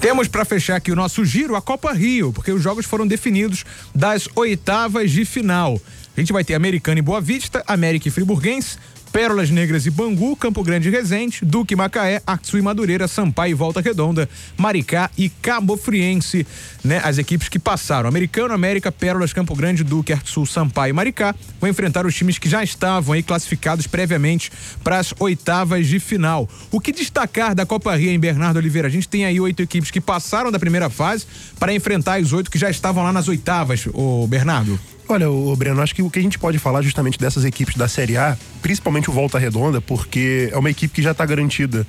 Temos 0.00 0.28
para 0.28 0.46
fechar 0.46 0.76
aqui 0.76 0.90
o 0.90 0.96
nosso 0.96 1.26
giro 1.26 1.54
a 1.54 1.60
Copa 1.60 1.92
Rio, 1.92 2.32
porque 2.32 2.50
os 2.50 2.62
jogos 2.62 2.86
foram 2.86 3.06
definidos 3.06 3.66
das 3.94 4.26
oitavas 4.34 5.10
de 5.10 5.26
final. 5.26 5.78
A 6.16 6.20
gente 6.20 6.32
vai 6.32 6.42
ter 6.42 6.54
Americana 6.54 6.98
e 6.98 7.02
Boa 7.02 7.20
Vista, 7.20 7.62
América 7.66 8.08
e 8.08 8.10
Friburguense, 8.10 8.78
Pérolas 9.12 9.50
Negras 9.50 9.86
e 9.86 9.90
Bangu, 9.90 10.36
Campo 10.36 10.62
Grande 10.62 10.88
e 10.88 10.90
Resende, 10.90 11.40
Duque 11.42 11.74
Macaé, 11.74 12.22
Axu 12.26 12.56
e 12.58 12.62
Madureira, 12.62 13.08
Sampaio 13.08 13.50
e 13.50 13.54
Volta 13.54 13.80
Redonda, 13.80 14.28
Maricá 14.56 15.10
e 15.18 15.28
Cabo 15.28 15.76
Friense, 15.76 16.46
né? 16.84 17.00
As 17.02 17.18
equipes 17.18 17.48
que 17.48 17.58
passaram. 17.58 18.08
Americano, 18.08 18.54
América, 18.54 18.92
Pérolas, 18.92 19.32
Campo 19.32 19.54
Grande, 19.54 19.82
Duque, 19.82 20.12
Arsul, 20.12 20.46
Sampaio 20.46 20.90
e 20.90 20.92
Maricá 20.92 21.34
vão 21.60 21.68
enfrentar 21.68 22.06
os 22.06 22.14
times 22.14 22.38
que 22.38 22.48
já 22.48 22.62
estavam 22.62 23.14
aí 23.14 23.22
classificados 23.22 23.86
previamente 23.86 24.52
para 24.84 24.98
as 24.98 25.12
oitavas 25.18 25.86
de 25.86 25.98
final. 25.98 26.48
O 26.70 26.80
que 26.80 26.92
destacar 26.92 27.54
da 27.54 27.66
Copa 27.66 27.94
Rio 27.96 28.10
em 28.10 28.18
Bernardo 28.18 28.58
Oliveira? 28.58 28.86
A 28.86 28.90
gente 28.90 29.08
tem 29.08 29.24
aí 29.24 29.40
oito 29.40 29.60
equipes 29.60 29.90
que 29.90 30.00
passaram 30.00 30.52
da 30.52 30.58
primeira 30.58 30.88
fase 30.88 31.26
para 31.58 31.74
enfrentar 31.74 32.20
as 32.20 32.32
oito 32.32 32.50
que 32.50 32.58
já 32.58 32.70
estavam 32.70 33.02
lá 33.02 33.12
nas 33.12 33.28
oitavas, 33.28 33.86
o 33.92 34.26
Bernardo. 34.28 34.78
Olha, 35.10 35.28
o 35.28 35.56
Breno, 35.56 35.82
acho 35.82 35.92
que 35.92 36.02
o 36.02 36.08
que 36.08 36.20
a 36.20 36.22
gente 36.22 36.38
pode 36.38 36.56
falar 36.56 36.82
justamente 36.82 37.18
dessas 37.18 37.44
equipes 37.44 37.74
da 37.74 37.88
Série 37.88 38.16
A, 38.16 38.38
principalmente 38.62 39.10
o 39.10 39.12
Volta 39.12 39.40
Redonda, 39.40 39.80
porque 39.80 40.48
é 40.52 40.56
uma 40.56 40.70
equipe 40.70 40.94
que 40.94 41.02
já 41.02 41.10
está 41.10 41.26
garantida. 41.26 41.84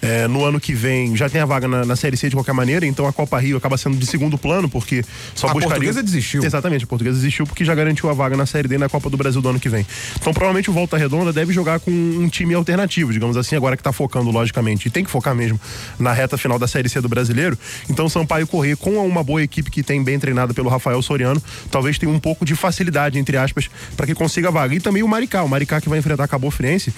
É, 0.00 0.28
no 0.28 0.44
ano 0.44 0.60
que 0.60 0.72
vem 0.72 1.16
já 1.16 1.28
tem 1.28 1.40
a 1.40 1.46
vaga 1.46 1.66
na, 1.66 1.84
na 1.84 1.96
Série 1.96 2.16
C 2.16 2.28
de 2.28 2.36
qualquer 2.36 2.52
maneira, 2.52 2.86
então 2.86 3.06
a 3.06 3.12
Copa 3.12 3.38
Rio 3.38 3.56
acaba 3.56 3.76
sendo 3.76 3.96
de 3.96 4.06
segundo 4.06 4.38
plano, 4.38 4.68
porque 4.68 5.04
só 5.34 5.48
A 5.48 5.52
buscaria. 5.52 5.68
portuguesa 5.68 6.02
desistiu. 6.02 6.44
Exatamente, 6.44 6.84
a 6.84 6.86
portuguesa 6.86 7.16
desistiu 7.16 7.46
porque 7.46 7.64
já 7.64 7.74
garantiu 7.74 8.08
a 8.08 8.12
vaga 8.12 8.36
na 8.36 8.46
Série 8.46 8.68
D 8.68 8.76
e 8.76 8.78
na 8.78 8.88
Copa 8.88 9.10
do 9.10 9.16
Brasil 9.16 9.40
do 9.42 9.48
ano 9.48 9.58
que 9.60 9.68
vem. 9.68 9.86
Então 10.20 10.32
provavelmente 10.32 10.70
o 10.70 10.72
Volta 10.72 10.96
Redonda 10.96 11.32
deve 11.32 11.52
jogar 11.52 11.80
com 11.80 11.90
um 11.90 12.28
time 12.28 12.54
alternativo, 12.54 13.12
digamos 13.12 13.36
assim, 13.36 13.56
agora 13.56 13.76
que 13.76 13.82
tá 13.82 13.92
focando, 13.92 14.30
logicamente, 14.30 14.88
e 14.88 14.90
tem 14.90 15.04
que 15.04 15.10
focar 15.10 15.34
mesmo 15.34 15.60
na 15.98 16.12
reta 16.12 16.38
final 16.38 16.58
da 16.58 16.68
Série 16.68 16.88
C 16.88 17.00
do 17.00 17.08
brasileiro. 17.08 17.58
Então 17.90 18.06
o 18.06 18.10
Sampaio 18.10 18.46
correr 18.46 18.76
com 18.76 19.04
uma 19.06 19.22
boa 19.24 19.42
equipe 19.42 19.70
que 19.70 19.82
tem 19.82 20.02
bem 20.02 20.18
treinada 20.18 20.54
pelo 20.54 20.68
Rafael 20.68 21.00
Soriano, 21.02 21.42
talvez 21.70 21.98
tenha 21.98 22.12
um 22.12 22.18
pouco 22.18 22.44
de 22.44 22.54
facilidade, 22.54 23.18
entre 23.18 23.36
aspas, 23.36 23.68
para 23.96 24.06
que 24.06 24.14
consiga 24.14 24.48
a 24.48 24.50
vaga. 24.50 24.74
E 24.74 24.80
também 24.80 25.02
o 25.02 25.08
Maricá, 25.08 25.42
o 25.42 25.48
Maricá 25.48 25.80
que 25.80 25.88
vai 25.88 25.98
enfrentar 25.98 26.24
a 26.24 26.28
Cabo 26.28 26.50
Friense, 26.50 26.92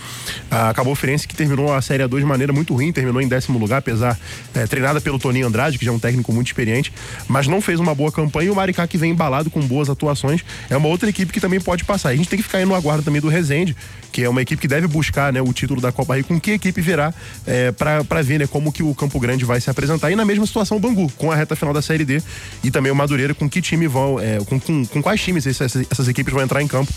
a 0.50 0.74
Cabo 0.74 0.94
Friense 0.94 1.26
que 1.26 1.34
terminou 1.34 1.72
a 1.72 1.80
Série 1.80 2.02
A2 2.02 2.18
de 2.18 2.24
maneira 2.24 2.52
muito 2.52 2.74
ruim, 2.74 2.89
ruim, 2.90 2.92
terminou 2.92 3.22
em 3.22 3.28
décimo 3.28 3.58
lugar, 3.58 3.78
apesar 3.78 4.18
é, 4.54 4.66
treinada 4.66 5.00
pelo 5.00 5.18
Toninho 5.18 5.46
Andrade, 5.46 5.78
que 5.78 5.84
já 5.84 5.90
é 5.90 5.94
um 5.94 5.98
técnico 5.98 6.32
muito 6.32 6.48
experiente, 6.48 6.92
mas 7.28 7.46
não 7.46 7.60
fez 7.60 7.80
uma 7.80 7.94
boa 7.94 8.12
campanha. 8.12 8.48
E 8.48 8.50
o 8.50 8.54
Maricá, 8.54 8.86
que 8.86 8.98
vem 8.98 9.12
embalado 9.12 9.50
com 9.50 9.60
boas 9.60 9.88
atuações, 9.88 10.42
é 10.68 10.76
uma 10.76 10.88
outra 10.88 11.08
equipe 11.08 11.32
que 11.32 11.40
também 11.40 11.60
pode 11.60 11.84
passar. 11.84 12.10
A 12.10 12.16
gente 12.16 12.28
tem 12.28 12.36
que 12.36 12.42
ficar 12.42 12.58
aí 12.58 12.64
no 12.64 12.74
aguardo 12.74 13.02
também 13.02 13.20
do 13.20 13.28
Rezende, 13.28 13.76
que 14.10 14.24
é 14.24 14.28
uma 14.28 14.42
equipe 14.42 14.60
que 14.60 14.68
deve 14.68 14.86
buscar 14.86 15.32
né, 15.32 15.40
o 15.40 15.52
título 15.52 15.80
da 15.80 15.92
Copa 15.92 16.16
Rio, 16.16 16.24
com 16.24 16.40
que 16.40 16.52
equipe 16.52 16.80
virá 16.80 17.14
é, 17.46 17.70
para 17.72 18.22
ver 18.22 18.40
né, 18.40 18.46
como 18.46 18.72
que 18.72 18.82
o 18.82 18.94
Campo 18.94 19.18
Grande 19.20 19.44
vai 19.44 19.60
se 19.60 19.70
apresentar. 19.70 20.10
E 20.10 20.16
na 20.16 20.24
mesma 20.24 20.46
situação 20.46 20.76
o 20.76 20.80
Bangu, 20.80 21.10
com 21.16 21.30
a 21.30 21.36
reta 21.36 21.54
final 21.54 21.72
da 21.72 21.80
Série 21.80 22.04
D, 22.04 22.22
e 22.62 22.70
também 22.70 22.90
o 22.90 22.94
Madureira, 22.94 23.34
com 23.34 23.48
que 23.48 23.62
time 23.62 23.86
vão, 23.86 24.18
é, 24.18 24.38
com, 24.44 24.58
com, 24.58 24.84
com, 24.86 25.02
quais 25.02 25.20
times 25.20 25.46
essas, 25.46 25.76
essas 25.90 26.08
equipes 26.08 26.32
vão 26.32 26.42
entrar 26.42 26.60
em 26.62 26.66
campo, 26.66 26.92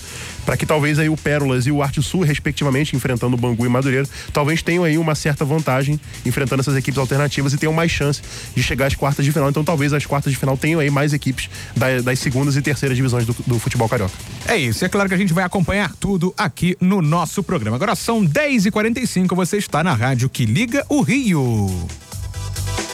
para 0.45 0.57
que 0.57 0.65
talvez 0.65 0.97
aí 0.99 1.09
o 1.09 1.15
Pérolas 1.15 1.67
e 1.67 1.71
o 1.71 1.83
Arte 1.83 2.01
Sul, 2.01 2.21
respectivamente, 2.21 2.95
enfrentando 2.95 3.35
o 3.35 3.39
Bangu 3.39 3.65
e 3.65 3.69
Madureira, 3.69 4.07
talvez 4.31 4.61
tenham 4.61 4.83
aí 4.83 4.97
uma 4.97 5.15
certa 5.15 5.45
vantagem 5.45 5.82
enfrentando 6.25 6.61
essas 6.61 6.75
equipes 6.75 6.97
alternativas 6.97 7.53
e 7.53 7.57
tenham 7.57 7.73
mais 7.73 7.91
chance 7.91 8.21
de 8.55 8.63
chegar 8.63 8.87
às 8.87 8.95
quartas 8.95 9.25
de 9.25 9.31
final. 9.31 9.49
Então 9.49 9.63
talvez 9.63 9.93
as 9.93 10.05
quartas 10.05 10.31
de 10.31 10.37
final 10.37 10.57
tenham 10.57 10.79
aí 10.79 10.89
mais 10.89 11.13
equipes 11.13 11.49
da, 11.75 12.01
das 12.01 12.19
segundas 12.19 12.55
e 12.55 12.61
terceiras 12.61 12.95
divisões 12.95 13.25
do, 13.25 13.35
do 13.45 13.59
futebol 13.59 13.87
carioca. 13.87 14.13
É 14.47 14.57
isso, 14.57 14.83
é 14.83 14.89
claro 14.89 15.09
que 15.09 15.15
a 15.15 15.17
gente 15.17 15.33
vai 15.33 15.43
acompanhar 15.43 15.93
tudo 15.99 16.33
aqui 16.37 16.77
no 16.79 17.01
nosso 17.01 17.43
programa. 17.43 17.75
Agora 17.75 17.95
são 17.95 18.25
10h45, 18.25 19.35
você 19.35 19.57
está 19.57 19.83
na 19.83 19.93
rádio 19.93 20.29
que 20.29 20.45
liga 20.45 20.85
o 20.89 21.01
Rio. 21.01 21.69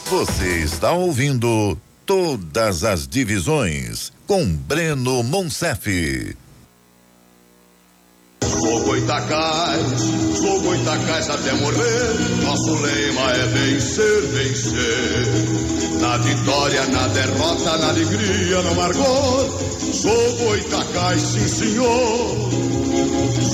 Você 0.09 0.63
está 0.63 0.91
ouvindo 0.91 1.77
todas 2.05 2.83
as 2.83 3.07
divisões 3.07 4.11
com 4.25 4.43
Breno 4.45 5.21
Monsef. 5.21 6.35
Sou 8.43 8.83
Goitacás, 8.83 9.81
sou 10.39 10.61
Goitacás 10.61 11.29
até 11.29 11.53
morrer. 11.53 12.43
Nosso 12.43 12.73
lema 12.75 13.31
é 13.31 13.45
vencer, 13.47 14.21
vencer. 14.27 15.99
Na 15.99 16.17
vitória, 16.17 16.85
na 16.87 17.07
derrota, 17.09 17.77
na 17.77 17.89
alegria, 17.89 18.61
no 18.61 18.71
amargor. 18.71 19.49
Sou 19.93 20.37
Goitacás, 20.37 21.21
sim 21.21 21.47
senhor. 21.47 22.49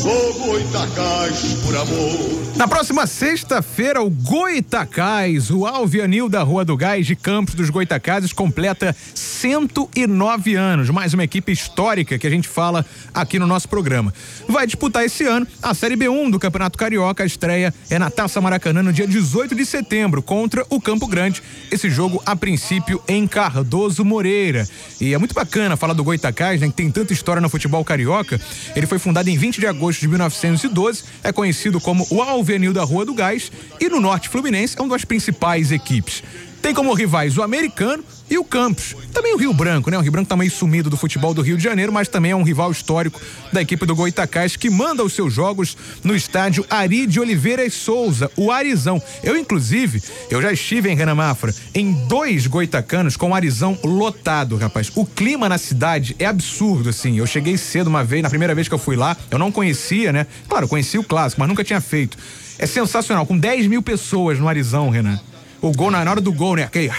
Sou 0.02 0.34
Goitacás 0.46 1.40
por 1.64 1.76
amor. 1.76 2.46
Na 2.56 2.70
próxima 2.70 3.06
sexta-feira, 3.06 4.02
o 4.02 4.10
Goitacás, 4.10 5.52
o 5.52 5.66
Alvianil 5.66 6.30
da 6.30 6.42
Rua 6.42 6.64
do 6.64 6.78
Gás 6.78 7.06
de 7.06 7.14
Campos 7.14 7.54
dos 7.54 7.70
Goitacazes, 7.70 8.32
completa 8.32 8.96
109 9.14 10.56
anos. 10.56 10.90
Mais 10.90 11.14
uma 11.14 11.26
equipe 11.26 11.52
histórica 11.52 12.18
que 12.18 12.26
a 12.26 12.30
gente 12.30 12.48
fala 12.48 12.86
aqui 13.14 13.38
no 13.38 13.46
nosso 13.46 13.68
programa. 13.68 14.14
Vai 14.48 14.68
disputar 14.76 15.06
esse 15.06 15.24
ano 15.24 15.48
a 15.64 15.74
Série 15.74 15.96
B1 15.96 16.30
do 16.30 16.38
Campeonato 16.38 16.78
Carioca. 16.78 17.24
A 17.24 17.26
estreia 17.26 17.74
é 17.90 17.98
na 17.98 18.10
Taça 18.10 18.42
Maracanã 18.42 18.84
no 18.84 18.92
dia 18.92 19.08
18 19.08 19.56
de 19.56 19.66
setembro 19.66 20.22
contra 20.22 20.66
o 20.70 20.82
Campo 20.82 21.08
Grande. 21.08 21.42
Esse 21.72 21.90
jogo, 21.90 22.22
a 22.26 22.36
princípio, 22.36 23.02
em 23.08 23.26
Cardoso 23.26 24.04
Moreira. 24.04 24.68
E 25.00 25.14
é 25.14 25.18
muito 25.18 25.34
bacana 25.34 25.78
falar 25.78 25.94
do 25.94 26.04
Goitacás, 26.04 26.60
né, 26.60 26.68
que 26.68 26.74
tem 26.74 26.92
tanta 26.92 27.14
história 27.14 27.42
no 27.42 27.50
futebol 27.50 27.84
carioca. 27.86 28.40
Ele 28.76 28.86
foi 28.86 29.00
fundado 29.00 29.30
em 29.30 29.38
20 29.38 29.62
de 29.62 29.68
agosto 29.68 30.02
de 30.02 30.10
1912, 30.10 31.04
é 31.24 31.32
conhecido 31.32 31.80
como 31.80 32.06
o 32.12 32.22
Alvenil 32.22 32.74
da 32.74 32.84
Rua 32.84 33.06
do 33.06 33.14
Gás 33.14 33.52
e 33.80 33.88
no 33.88 34.02
Norte 34.02 34.28
Fluminense 34.28 34.76
é 34.78 34.82
uma 34.82 34.90
das 34.90 35.06
principais 35.06 35.72
equipes. 35.72 36.22
Tem 36.66 36.74
como 36.74 36.96
rivais 36.96 37.38
o 37.38 37.44
americano 37.44 38.04
e 38.28 38.40
o 38.40 38.44
Campos. 38.44 38.96
Também 39.14 39.36
o 39.36 39.38
Rio 39.38 39.54
Branco, 39.54 39.92
né? 39.92 40.00
O 40.00 40.02
Rio 40.02 40.12
Branco 40.12 40.28
tá 40.28 40.36
meio 40.36 40.50
sumido 40.50 40.90
do 40.90 40.98
futebol 40.98 41.32
do 41.32 41.44
Rio 41.44 41.58
de 41.58 41.64
Janeiro, 41.64 41.94
mas 41.94 42.08
também 42.08 42.32
é 42.32 42.36
um 42.36 42.42
rival 42.42 42.72
histórico 42.72 43.22
da 43.54 43.62
equipe 43.62 43.86
do 43.86 43.96
Goitacás 43.96 44.56
que 44.56 44.68
manda 44.68 45.04
os 45.04 45.14
seus 45.14 45.32
jogos 45.32 45.78
no 46.04 46.16
estádio 46.16 46.66
Ari 46.68 47.06
de 47.06 47.20
Oliveira 47.20 47.64
e 47.64 47.70
Souza, 47.70 48.32
o 48.36 48.50
Arizão. 48.50 49.00
Eu, 49.22 49.38
inclusive, 49.38 50.02
eu 50.32 50.42
já 50.42 50.52
estive 50.52 50.90
em 50.90 50.96
Renan 50.96 51.14
Mafra 51.14 51.54
em 51.72 51.92
dois 52.08 52.48
goitacanos 52.48 53.16
com 53.16 53.30
o 53.30 53.36
Arizão 53.36 53.78
lotado, 53.84 54.58
rapaz. 54.58 54.92
O 54.96 55.06
clima 55.06 55.48
na 55.48 55.60
cidade 55.60 56.16
é 56.18 56.26
absurdo, 56.26 56.90
assim. 56.90 57.20
Eu 57.20 57.28
cheguei 57.28 57.60
cedo 57.60 57.90
uma 57.90 58.04
vez, 58.04 58.24
na 58.24 58.30
primeira 58.30 58.56
vez 58.56 58.68
que 58.68 58.74
eu 58.74 58.80
fui 58.80 58.96
lá, 58.96 59.16
eu 59.30 59.38
não 59.38 59.52
conhecia, 59.52 60.12
né? 60.12 60.26
Claro, 60.50 60.68
conhecia 60.68 61.00
o 61.00 61.04
clássico, 61.04 61.42
mas 61.42 61.48
nunca 61.48 61.64
tinha 61.64 61.80
feito. 61.80 62.18
É 62.58 62.66
sensacional, 62.66 63.24
com 63.24 63.38
10 63.38 63.68
mil 63.68 63.84
pessoas 63.84 64.40
no 64.40 64.48
Arizão, 64.48 64.90
Renan. 64.90 65.22
O 65.62 65.72
gol, 65.72 65.92
na 65.92 66.00
hora 66.00 66.22
do 66.22 66.32
gol, 66.32 66.56
né? 66.56 66.64
Aquele. 66.64 66.92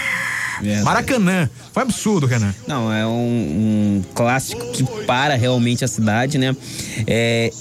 Verdade. 0.60 0.84
Maracanã. 0.84 1.50
Foi 1.72 1.82
absurdo, 1.82 2.26
Renan. 2.26 2.54
Não, 2.66 2.92
é 2.92 3.06
um, 3.06 3.10
um 3.10 4.04
clássico 4.14 4.72
que 4.72 4.84
para 5.04 5.34
realmente 5.34 5.84
a 5.84 5.88
cidade, 5.88 6.38
né? 6.38 6.56
É, 7.06 7.52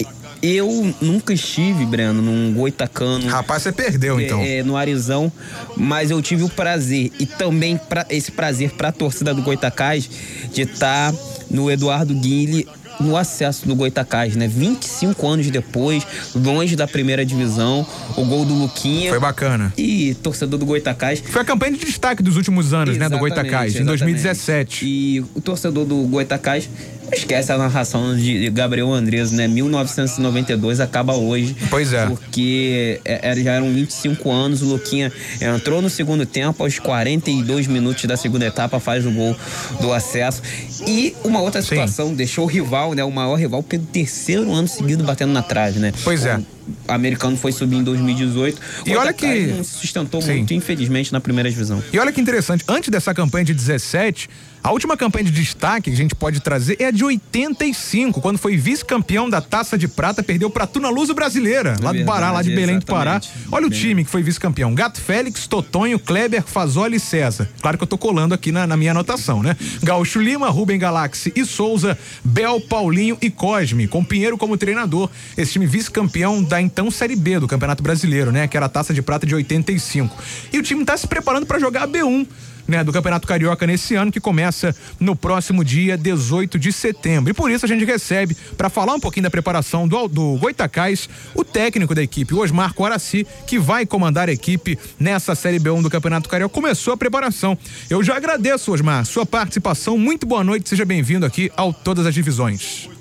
eu 0.42 0.94
nunca 1.00 1.32
estive, 1.32 1.84
Breno, 1.84 2.22
num 2.22 2.52
Goitacano. 2.54 3.28
Rapaz, 3.28 3.62
você 3.62 3.72
perdeu, 3.72 4.20
então. 4.20 4.40
É, 4.42 4.62
no 4.62 4.76
Arizão, 4.76 5.30
mas 5.76 6.10
eu 6.10 6.20
tive 6.22 6.44
o 6.44 6.48
prazer 6.48 7.10
e 7.18 7.26
também 7.26 7.76
pra, 7.76 8.06
esse 8.08 8.30
prazer 8.30 8.70
para 8.70 8.88
a 8.88 8.92
torcida 8.92 9.34
do 9.34 9.42
Goitacás 9.42 10.08
de 10.52 10.62
estar 10.62 11.12
tá 11.12 11.18
no 11.50 11.70
Eduardo 11.70 12.14
Guille 12.14 12.66
no 13.00 13.16
acesso 13.16 13.66
do 13.66 13.74
Goitacás, 13.74 14.36
né? 14.36 14.48
25 14.48 15.26
anos 15.26 15.50
depois, 15.50 16.06
longe 16.34 16.76
da 16.76 16.86
primeira 16.86 17.24
divisão, 17.24 17.86
o 18.16 18.24
gol 18.24 18.44
do 18.44 18.54
Luquinha. 18.54 19.10
Foi 19.10 19.20
bacana. 19.20 19.72
E 19.76 20.14
torcedor 20.14 20.58
do 20.58 20.66
Goitacás. 20.66 21.20
Foi 21.20 21.42
a 21.42 21.44
campanha 21.44 21.72
de 21.72 21.84
destaque 21.84 22.22
dos 22.22 22.36
últimos 22.36 22.72
anos, 22.72 22.96
exatamente, 22.96 23.10
né? 23.10 23.16
Do 23.16 23.18
Goitacás, 23.18 23.76
em 23.76 23.84
2017. 23.84 24.84
E 24.86 25.20
o 25.34 25.40
torcedor 25.40 25.84
do 25.84 25.96
Goitacás 26.02 26.68
Esquece 27.12 27.52
a 27.52 27.58
narração 27.58 28.16
de 28.16 28.50
Gabriel 28.50 28.92
Andres, 28.92 29.30
né? 29.30 29.46
1992 29.46 30.80
acaba 30.80 31.14
hoje. 31.14 31.56
Pois 31.70 31.92
é. 31.92 32.06
Porque 32.06 33.00
é, 33.04 33.30
é, 33.30 33.36
já 33.36 33.52
eram 33.52 33.72
25 33.72 34.30
anos, 34.30 34.62
o 34.62 34.66
Luquinha 34.66 35.12
entrou 35.40 35.80
no 35.80 35.88
segundo 35.88 36.26
tempo, 36.26 36.62
aos 36.62 36.78
42 36.78 37.66
minutos 37.66 38.04
da 38.04 38.16
segunda 38.16 38.46
etapa, 38.46 38.80
faz 38.80 39.06
o 39.06 39.10
gol 39.10 39.36
do 39.80 39.92
acesso. 39.92 40.42
E 40.86 41.14
uma 41.24 41.40
outra 41.40 41.62
situação, 41.62 42.08
Sim. 42.08 42.14
deixou 42.14 42.44
o 42.44 42.48
rival, 42.48 42.94
né? 42.94 43.04
O 43.04 43.10
maior 43.10 43.36
rival, 43.36 43.62
pelo 43.62 43.84
terceiro 43.84 44.52
ano 44.52 44.68
seguido 44.68 45.04
batendo 45.04 45.32
na 45.32 45.42
trave, 45.42 45.78
né? 45.78 45.92
Pois 46.04 46.24
é. 46.24 46.36
O 46.36 46.55
americano 46.88 47.36
foi 47.36 47.52
subir 47.52 47.76
em 47.76 47.82
2018. 47.82 48.60
E 48.86 48.96
olha 48.96 49.12
que. 49.12 49.46
Não 49.46 49.64
se 49.64 49.78
sustentou 49.78 50.20
Sim. 50.20 50.36
muito, 50.36 50.54
infelizmente, 50.54 51.12
na 51.12 51.20
primeira 51.20 51.50
divisão. 51.50 51.82
E 51.92 51.98
olha 51.98 52.12
que 52.12 52.20
interessante, 52.20 52.64
antes 52.68 52.88
dessa 52.90 53.14
campanha 53.14 53.44
de 53.44 53.54
17, 53.54 54.28
a 54.66 54.72
última 54.72 54.96
campanha 54.96 55.24
de 55.26 55.30
destaque 55.30 55.90
que 55.90 55.94
a 55.94 55.96
gente 55.96 56.12
pode 56.12 56.40
trazer 56.40 56.76
é 56.80 56.86
a 56.86 56.90
de 56.90 57.04
85, 57.04 58.20
quando 58.20 58.36
foi 58.36 58.56
vice-campeão 58.56 59.30
da 59.30 59.40
Taça 59.40 59.78
de 59.78 59.86
Prata, 59.86 60.24
perdeu 60.24 60.50
para 60.50 60.66
Tuna 60.66 60.88
Luso 60.88 61.14
Brasileira, 61.14 61.76
lá 61.80 61.92
do 61.92 62.04
Pará, 62.04 62.32
lá 62.32 62.42
de 62.42 62.52
Belém 62.52 62.80
do 62.80 62.84
Pará. 62.84 63.20
Olha 63.52 63.68
o 63.68 63.70
time 63.70 64.04
que 64.04 64.10
foi 64.10 64.24
vice-campeão: 64.24 64.74
Gato 64.74 65.00
Félix, 65.00 65.46
Totonho, 65.46 66.00
Kleber, 66.00 66.42
Fazoli 66.42 66.96
e 66.96 67.00
César. 67.00 67.48
Claro 67.62 67.78
que 67.78 67.84
eu 67.84 67.86
tô 67.86 67.96
colando 67.96 68.34
aqui 68.34 68.50
na, 68.50 68.66
na 68.66 68.76
minha 68.76 68.90
anotação, 68.90 69.40
né? 69.40 69.56
Gaúcho 69.84 70.20
Lima, 70.20 70.48
Rubem 70.48 70.80
Galaxy 70.80 71.32
e 71.36 71.44
Souza, 71.44 71.96
Bel, 72.24 72.60
Paulinho 72.60 73.16
e 73.22 73.30
Cosme, 73.30 73.86
com 73.86 74.02
Pinheiro 74.02 74.36
como 74.36 74.56
treinador. 74.56 75.08
Esse 75.36 75.52
time 75.52 75.66
vice-campeão 75.66 76.42
da 76.42 76.55
então 76.60 76.90
Série 76.90 77.16
B 77.16 77.40
do 77.40 77.48
Campeonato 77.48 77.82
Brasileiro, 77.82 78.32
né? 78.32 78.46
Que 78.46 78.56
era 78.56 78.66
a 78.66 78.68
Taça 78.68 78.92
de 78.92 79.02
Prata 79.02 79.26
de 79.26 79.34
85. 79.34 80.16
E 80.52 80.58
o 80.58 80.62
time 80.62 80.84
tá 80.84 80.96
se 80.96 81.06
preparando 81.06 81.46
para 81.46 81.58
jogar 81.58 81.84
a 81.84 81.88
B1 81.88 82.26
né, 82.66 82.82
do 82.82 82.92
Campeonato 82.92 83.26
Carioca 83.26 83.66
nesse 83.66 83.94
ano, 83.94 84.10
que 84.10 84.20
começa 84.20 84.74
no 84.98 85.14
próximo 85.14 85.64
dia 85.64 85.96
18 85.96 86.58
de 86.58 86.72
setembro. 86.72 87.30
E 87.30 87.34
por 87.34 87.50
isso 87.50 87.64
a 87.64 87.68
gente 87.68 87.84
recebe, 87.84 88.36
para 88.56 88.68
falar 88.68 88.94
um 88.94 89.00
pouquinho 89.00 89.24
da 89.24 89.30
preparação 89.30 89.86
do, 89.86 90.08
do 90.08 90.36
Goitacás, 90.36 91.08
o 91.34 91.44
técnico 91.44 91.94
da 91.94 92.02
equipe, 92.02 92.34
o 92.34 92.38
Osmar 92.38 92.74
Coraci, 92.74 93.26
que 93.46 93.58
vai 93.58 93.86
comandar 93.86 94.28
a 94.28 94.32
equipe 94.32 94.78
nessa 94.98 95.34
Série 95.34 95.60
B1 95.60 95.82
do 95.82 95.90
Campeonato 95.90 96.28
Carioca. 96.28 96.54
Começou 96.54 96.94
a 96.94 96.96
preparação. 96.96 97.56
Eu 97.88 98.02
já 98.02 98.16
agradeço, 98.16 98.72
Osmar, 98.72 99.04
sua 99.04 99.24
participação. 99.24 99.96
Muito 99.96 100.26
boa 100.26 100.42
noite, 100.42 100.68
seja 100.68 100.84
bem-vindo 100.84 101.26
aqui 101.26 101.50
ao 101.56 101.72
Todas 101.72 102.06
as 102.06 102.14
Divisões. 102.14 102.95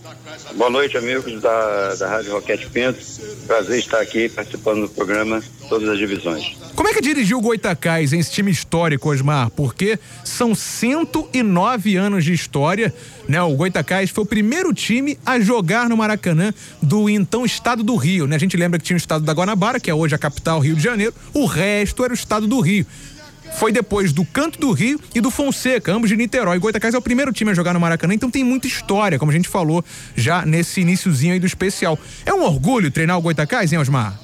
Boa 0.56 0.70
noite, 0.70 0.98
amigos 0.98 1.42
da, 1.42 1.96
da 1.96 2.08
Rádio 2.08 2.34
Roquete 2.34 2.68
Pinto. 2.68 3.00
Prazer 3.46 3.80
estar 3.80 4.00
aqui 4.02 4.30
participando 4.30 4.82
do 4.82 4.90
programa 4.90 5.44
Todas 5.70 5.88
as 5.90 5.98
Divisões. 5.98 6.56
Como 6.76 6.90
é 6.90 6.94
que 6.94 7.02
dirigiu 7.02 7.38
o 7.38 7.42
Goitacás 7.42 8.12
em 8.12 8.20
esse 8.20 8.32
time 8.32 8.52
histórico, 8.52 9.10
Osmar? 9.10 9.50
Porque 9.50 9.98
são 10.24 10.54
109 10.54 11.96
anos 11.96 12.24
de 12.26 12.34
história, 12.34 12.94
né? 13.28 13.42
O 13.42 13.56
Goitacás 13.56 14.10
foi 14.10 14.24
o 14.24 14.28
primeiro 14.28 14.74
time 14.74 15.18
a 15.26 15.40
jogar 15.40 15.88
no 15.90 15.98
Maracanã 15.98 16.54
do 16.82 17.10
então 17.10 17.46
estado 17.46 17.84
do 17.84 17.96
Rio, 17.96 18.28
né? 18.28 18.36
A 18.36 18.40
gente 18.40 18.58
lembra 18.58 18.78
que 18.78 18.86
tinha 18.86 18.96
o 18.96 18.98
estado 18.98 19.24
da 19.24 19.34
Guanabara, 19.34 19.80
que 19.80 19.90
é 19.90 19.94
hoje 19.94 20.16
a 20.16 20.18
capital 20.18 20.60
Rio 20.60 20.76
de 20.76 20.84
Janeiro, 20.84 21.14
o 21.34 21.46
resto 21.46 22.04
era 22.04 22.12
o 22.12 22.16
estado 22.16 22.48
do 22.48 22.60
Rio 22.60 22.86
foi 23.54 23.72
depois 23.72 24.12
do 24.12 24.26
Canto 24.26 24.60
do 24.60 24.72
Rio 24.72 25.00
e 25.14 25.22
do 25.22 25.32
Fonseca, 25.32 25.92
ambos 25.92 26.10
de 26.10 26.18
Niterói. 26.18 26.60
Goitacás 26.60 26.94
é 26.94 26.98
o 26.98 27.02
primeiro 27.02 27.32
time 27.32 27.52
a 27.52 27.54
jogar 27.54 27.74
no 27.74 27.80
Maracanã, 27.80 28.14
então 28.14 28.30
tem 28.30 28.44
muita 28.44 28.68
história, 28.68 29.18
como 29.18 29.32
a 29.32 29.34
gente 29.34 29.48
falou 29.48 29.84
já 30.16 30.46
nesse 30.46 30.82
iníciozinho 30.82 31.34
aí 31.34 31.40
do 31.40 31.46
especial. 31.46 31.98
É 32.26 32.34
um 32.34 32.44
orgulho 32.44 32.92
treinar 32.92 33.18
o 33.18 33.22
Goitacás, 33.22 33.72
hein, 33.72 33.80
Osmar? 33.80 34.20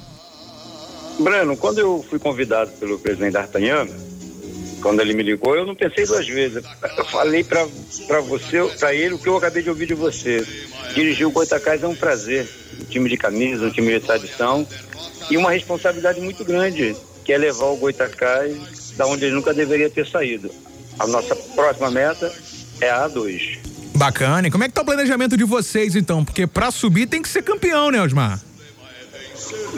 Breno, 1.18 1.56
quando 1.56 1.78
eu 1.78 2.04
fui 2.08 2.18
convidado 2.18 2.70
pelo 2.72 2.98
presidente 2.98 3.32
D'Artagnan, 3.32 3.86
quando 4.80 5.00
ele 5.00 5.14
me 5.14 5.22
ligou, 5.22 5.54
eu 5.56 5.64
não 5.64 5.74
pensei 5.74 6.04
duas 6.04 6.26
vezes. 6.26 6.64
Eu 6.98 7.04
falei 7.04 7.44
para 7.44 7.64
você, 8.20 8.62
para 8.78 8.94
ele, 8.94 9.14
o 9.14 9.18
que 9.18 9.28
eu 9.28 9.36
acabei 9.36 9.62
de 9.62 9.70
ouvir 9.70 9.86
de 9.86 9.94
você. 9.94 10.44
Dirigir 10.94 11.26
o 11.26 11.30
Goitacás 11.30 11.82
é 11.82 11.86
um 11.86 11.94
prazer. 11.94 12.48
Um 12.80 12.84
time 12.84 13.08
de 13.08 13.16
camisa, 13.16 13.66
um 13.66 13.70
time 13.70 13.92
de 13.92 14.00
tradição 14.04 14.66
e 15.30 15.36
uma 15.36 15.52
responsabilidade 15.52 16.20
muito 16.20 16.44
grande 16.44 16.96
que 17.24 17.32
é 17.32 17.38
levar 17.38 17.66
o 17.66 17.76
Goitacás 17.76 18.92
da 18.96 19.06
onde 19.06 19.24
ele 19.24 19.34
nunca 19.34 19.54
deveria 19.54 19.88
ter 19.88 20.06
saído. 20.06 20.50
A 20.98 21.06
nossa 21.06 21.34
próxima 21.34 21.90
meta 21.90 22.32
é 22.80 22.90
a 22.90 23.08
A2. 23.08 23.58
Bacana. 23.94 24.48
E 24.48 24.50
como 24.50 24.64
é 24.64 24.68
que 24.68 24.74
tá 24.74 24.82
o 24.82 24.84
planejamento 24.84 25.36
de 25.36 25.44
vocês, 25.44 25.94
então? 25.94 26.24
Porque 26.24 26.46
pra 26.46 26.70
subir 26.70 27.06
tem 27.06 27.22
que 27.22 27.28
ser 27.28 27.42
campeão, 27.42 27.90
né, 27.90 28.02
Osmar? 28.02 28.40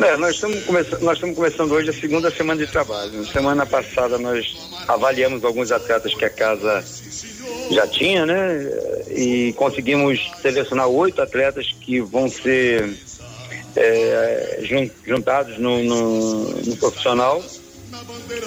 É, 0.02 0.16
nós 0.16 0.34
estamos 0.34 0.62
começando, 0.64 1.00
nós 1.02 1.14
estamos 1.14 1.36
começando 1.36 1.72
hoje 1.72 1.90
a 1.90 1.92
segunda 1.92 2.30
semana 2.30 2.64
de 2.64 2.70
trabalho. 2.70 3.24
Semana 3.26 3.64
passada 3.64 4.18
nós 4.18 4.70
avaliamos 4.86 5.44
alguns 5.44 5.72
atletas 5.72 6.14
que 6.14 6.24
a 6.24 6.30
casa 6.30 6.84
já 7.70 7.86
tinha, 7.86 8.26
né? 8.26 8.68
E 9.10 9.52
conseguimos 9.56 10.32
selecionar 10.42 10.88
oito 10.88 11.22
atletas 11.22 11.74
que 11.80 12.00
vão 12.00 12.28
ser 12.28 12.94
é, 13.76 14.60
jun- 14.62 14.90
juntados 15.06 15.58
no, 15.58 15.82
no- 15.82 16.48
no 16.62 16.76
profissional. 16.76 17.42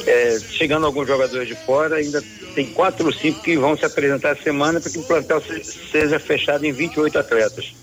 É, 0.05 0.39
chegando 0.51 0.86
alguns 0.86 1.07
jogadores 1.07 1.47
de 1.47 1.55
fora, 1.65 1.95
ainda 1.97 2.21
tem 2.53 2.65
quatro 2.67 3.05
ou 3.05 3.13
cinco 3.13 3.41
que 3.41 3.55
vão 3.57 3.78
se 3.78 3.86
apresentar 3.86 4.30
essa 4.32 4.43
semana 4.43 4.80
para 4.82 4.91
que 4.91 4.99
o 4.99 5.03
plantel 5.03 5.41
se- 5.41 5.63
seja 5.91 6.19
fechado 6.19 6.65
em 6.65 6.71
28 6.71 7.17
atletas. 7.17 7.73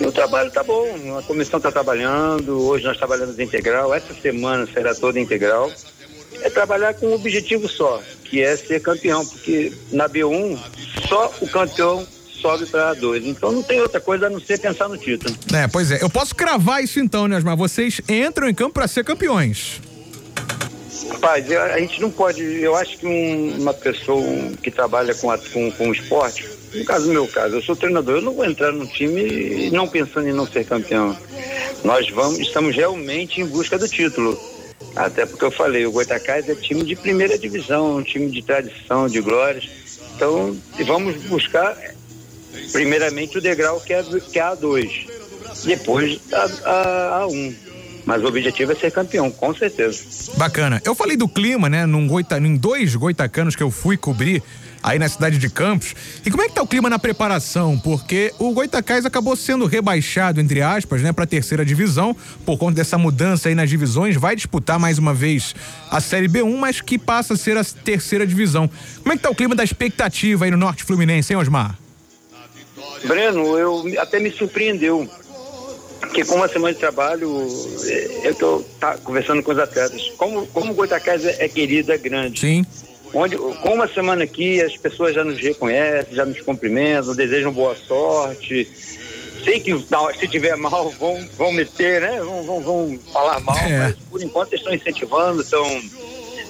E 0.00 0.06
o 0.06 0.12
trabalho 0.12 0.48
está 0.48 0.62
bom, 0.62 1.18
a 1.18 1.22
comissão 1.22 1.58
está 1.58 1.70
trabalhando, 1.70 2.62
hoje 2.66 2.84
nós 2.84 2.96
trabalhamos 2.96 3.38
integral, 3.38 3.92
essa 3.92 4.14
semana 4.14 4.66
será 4.72 4.94
toda 4.94 5.20
integral. 5.20 5.70
É 6.40 6.48
trabalhar 6.48 6.94
com 6.94 7.08
um 7.08 7.12
objetivo 7.14 7.68
só, 7.68 8.02
que 8.24 8.42
é 8.42 8.56
ser 8.56 8.80
campeão, 8.80 9.24
porque 9.26 9.70
na 9.92 10.08
B1 10.08 10.58
só 11.08 11.30
o 11.42 11.46
campeão 11.48 12.06
sobe 12.42 12.66
para 12.66 12.94
A2. 12.94 13.24
Então 13.24 13.50
não 13.52 13.62
tem 13.62 13.80
outra 13.80 14.00
coisa 14.00 14.26
a 14.26 14.30
não 14.30 14.40
ser 14.40 14.58
pensar 14.58 14.88
no 14.88 14.98
título. 14.98 15.34
É, 15.54 15.66
pois 15.68 15.90
é. 15.90 16.02
Eu 16.02 16.10
posso 16.10 16.34
cravar 16.34 16.82
isso 16.84 16.98
então, 17.00 17.26
né, 17.28 17.36
Osmar? 17.36 17.56
Vocês 17.56 18.00
entram 18.08 18.48
em 18.48 18.54
campo 18.54 18.74
pra 18.74 18.86
ser 18.88 19.04
campeões. 19.04 19.80
Rapaz, 21.08 21.50
a 21.50 21.78
gente 21.78 22.00
não 22.00 22.10
pode. 22.10 22.42
Eu 22.42 22.76
acho 22.76 22.98
que 22.98 23.06
um- 23.06 23.56
uma 23.60 23.72
pessoa 23.74 24.24
que 24.62 24.70
trabalha 24.70 25.14
com, 25.14 25.30
a- 25.30 25.38
com, 25.38 25.70
com 25.72 25.88
o 25.88 25.92
esporte, 25.92 26.44
no 26.74 26.84
caso 26.84 27.06
do 27.06 27.12
meu 27.12 27.26
caso, 27.26 27.56
eu 27.56 27.62
sou 27.62 27.74
treinador, 27.76 28.16
eu 28.16 28.22
não 28.22 28.34
vou 28.34 28.44
entrar 28.44 28.72
num 28.72 28.86
time 28.86 29.70
não 29.70 29.86
pensando 29.88 30.28
em 30.28 30.32
não 30.32 30.46
ser 30.46 30.64
campeão. 30.64 31.16
Nós 31.84 32.08
vamos, 32.10 32.38
estamos 32.38 32.74
realmente 32.74 33.40
em 33.40 33.46
busca 33.46 33.78
do 33.78 33.88
título. 33.88 34.38
Até 34.94 35.24
porque 35.24 35.44
eu 35.44 35.50
falei, 35.50 35.86
o 35.86 35.92
Goitacás 35.92 36.48
é 36.48 36.54
time 36.54 36.84
de 36.84 36.94
primeira 36.96 37.38
divisão, 37.38 37.96
um 37.96 38.02
time 38.02 38.30
de 38.30 38.42
tradição, 38.42 39.06
de 39.08 39.20
glórias. 39.20 39.68
Então, 40.16 40.56
vamos 40.86 41.16
buscar 41.24 41.76
primeiramente 42.72 43.38
o 43.38 43.40
degrau 43.40 43.80
que 43.80 43.92
é, 43.92 44.02
que 44.02 44.38
é 44.38 44.42
a 44.42 44.56
A2, 44.56 45.08
depois 45.64 46.20
a, 46.32 46.44
a, 46.44 47.26
A1. 47.26 47.54
Mas 48.04 48.22
o 48.22 48.26
objetivo 48.26 48.72
é 48.72 48.74
ser 48.74 48.90
campeão, 48.90 49.30
com 49.30 49.54
certeza. 49.54 50.02
Bacana. 50.36 50.82
Eu 50.84 50.94
falei 50.94 51.16
do 51.16 51.28
clima, 51.28 51.68
né, 51.68 51.86
num 51.86 52.08
goita, 52.08 52.36
em 52.36 52.56
dois 52.56 52.96
goitacanos 52.96 53.54
que 53.54 53.62
eu 53.62 53.70
fui 53.70 53.96
cobrir 53.96 54.42
aí 54.82 54.98
na 54.98 55.08
cidade 55.08 55.38
de 55.38 55.48
Campos. 55.48 55.94
E 56.26 56.30
como 56.30 56.42
é 56.42 56.48
que 56.48 56.54
tá 56.54 56.62
o 56.62 56.66
clima 56.66 56.90
na 56.90 56.98
preparação? 56.98 57.78
Porque 57.78 58.34
o 58.38 58.52
Goitacás 58.52 59.06
acabou 59.06 59.36
sendo 59.36 59.66
rebaixado, 59.66 60.40
entre 60.40 60.60
aspas, 60.60 61.00
né, 61.02 61.12
pra 61.12 61.24
terceira 61.24 61.64
divisão, 61.64 62.16
por 62.44 62.58
conta 62.58 62.74
dessa 62.74 62.98
mudança 62.98 63.48
aí 63.48 63.54
nas 63.54 63.70
divisões, 63.70 64.16
vai 64.16 64.34
disputar 64.34 64.78
mais 64.78 64.98
uma 64.98 65.14
vez 65.14 65.54
a 65.90 66.00
Série 66.00 66.28
B1, 66.28 66.58
mas 66.58 66.80
que 66.80 66.98
passa 66.98 67.34
a 67.34 67.36
ser 67.36 67.56
a 67.56 67.64
terceira 67.64 68.26
divisão. 68.26 68.68
Como 69.02 69.12
é 69.12 69.16
que 69.16 69.22
tá 69.22 69.30
o 69.30 69.34
clima 69.34 69.54
da 69.54 69.62
expectativa 69.62 70.44
aí 70.44 70.50
no 70.50 70.56
Norte 70.56 70.82
Fluminense, 70.82 71.32
hein, 71.32 71.38
Osmar? 71.38 71.81
Breno, 73.04 73.58
eu 73.58 73.84
até 73.98 74.18
me 74.20 74.30
surpreendeu. 74.30 75.08
Porque 76.00 76.24
com 76.24 76.34
uma 76.34 76.48
semana 76.48 76.74
de 76.74 76.80
trabalho, 76.80 77.46
eh, 77.84 78.20
eu 78.24 78.32
estou 78.32 78.66
conversando 79.02 79.42
com 79.42 79.52
os 79.52 79.58
atletas. 79.58 80.10
Como, 80.16 80.46
como 80.48 80.72
o 80.72 80.74
Goitacás 80.74 81.24
é, 81.24 81.44
é 81.44 81.48
querido, 81.48 81.92
é 81.92 81.96
grande. 81.96 82.40
Sim. 82.40 82.66
Onde, 83.14 83.36
com 83.36 83.74
uma 83.74 83.88
semana 83.88 84.24
aqui, 84.24 84.60
as 84.60 84.76
pessoas 84.76 85.14
já 85.14 85.22
nos 85.24 85.38
reconhecem, 85.38 86.14
já 86.14 86.24
nos 86.24 86.40
cumprimentam, 86.40 87.14
desejam 87.14 87.52
boa 87.52 87.76
sorte. 87.76 88.68
Sei 89.44 89.60
que 89.60 89.72
se 90.18 90.28
tiver 90.28 90.56
mal, 90.56 90.90
vão, 90.90 91.28
vão 91.36 91.52
meter, 91.52 92.00
né? 92.00 92.20
Vão, 92.20 92.42
vão, 92.42 92.60
vão 92.60 92.98
falar 93.12 93.40
mal, 93.40 93.56
É. 93.58 93.78
mas 93.78 93.96
por 94.10 94.22
enquanto 94.22 94.52
eles 94.52 94.60
estão 94.60 94.74
incentivando, 94.74 95.42
estão 95.42 95.82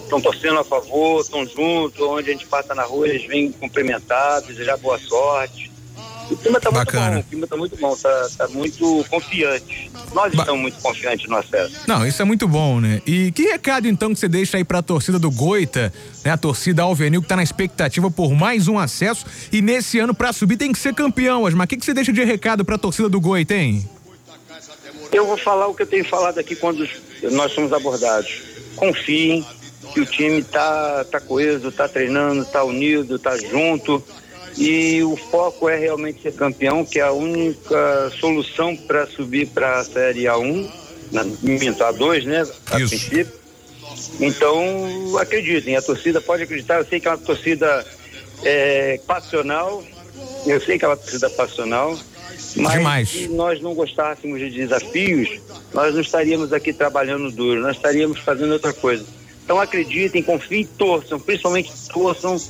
estão 0.03 0.21
torcendo 0.21 0.59
a 0.59 0.65
favor, 0.65 1.23
estão 1.23 1.47
juntos, 1.47 1.99
onde 2.01 2.29
a 2.29 2.33
gente 2.33 2.47
passa 2.47 2.75
na 2.75 2.83
rua, 2.83 3.09
eles 3.09 3.27
vêm 3.27 3.51
cumprimentar, 3.51 4.43
desejar 4.43 4.77
boa 4.77 4.99
sorte. 4.99 5.72
O 6.31 6.37
clima 6.37 6.59
está 6.59 6.71
muito 6.71 6.93
bom, 6.93 7.19
o 7.19 7.25
clima 7.25 7.45
está 7.45 7.57
muito 7.57 7.77
bom, 7.77 7.95
está 7.95 8.29
tá 8.39 8.49
muito 8.49 9.05
confiante. 9.09 9.91
Nós 10.15 10.33
estamos 10.33 10.61
muito 10.61 10.79
confiantes 10.81 11.29
no 11.29 11.37
acesso. 11.37 11.81
Não, 11.87 12.07
isso 12.07 12.23
é 12.23 12.25
muito 12.25 12.47
bom, 12.49 12.81
né? 12.81 13.03
E 13.07 13.33
que 13.33 13.43
recado 13.43 13.87
então 13.89 14.13
que 14.13 14.21
você 14.21 14.29
deixa 14.29 14.57
aí 14.57 14.65
pra 14.65 14.83
torcida 14.83 15.19
do 15.19 15.31
Goita, 15.31 15.93
né? 16.25 16.31
A 16.31 16.37
torcida 16.37 16.83
Alvenil 16.83 17.23
que 17.23 17.29
tá 17.29 17.37
na 17.37 17.43
expectativa 17.43 18.11
por 18.11 18.33
mais 18.33 18.69
um 18.69 18.79
acesso 18.79 19.27
e 19.51 19.61
nesse 19.61 19.99
ano 19.99 20.15
pra 20.15 20.33
subir 20.33 20.57
tem 20.57 20.73
que 20.73 20.79
ser 20.79 20.95
campeão, 20.95 21.43
Osmar. 21.43 21.65
O 21.65 21.69
que, 21.69 21.77
que 21.77 21.85
você 21.85 21.95
deixa 21.95 22.13
de 22.13 22.25
recado 22.25 22.65
pra 22.65 22.79
torcida 22.79 23.09
do 23.09 23.21
Goita, 23.21 23.55
hein? 23.55 23.89
Eu 25.13 25.27
vou 25.27 25.37
falar 25.37 25.67
o 25.67 25.75
que 25.75 25.83
eu 25.83 25.87
tenho 25.87 26.05
falado 26.05 26.39
aqui 26.39 26.57
quando 26.57 26.89
nós 27.33 27.53
somos 27.53 27.73
abordados. 27.73 28.43
Confiem 28.77 29.45
que 29.93 30.01
o 30.01 30.07
time 30.07 30.39
está 30.39 31.05
tá 31.05 31.21
coeso, 31.21 31.69
está 31.69 31.87
treinando, 31.87 32.43
está 32.43 32.65
unido, 32.65 33.17
está 33.17 33.37
junto. 33.37 34.03
E 34.57 35.03
o 35.03 35.17
foco 35.17 35.69
é 35.69 35.77
realmente 35.77 36.23
ser 36.23 36.35
campeão, 36.35 36.85
que 36.85 36.99
é 36.99 37.03
a 37.03 37.13
única 37.13 38.11
solução 38.21 38.77
para 38.77 39.07
subir 39.07 39.47
para 39.49 39.79
a 39.79 39.85
Série 39.85 40.25
A1, 40.25 40.71
na, 41.11 41.25
minto, 41.25 41.83
A2, 41.83 42.25
né? 42.25 42.47
A 42.67 42.77
princípio. 42.77 43.43
Então, 44.21 45.19
acreditem, 45.19 45.77
a 45.77 45.83
torcida 45.83 46.21
pode 46.21 46.43
acreditar. 46.43 46.79
Eu 46.79 46.85
sei 46.85 47.01
que 47.01 47.09
é 47.09 47.11
uma 47.11 47.19
torcida 47.19 47.87
é, 48.45 49.01
passional, 49.07 49.83
eu 50.47 50.61
sei 50.61 50.79
que 50.79 50.85
é 50.85 50.89
uma 50.89 50.97
torcida 50.97 51.31
passional, 51.31 51.99
mas 52.57 52.73
Demais. 52.73 53.09
se 53.09 53.29
nós 53.29 53.61
não 53.61 53.75
gostássemos 53.75 54.39
de 54.39 54.51
desafios, 54.51 55.41
nós 55.73 55.95
não 55.95 56.01
estaríamos 56.01 56.53
aqui 56.53 56.73
trabalhando 56.73 57.31
duro, 57.31 57.61
nós 57.61 57.77
estaríamos 57.77 58.19
fazendo 58.21 58.53
outra 58.53 58.73
coisa. 58.73 59.05
Então 59.45 59.61
acreditem, 59.61 60.23
confiem, 60.23 60.65
torçam, 60.79 61.19
principalmente 61.19 61.73
torçam 61.93 62.41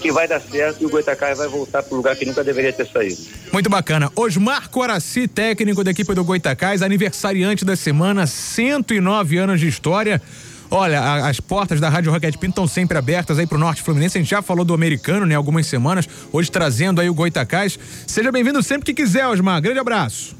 que 0.00 0.12
vai 0.12 0.28
dar 0.28 0.40
certo 0.40 0.82
e 0.82 0.86
o 0.86 0.88
Goitacás 0.88 1.38
vai 1.38 1.48
voltar 1.48 1.82
para 1.82 1.92
o 1.92 1.96
lugar 1.96 2.14
que 2.16 2.24
nunca 2.24 2.44
deveria 2.44 2.72
ter 2.72 2.86
saído. 2.86 3.16
Muito 3.52 3.68
bacana. 3.68 4.10
Osmar 4.14 4.68
Coraci, 4.70 5.26
técnico 5.26 5.82
da 5.82 5.90
equipe 5.90 6.14
do 6.14 6.22
Goitacás, 6.24 6.82
aniversariante 6.82 7.64
da 7.64 7.74
semana, 7.74 8.26
109 8.26 9.36
anos 9.38 9.60
de 9.60 9.66
história. 9.68 10.22
Olha, 10.70 11.00
a- 11.00 11.28
as 11.28 11.40
portas 11.40 11.80
da 11.80 11.88
Rádio 11.88 12.10
Rocket 12.12 12.34
Pinto 12.36 12.50
estão 12.50 12.66
sempre 12.66 12.96
abertas 12.98 13.38
aí 13.38 13.46
pro 13.46 13.58
Norte 13.58 13.82
Fluminense. 13.82 14.18
A 14.18 14.20
gente 14.20 14.30
já 14.30 14.42
falou 14.42 14.64
do 14.64 14.74
americano, 14.74 15.24
né, 15.26 15.34
algumas 15.34 15.66
semanas. 15.66 16.08
Hoje 16.32 16.50
trazendo 16.50 17.00
aí 17.00 17.08
o 17.08 17.14
Goitacás. 17.14 17.78
Seja 18.06 18.30
bem-vindo 18.32 18.62
sempre 18.62 18.84
que 18.84 18.94
quiser, 19.02 19.26
Osmar. 19.26 19.60
Grande 19.60 19.78
abraço. 19.78 20.36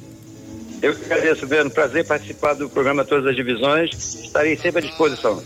Eu 0.83 0.95
que 0.95 1.05
agradeço, 1.05 1.47
Breno. 1.47 1.71
Prazer 1.71 2.05
participar 2.07 2.55
do 2.55 2.69
programa 2.69 3.05
Todas 3.05 3.27
as 3.27 3.37
Divisões. 3.37 3.91
Estarei 4.25 4.57
sempre 4.57 4.85
à 4.85 4.89
disposição. 4.89 5.43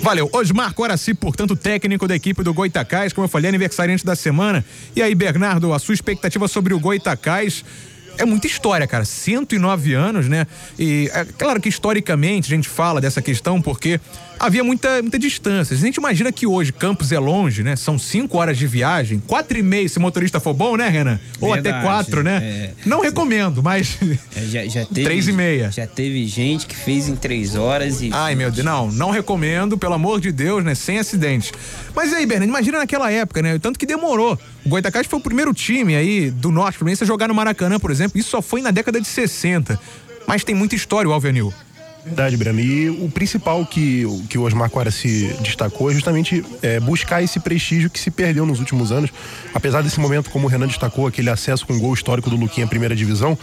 Valeu. 0.00 0.28
Osmar 0.32 0.72
Coraci, 0.74 1.14
portanto, 1.14 1.54
técnico 1.54 2.08
da 2.08 2.16
equipe 2.16 2.42
do 2.42 2.54
Goitacás, 2.54 3.12
como 3.12 3.24
eu 3.24 3.28
falei, 3.28 3.48
aniversariante 3.48 4.04
da 4.04 4.16
semana. 4.16 4.64
E 4.96 5.02
aí, 5.02 5.14
Bernardo, 5.14 5.72
a 5.72 5.78
sua 5.78 5.94
expectativa 5.94 6.48
sobre 6.48 6.72
o 6.72 6.80
Goitacás? 6.80 7.64
É 8.18 8.24
muita 8.24 8.46
história, 8.46 8.86
cara. 8.86 9.04
109 9.04 9.94
anos, 9.94 10.28
né? 10.28 10.46
E 10.78 11.10
é 11.14 11.24
claro 11.24 11.60
que 11.60 11.68
historicamente 11.68 12.52
a 12.52 12.56
gente 12.56 12.68
fala 12.68 13.00
dessa 13.00 13.22
questão 13.22 13.60
porque 13.60 14.00
havia 14.42 14.64
muita, 14.64 15.00
muita 15.00 15.18
distância. 15.18 15.74
A 15.74 15.78
gente 15.78 15.96
imagina 15.96 16.32
que 16.32 16.46
hoje 16.46 16.72
Campos 16.72 17.12
é 17.12 17.18
longe, 17.18 17.62
né? 17.62 17.76
São 17.76 17.96
cinco 17.96 18.38
horas 18.38 18.58
de 18.58 18.66
viagem, 18.66 19.22
quatro 19.24 19.56
e 19.56 19.62
meia 19.62 19.88
se 19.88 19.98
o 19.98 20.00
motorista 20.00 20.40
for 20.40 20.52
bom, 20.52 20.76
né, 20.76 20.88
Renan? 20.88 21.20
Ou 21.40 21.52
até 21.52 21.62
Verdade, 21.62 21.84
quatro, 21.84 22.22
né? 22.24 22.40
é. 22.42 22.70
Não 22.84 23.00
recomendo, 23.00 23.62
mas. 23.62 23.96
É, 24.34 24.40
já, 24.46 24.64
já 24.66 24.84
teve, 24.92 25.04
Três 25.04 25.28
e 25.28 25.32
meia. 25.32 25.70
Já 25.70 25.86
teve 25.86 26.26
gente 26.26 26.66
que 26.66 26.74
fez 26.74 27.08
em 27.08 27.14
três 27.14 27.54
horas 27.54 28.02
e. 28.02 28.10
Ai, 28.12 28.34
meu 28.34 28.50
Deus, 28.50 28.64
não, 28.64 28.90
não 28.90 29.10
recomendo, 29.10 29.78
pelo 29.78 29.94
amor 29.94 30.20
de 30.20 30.32
Deus, 30.32 30.64
né? 30.64 30.74
Sem 30.74 30.98
acidentes. 30.98 31.52
Mas 31.94 32.10
e 32.10 32.16
aí, 32.16 32.26
Bernardo, 32.26 32.50
imagina 32.50 32.78
naquela 32.78 33.10
época, 33.12 33.40
né? 33.40 33.54
O 33.54 33.60
Tanto 33.60 33.78
que 33.78 33.86
demorou. 33.86 34.36
O 34.66 34.68
Goitacás 34.68 35.06
foi 35.06 35.20
o 35.20 35.22
primeiro 35.22 35.54
time 35.54 35.94
aí 35.94 36.30
do 36.30 36.50
Norte 36.50 36.78
Fluminense 36.78 37.04
a 37.04 37.06
jogar 37.06 37.28
no 37.28 37.34
Maracanã, 37.34 37.78
por 37.78 37.92
exemplo. 37.92 38.18
Isso 38.18 38.30
só 38.30 38.42
foi 38.42 38.60
na 38.60 38.72
década 38.72 39.00
de 39.00 39.06
60. 39.06 39.78
Mas 40.26 40.42
tem 40.42 40.54
muita 40.54 40.74
história 40.74 41.08
o 41.08 41.12
Alvenil. 41.12 41.52
Verdade, 42.04 42.36
Breno. 42.36 42.58
E 42.58 42.90
o 42.90 43.08
principal 43.08 43.64
que, 43.64 44.04
o- 44.04 44.22
que 44.28 44.36
o 44.36 44.42
Osmar 44.42 44.68
Quara 44.68 44.90
se 44.90 45.32
destacou 45.40 45.88
é 45.88 45.94
justamente 45.94 46.44
é, 46.60 46.80
buscar 46.80 47.22
esse 47.22 47.38
prestígio 47.38 47.88
que 47.88 47.98
se 48.00 48.10
perdeu 48.10 48.44
nos 48.44 48.58
últimos 48.58 48.90
anos. 48.90 49.10
Apesar 49.54 49.82
desse 49.82 50.00
momento, 50.00 50.28
como 50.30 50.46
o 50.46 50.50
Renan 50.50 50.66
destacou, 50.66 51.06
aquele 51.06 51.30
acesso 51.30 51.64
com 51.64 51.78
gol 51.78 51.94
histórico 51.94 52.28
do 52.28 52.34
Luquinha 52.36 52.66
à 52.66 52.68
primeira 52.68 52.96
divisão, 52.96 53.38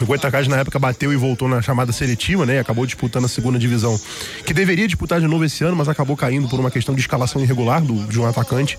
o 0.00 0.06
Goitacás 0.06 0.46
na 0.46 0.58
época 0.58 0.78
bateu 0.78 1.12
e 1.12 1.16
voltou 1.16 1.48
na 1.48 1.60
chamada 1.60 1.92
seletiva, 1.92 2.46
né? 2.46 2.54
E 2.54 2.58
acabou 2.60 2.86
disputando 2.86 3.24
a 3.24 3.28
segunda 3.28 3.58
divisão, 3.58 3.98
que 4.46 4.54
deveria 4.54 4.86
disputar 4.86 5.20
de 5.20 5.26
novo 5.26 5.44
esse 5.44 5.64
ano, 5.64 5.74
mas 5.76 5.88
acabou 5.88 6.16
caindo 6.16 6.48
por 6.48 6.60
uma 6.60 6.70
questão 6.70 6.94
de 6.94 7.00
escalação 7.00 7.42
irregular 7.42 7.82
do, 7.82 8.06
de 8.06 8.20
um 8.20 8.26
atacante. 8.26 8.78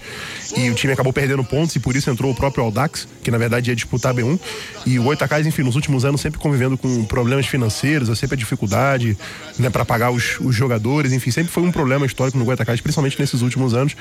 E 0.56 0.70
o 0.70 0.74
time 0.76 0.94
acabou 0.94 1.12
perdendo 1.12 1.44
pontos 1.44 1.76
e 1.76 1.80
por 1.80 1.94
isso 1.96 2.10
entrou 2.10 2.32
o 2.32 2.36
próprio 2.36 2.64
Aldax, 2.64 3.06
que 3.22 3.30
na 3.30 3.38
verdade 3.38 3.70
ia 3.70 3.76
disputar 3.76 4.14
a 4.14 4.16
B1. 4.16 4.40
E 4.86 4.98
o 4.98 5.04
Goitacás, 5.04 5.46
enfim, 5.46 5.64
nos 5.64 5.76
últimos 5.76 6.06
anos 6.06 6.22
sempre 6.22 6.40
convivendo 6.40 6.78
com 6.78 7.04
problemas 7.04 7.46
financeiros, 7.48 8.18
sempre 8.18 8.36
a 8.36 8.38
dificuldade. 8.38 9.18
Né, 9.58 9.70
para 9.70 9.86
pagar 9.86 10.12
os, 10.12 10.40
os, 10.40 10.56
jogadores, 10.56 11.14
enfim, 11.14 11.32
sempre 11.32 11.52
foi 11.52 11.64
um 11.64 11.72
problema 11.72 12.06
histórico 12.06 12.38
no 12.38 12.46
Goitacás, 12.46 12.82
principalmente 12.82 13.20
nesses 13.20 13.42
últimos 13.42 13.74
anos, 13.74 13.96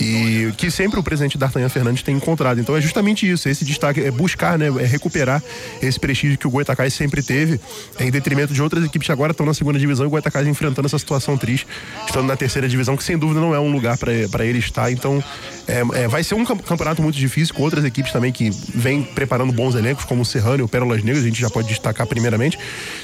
e 0.00 0.52
que 0.56 0.70
sempre 0.70 0.98
o 0.98 1.02
presidente 1.02 1.38
D'Artagnan 1.38 1.68
Fernandes 1.68 2.02
tem 2.02 2.14
encontrado. 2.14 2.60
Então 2.60 2.76
é 2.76 2.80
justamente 2.80 3.28
isso, 3.30 3.48
esse 3.48 3.64
destaque, 3.64 4.00
é 4.00 4.10
buscar, 4.10 4.58
né, 4.58 4.66
é 4.66 4.86
recuperar 4.86 5.42
esse 5.80 5.98
prestígio 5.98 6.36
que 6.36 6.46
o 6.46 6.50
Goitacás 6.50 6.92
sempre 6.94 7.22
teve, 7.22 7.60
em 7.98 8.10
detrimento 8.10 8.52
de 8.52 8.62
outras 8.62 8.84
equipes 8.84 9.06
que 9.06 9.12
agora 9.12 9.32
estão 9.32 9.46
na 9.46 9.54
segunda 9.54 9.78
divisão 9.78 10.04
e 10.04 10.08
o 10.08 10.10
Goitacás 10.10 10.46
enfrentando 10.46 10.86
essa 10.86 10.98
situação 10.98 11.38
triste, 11.38 11.66
estando 12.06 12.26
na 12.26 12.36
terceira 12.36 12.68
divisão, 12.68 12.96
que 12.96 13.04
sem 13.04 13.16
dúvida 13.16 13.40
não 13.40 13.54
é 13.54 13.60
um 13.60 13.72
lugar 13.72 13.96
para 13.96 14.44
ele 14.44 14.58
estar. 14.58 14.90
Então 14.90 15.22
é, 15.66 16.02
é, 16.02 16.08
vai 16.08 16.22
ser 16.22 16.34
um 16.34 16.44
campeonato 16.44 17.02
muito 17.02 17.16
difícil, 17.16 17.54
com 17.54 17.62
outras 17.62 17.84
equipes 17.84 18.12
também 18.12 18.32
que 18.32 18.50
vêm 18.74 19.02
preparando 19.02 19.52
bons 19.52 19.74
elencos, 19.74 20.04
como 20.04 20.22
o 20.22 20.24
Serrano 20.24 20.60
e 20.60 20.62
o 20.62 20.68
Pérolas 20.68 21.02
Negras, 21.02 21.22
a 21.22 21.26
gente 21.26 21.40
já 21.40 21.50
pode 21.50 21.68
destacar 21.68 22.06
primeiramente. 22.06 22.58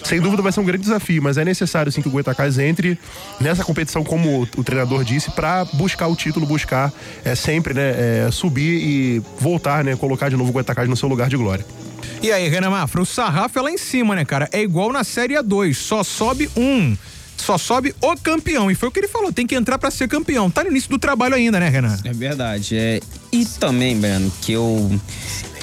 Sem 0.05 0.21
dúvida 0.21 0.43
vai 0.43 0.53
ser 0.53 0.61
um 0.61 0.65
grande 0.65 0.83
desafio, 0.83 1.23
mas 1.23 1.39
é 1.39 1.45
necessário 1.49 1.91
sim 1.91 2.01
que 2.03 2.09
o 2.09 2.11
Goitacás 2.11 2.59
entre 2.59 2.99
nessa 3.41 3.65
competição, 3.65 4.05
como 4.05 4.43
o, 4.43 4.61
o 4.61 4.65
treinador 4.65 5.05
disse, 5.05 5.31
para 5.31 5.65
buscar 5.65 6.07
o 6.07 6.17
título, 6.17 6.47
buscar 6.47 6.93
é, 7.25 7.35
sempre 7.35 7.75
né, 7.75 8.27
é, 8.27 8.29
subir 8.31 8.81
e 8.81 9.23
voltar, 9.41 9.83
né, 9.83 9.97
colocar 9.97 10.29
de 10.29 10.37
novo 10.37 10.51
o 10.51 10.53
Goitacás 10.53 10.89
no 10.89 10.97
seu 10.97 11.09
lugar 11.09 11.29
de 11.29 11.37
glória. 11.37 11.65
E 12.23 12.33
aí, 12.33 12.49
Renan 12.49 12.71
Mafra, 12.71 13.01
o 13.01 13.07
sarrafo 13.07 13.59
é 13.59 13.63
lá 13.63 13.71
em 13.71 13.79
cima, 13.79 14.15
né, 14.15 14.25
cara? 14.25 14.49
É 14.53 14.61
igual 14.61 14.93
na 14.93 15.05
Série 15.05 15.35
A2, 15.35 15.75
só 15.75 16.03
sobe 16.03 16.51
um 16.57 16.97
só 17.37 17.57
sobe 17.57 17.95
o 18.01 18.17
campeão. 18.17 18.71
E 18.71 18.75
foi 18.75 18.89
o 18.89 18.93
que 18.93 19.01
ele 19.01 19.09
falou, 19.09 19.33
tem 19.33 19.47
que 19.47 19.55
entrar 19.55 19.79
para 19.79 19.91
ser 19.91 20.09
campeão. 20.09 20.51
Tá 20.51 20.65
no 20.65 20.71
início 20.71 20.91
do 20.91 20.99
trabalho 20.99 21.35
ainda, 21.35 21.59
né, 21.61 21.69
Renan? 21.69 21.97
É 22.05 22.13
verdade. 22.13 22.77
É... 22.77 23.01
E 23.33 23.45
também, 23.45 23.97
Breno, 23.97 24.33
que 24.43 24.53
eu 24.53 25.01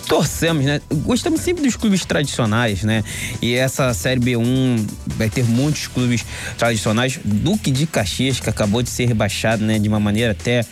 torcemos, 0.05 0.63
né? 0.63 0.81
Gostamos 1.03 1.41
sempre 1.41 1.63
dos 1.63 1.75
clubes 1.75 2.05
tradicionais, 2.05 2.83
né? 2.83 3.03
E 3.41 3.53
essa 3.53 3.93
Série 3.93 4.19
B1 4.19 4.87
vai 5.17 5.29
ter 5.29 5.43
muitos 5.43 5.87
clubes 5.87 6.25
tradicionais. 6.57 7.19
Duque 7.23 7.71
de 7.71 7.85
Caxias, 7.85 8.39
que 8.39 8.49
acabou 8.49 8.81
de 8.81 8.89
ser 8.89 9.05
rebaixado, 9.07 9.63
né? 9.63 9.79
De 9.79 9.87
uma 9.89 9.99
maneira 9.99 10.31
até 10.31 10.63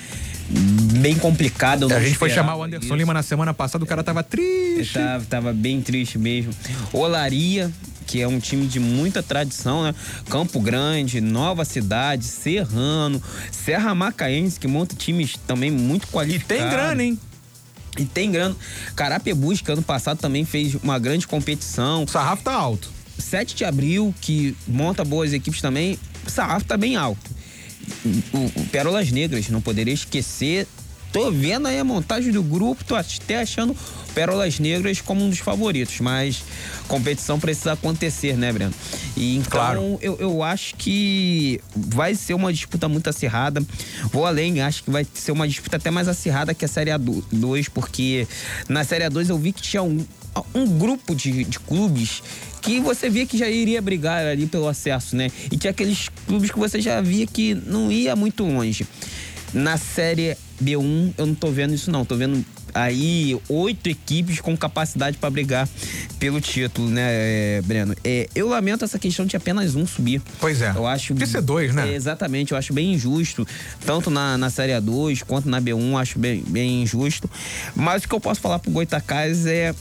bem 1.00 1.16
complicada. 1.16 1.86
a 1.86 2.02
gente 2.02 2.18
foi 2.18 2.30
chamar 2.30 2.56
o 2.56 2.64
Anderson 2.64 2.86
isso. 2.86 2.96
Lima 2.96 3.14
na 3.14 3.24
semana 3.24 3.54
passada, 3.54 3.84
o 3.84 3.88
cara 3.88 4.04
tava 4.04 4.24
triste. 4.24 4.94
Tava, 4.94 5.26
tava 5.26 5.54
bem 5.54 5.82
triste 5.82 6.18
mesmo. 6.18 6.54
Olaria, 6.92 7.72
que 8.06 8.22
é 8.22 8.28
um 8.28 8.40
time 8.40 8.68
de 8.68 8.80
muita 8.80 9.24
tradição, 9.24 9.84
né? 9.84 9.96
Campo 10.30 10.60
Grande, 10.60 11.22
Nova 11.22 11.66
Cidade, 11.66 12.26
Serrano, 12.26 13.22
Serra 13.52 13.96
Macaense, 13.96 14.60
que 14.60 14.68
monta 14.68 14.96
times 14.96 15.38
também 15.48 15.72
muito 15.72 16.08
qualificados. 16.08 16.56
E 16.56 16.60
tem 16.60 16.70
grana, 16.70 17.04
hein? 17.04 17.20
E 17.98 18.06
tem 18.06 18.32
grana. 18.32 18.56
Carapebus, 18.96 19.62
que 19.62 19.72
ano 19.72 19.84
passado 19.84 20.18
também 20.18 20.46
fez 20.46 20.76
uma 20.76 20.98
grande 20.98 21.28
competição. 21.28 22.04
O 22.04 22.08
sarrafo 22.08 22.44
tá 22.44 22.54
alto. 22.54 22.92
7 23.18 23.56
de 23.56 23.66
abril, 23.66 24.14
que 24.22 24.56
monta 24.68 25.04
boas 25.04 25.34
equipes 25.34 25.62
também, 25.62 26.00
o 26.26 26.30
sarrafo 26.30 26.66
tá 26.66 26.76
bem 26.76 26.96
alto. 26.96 27.32
O, 28.34 28.62
o 28.62 28.66
Pérolas 28.72 29.12
Negras, 29.12 29.50
não 29.50 29.62
poderia 29.62 29.94
esquecer 29.94 30.68
Tô 31.14 31.30
vendo 31.30 31.68
aí 31.68 31.78
a 31.78 31.84
montagem 31.84 32.32
do 32.32 32.42
grupo, 32.42 32.84
tô 32.84 32.96
até 32.96 33.40
achando 33.40 33.78
Pérolas 34.16 34.58
Negras 34.58 35.00
como 35.00 35.24
um 35.24 35.30
dos 35.30 35.38
favoritos, 35.38 36.00
mas 36.00 36.44
competição 36.88 37.40
precisa 37.40 37.74
acontecer, 37.74 38.36
né, 38.36 38.52
Breno? 38.52 38.74
E 39.16 39.38
então 39.38 39.52
claro. 39.52 40.00
eu, 40.02 40.18
eu 40.20 40.42
acho 40.42 40.74
que 40.76 41.62
vai 41.76 42.16
ser 42.16 42.34
uma 42.34 42.52
disputa 42.52 42.90
muito 42.90 43.10
acirrada. 43.10 43.64
Vou 44.12 44.26
além, 44.26 44.60
acho 44.62 44.84
que 44.84 44.90
vai 44.90 45.06
ser 45.14 45.32
uma 45.32 45.48
disputa 45.48 45.78
até 45.78 45.92
mais 45.92 46.08
acirrada 46.08 46.52
que 46.52 46.66
a 46.66 46.68
Série 46.68 46.90
A2, 46.90 47.70
porque 47.72 48.28
na 48.68 48.84
Série 48.84 49.04
A2 49.06 49.30
eu 49.30 49.38
vi 49.38 49.52
que 49.52 49.62
tinha 49.62 49.84
um, 49.84 50.04
um 50.56 50.66
grupo 50.80 51.14
de, 51.16 51.44
de 51.44 51.60
clubes 51.60 52.24
que 52.60 52.80
você 52.80 53.08
via 53.08 53.28
que 53.28 53.38
já 53.38 53.48
iria 53.48 53.82
brigar 53.84 54.26
ali 54.26 54.48
pelo 54.48 54.68
acesso, 54.68 55.16
né? 55.16 55.30
E 55.52 55.58
tinha 55.58 55.70
aqueles 55.70 56.10
clubes 56.26 56.50
que 56.50 56.58
você 56.58 56.82
já 56.82 57.00
via 57.02 57.28
que 57.28 57.54
não 57.54 57.92
ia 57.92 58.16
muito 58.16 58.44
longe. 58.44 58.88
Na 59.54 59.78
Série 59.78 60.36
B1 60.62 61.14
eu 61.18 61.26
não 61.26 61.36
tô 61.36 61.52
vendo 61.52 61.74
isso 61.74 61.92
não, 61.92 62.04
tô 62.04 62.16
vendo 62.16 62.44
aí 62.74 63.40
oito 63.48 63.88
equipes 63.88 64.40
com 64.40 64.58
capacidade 64.58 65.18
para 65.18 65.30
brigar 65.30 65.70
pelo 66.20 66.42
título, 66.42 66.90
né, 66.90 67.62
Breno? 67.62 67.96
É, 68.04 68.28
eu 68.34 68.48
lamento 68.48 68.84
essa 68.84 68.98
questão 68.98 69.26
de 69.26 69.36
apenas 69.36 69.76
um 69.76 69.86
subir. 69.86 70.22
Pois 70.40 70.62
é. 70.62 70.72
Eu 70.76 70.88
acho. 70.88 71.14
Porque 71.14 71.28
ser 71.28 71.42
dois, 71.42 71.74
né? 71.74 71.90
É, 71.90 71.94
exatamente, 71.94 72.52
eu 72.52 72.58
acho 72.58 72.74
bem 72.74 72.94
injusto, 72.94 73.48
tanto 73.86 74.10
na, 74.10 74.38
na 74.38 74.50
Série 74.50 74.72
A2 74.72 75.24
quanto 75.24 75.50
na 75.50 75.62
B1, 75.62 76.00
acho 76.00 76.18
bem, 76.18 76.44
bem 76.48 76.84
injusto. 76.84 77.30
Mas 77.76 78.04
o 78.04 78.10
que 78.10 78.16
eu 78.16 78.20
posso 78.20 78.42
falar 78.42 78.60
pro 78.60 78.72
Goitacás 78.72 79.46
é 79.46 79.74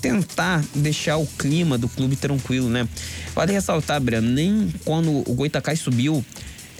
tentar 0.00 0.64
deixar 0.74 1.16
o 1.16 1.26
clima 1.26 1.76
do 1.76 1.88
clube 1.88 2.16
tranquilo, 2.16 2.68
né? 2.68 2.88
Pode 3.34 3.52
ressaltar, 3.52 4.00
Breno, 4.00 4.28
nem 4.28 4.72
quando 4.84 5.28
o 5.28 5.34
Goitacás 5.34 5.80
subiu, 5.80 6.24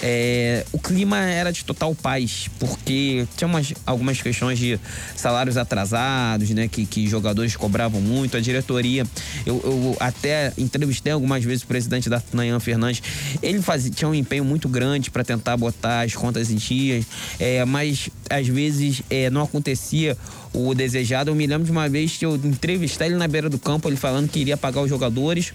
é, 0.00 0.64
o 0.72 0.78
clima 0.78 1.18
era 1.18 1.50
de 1.50 1.64
total 1.64 1.94
paz, 1.94 2.48
porque 2.58 3.26
tinha 3.36 3.48
umas, 3.48 3.72
algumas 3.84 4.22
questões 4.22 4.58
de 4.58 4.78
salários 5.16 5.56
atrasados, 5.56 6.50
né? 6.50 6.68
Que, 6.68 6.86
que 6.86 7.06
jogadores 7.08 7.56
cobravam 7.56 8.00
muito. 8.00 8.36
A 8.36 8.40
diretoria, 8.40 9.04
eu, 9.44 9.60
eu 9.64 9.96
até 9.98 10.52
entrevistei 10.56 11.12
algumas 11.12 11.42
vezes 11.44 11.64
o 11.64 11.66
presidente 11.66 12.08
da 12.08 12.22
Nayan 12.32 12.60
Fernandes. 12.60 13.02
Ele 13.42 13.60
fazia, 13.60 13.90
tinha 13.90 14.08
um 14.08 14.14
empenho 14.14 14.44
muito 14.44 14.68
grande 14.68 15.10
para 15.10 15.24
tentar 15.24 15.56
botar 15.56 16.02
as 16.02 16.14
contas 16.14 16.50
em 16.50 16.56
dias, 16.56 17.04
é, 17.40 17.64
mas 17.64 18.08
às 18.30 18.46
vezes 18.46 19.02
é, 19.10 19.30
não 19.30 19.42
acontecia 19.42 20.16
o 20.52 20.74
desejado. 20.74 21.30
Eu 21.30 21.34
me 21.34 21.46
lembro 21.46 21.64
de 21.64 21.72
uma 21.72 21.88
vez 21.88 22.16
que 22.16 22.24
eu 22.24 22.36
entrevistei 22.36 23.08
ele 23.08 23.16
na 23.16 23.26
beira 23.26 23.50
do 23.50 23.58
campo, 23.58 23.88
ele 23.88 23.96
falando 23.96 24.28
que 24.28 24.38
iria 24.38 24.56
pagar 24.56 24.82
os 24.82 24.88
jogadores, 24.88 25.52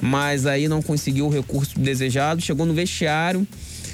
mas 0.00 0.46
aí 0.46 0.66
não 0.66 0.80
conseguiu 0.80 1.26
o 1.26 1.30
recurso 1.30 1.78
desejado. 1.78 2.40
Chegou 2.40 2.64
no 2.64 2.72
vestiário 2.72 3.46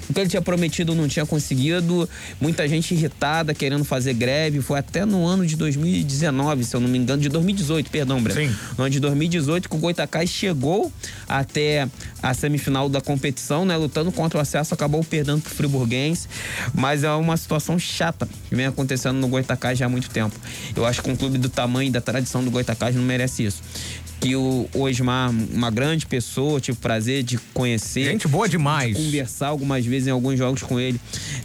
o 0.09 0.15
que 0.15 0.21
ele 0.21 0.29
tinha 0.29 0.41
prometido 0.41 0.95
não 0.95 1.07
tinha 1.07 1.27
conseguido. 1.27 2.09
Muita 2.41 2.67
gente 2.67 2.95
irritada, 2.95 3.53
querendo 3.55 3.85
fazer 3.85 4.15
greve. 4.15 4.61
Foi 4.61 4.79
até 4.79 5.05
no 5.05 5.27
ano 5.27 5.47
de 5.47 5.55
2019, 5.57 6.65
se 6.65 6.75
eu 6.75 6.81
não 6.81 6.89
me 6.89 6.99
engano, 6.99 7.21
de 7.21 7.29
2018, 7.29 7.91
perdão, 7.91 8.23
Breno. 8.23 8.41
Sim. 8.41 8.57
No 8.77 8.85
ano 8.85 8.91
de 8.91 9.01
2018, 9.01 9.69
que 9.69 9.77
o 9.77 9.79
Goitacás 9.79 10.31
chegou 10.31 10.91
até 11.29 11.89
a 12.23 12.33
semifinal 12.33 12.89
da 12.89 13.01
competição, 13.01 13.65
né? 13.65 13.77
Lutando 13.77 14.11
contra 14.11 14.39
o 14.39 14.41
acesso, 14.41 14.73
acabou 14.73 15.05
perdendo 15.05 15.43
pro 15.43 15.55
Friburguense. 15.55 16.29
Mas 16.75 17.05
é 17.05 17.11
uma 17.13 17.37
situação 17.37 17.79
chata 17.79 18.27
que 18.49 18.55
vem 18.55 18.67
acontecendo 18.67 19.19
no 19.19 19.29
Goitacás 19.29 19.79
já 19.79 19.87
há 19.87 19.89
muito 19.89 20.09
tempo. 20.09 20.35
Eu 20.75 20.87
acho 20.87 21.03
que 21.03 21.11
um 21.11 21.17
clube 21.17 21.37
do 21.37 21.49
tamanho 21.49 21.89
e 21.89 21.93
da 21.93 22.01
tradição 22.01 22.43
do 22.43 22.51
Goitacás 22.51 22.95
não 22.95 23.03
merece 23.03 23.45
isso 23.45 23.63
que 24.21 24.35
o 24.35 24.69
Osmar, 24.75 25.31
uma 25.31 25.71
grande 25.71 26.07
pessoa, 26.07 26.61
tive 26.61 26.77
o 26.77 26.81
prazer 26.81 27.23
de 27.23 27.39
conhecer. 27.55 28.05
Gente 28.05 28.27
boa 28.27 28.49
demais. 28.49 28.97
De 28.97 29.05
conversar 29.05 29.49
algumas 29.49 29.85
vezes 29.85 30.09
em 30.09 30.11
alguns 30.11 30.39
jogos 30.39 30.63
com 30.63 30.79
ele. 30.79 31.01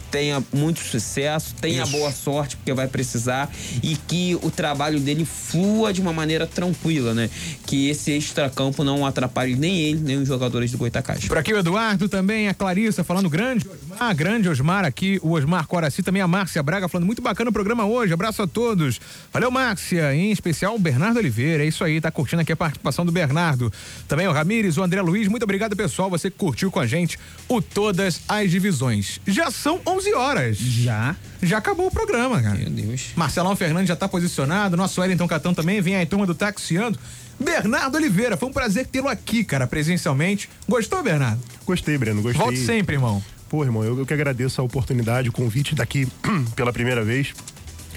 Tenha 0.10 0.44
muito 0.52 0.80
sucesso, 0.80 1.56
tenha 1.60 1.84
Isso. 1.84 1.92
boa 1.92 2.12
sorte, 2.12 2.56
porque 2.56 2.74
vai 2.74 2.88
precisar. 2.88 3.52
E 3.82 3.96
que 4.08 4.38
o 4.42 4.50
trabalho 4.50 5.00
dele 5.00 5.26
flua 5.26 5.94
de 5.94 6.02
uma 6.02 6.14
maneira 6.14 6.48
tranquila, 6.48 7.14
né? 7.14 7.30
Que 7.66 7.90
esse 7.90 8.12
extracampo 8.12 8.84
não 8.84 9.06
atrapalhe 9.06 9.56
nem 9.56 9.80
ele, 9.80 10.00
nem 10.00 10.18
os 10.18 10.28
jogadores 10.28 10.72
do 10.72 10.78
Goitacás. 10.78 11.26
Por 11.26 11.38
aqui 11.38 11.54
o 11.54 11.58
Eduardo 11.58 12.10
também, 12.10 12.48
a 12.48 12.54
Clarissa 12.54 13.04
falando 13.04 13.30
grande 13.30 13.68
Osmar, 13.68 14.16
grande 14.16 14.50
Osmar 14.50 14.86
aqui, 14.86 15.20
o 15.22 15.32
Osmar 15.32 15.68
Coraci, 15.68 16.02
também 16.02 16.22
a 16.22 16.28
Márcia 16.28 16.62
Braga 16.64 16.88
falando 16.88 17.06
muito 17.06 17.22
bacana 17.22 17.50
o 17.50 17.54
programa 17.54 17.86
hoje. 17.86 18.14
Abraço 18.14 18.42
a 18.42 18.48
todos. 18.48 19.00
Valeu, 19.32 19.52
Márcia. 19.52 20.14
Em 20.16 20.32
especial 20.32 20.76
o 20.76 20.80
Bernardo 20.80 21.18
Oliveira. 21.18 21.64
É 21.64 21.68
isso 21.68 21.84
aí, 21.84 22.02
tá 22.02 22.12
curtindo 22.12 22.42
aqui 22.42 22.52
a 22.52 22.56
participação 22.64 23.06
do 23.06 23.12
Bernardo. 23.12 23.72
Também 24.08 24.28
o 24.28 24.32
Ramires, 24.32 24.78
o 24.78 24.84
André 24.84 25.02
Luiz. 25.02 25.28
Muito 25.28 25.44
obrigado, 25.44 25.76
pessoal. 25.76 26.10
Você 26.10 26.30
que 26.30 26.38
curtiu 26.38 26.72
com 26.72 26.80
a 26.80 26.88
gente 26.88 27.20
o 27.48 27.62
Todas 27.62 28.22
as 28.28 28.50
Divisões. 28.50 29.20
Já 29.28 29.52
são 29.52 29.82
11 29.86 30.14
horas. 30.14 30.58
Já? 30.58 31.16
Já 31.42 31.58
acabou 31.58 31.88
o 31.88 31.92
programa, 31.92 32.42
cara. 32.42 32.56
Meu 32.56 32.70
Deus. 32.70 33.08
Marcelão 33.16 33.56
Fernandes 33.56 33.90
já 33.90 33.96
tá 33.96 34.08
posicionado. 34.08 34.78
Nosso 34.78 35.02
Wellington 35.02 35.28
Catão 35.28 35.54
também. 35.54 35.82
Vem 35.82 35.96
aí, 35.96 36.06
turma 36.06 36.26
do 36.26 36.34
Taxiando. 36.34 36.98
Bernardo 37.40 37.96
Oliveira, 37.96 38.38
foi 38.38 38.48
um 38.48 38.54
prazer 38.54 38.86
tê-lo 38.86 39.10
aqui, 39.10 39.44
cara, 39.44 39.68
presencialmente. 39.68 40.50
Gostou, 40.70 41.04
Bernardo? 41.04 41.42
Gostei, 41.66 41.98
Breno, 41.98 42.22
gostei. 42.22 42.42
Volte 42.42 42.60
sempre, 42.60 42.96
irmão. 42.96 43.22
Pô, 43.50 43.64
irmão, 43.64 43.84
eu, 43.84 43.98
eu 44.00 44.06
que 44.06 44.14
agradeço 44.14 44.62
a 44.62 44.64
oportunidade, 44.64 45.30
o 45.30 45.32
convite 45.32 45.76
daqui 45.76 46.08
pela 46.56 46.72
primeira 46.72 47.04
vez 47.04 47.34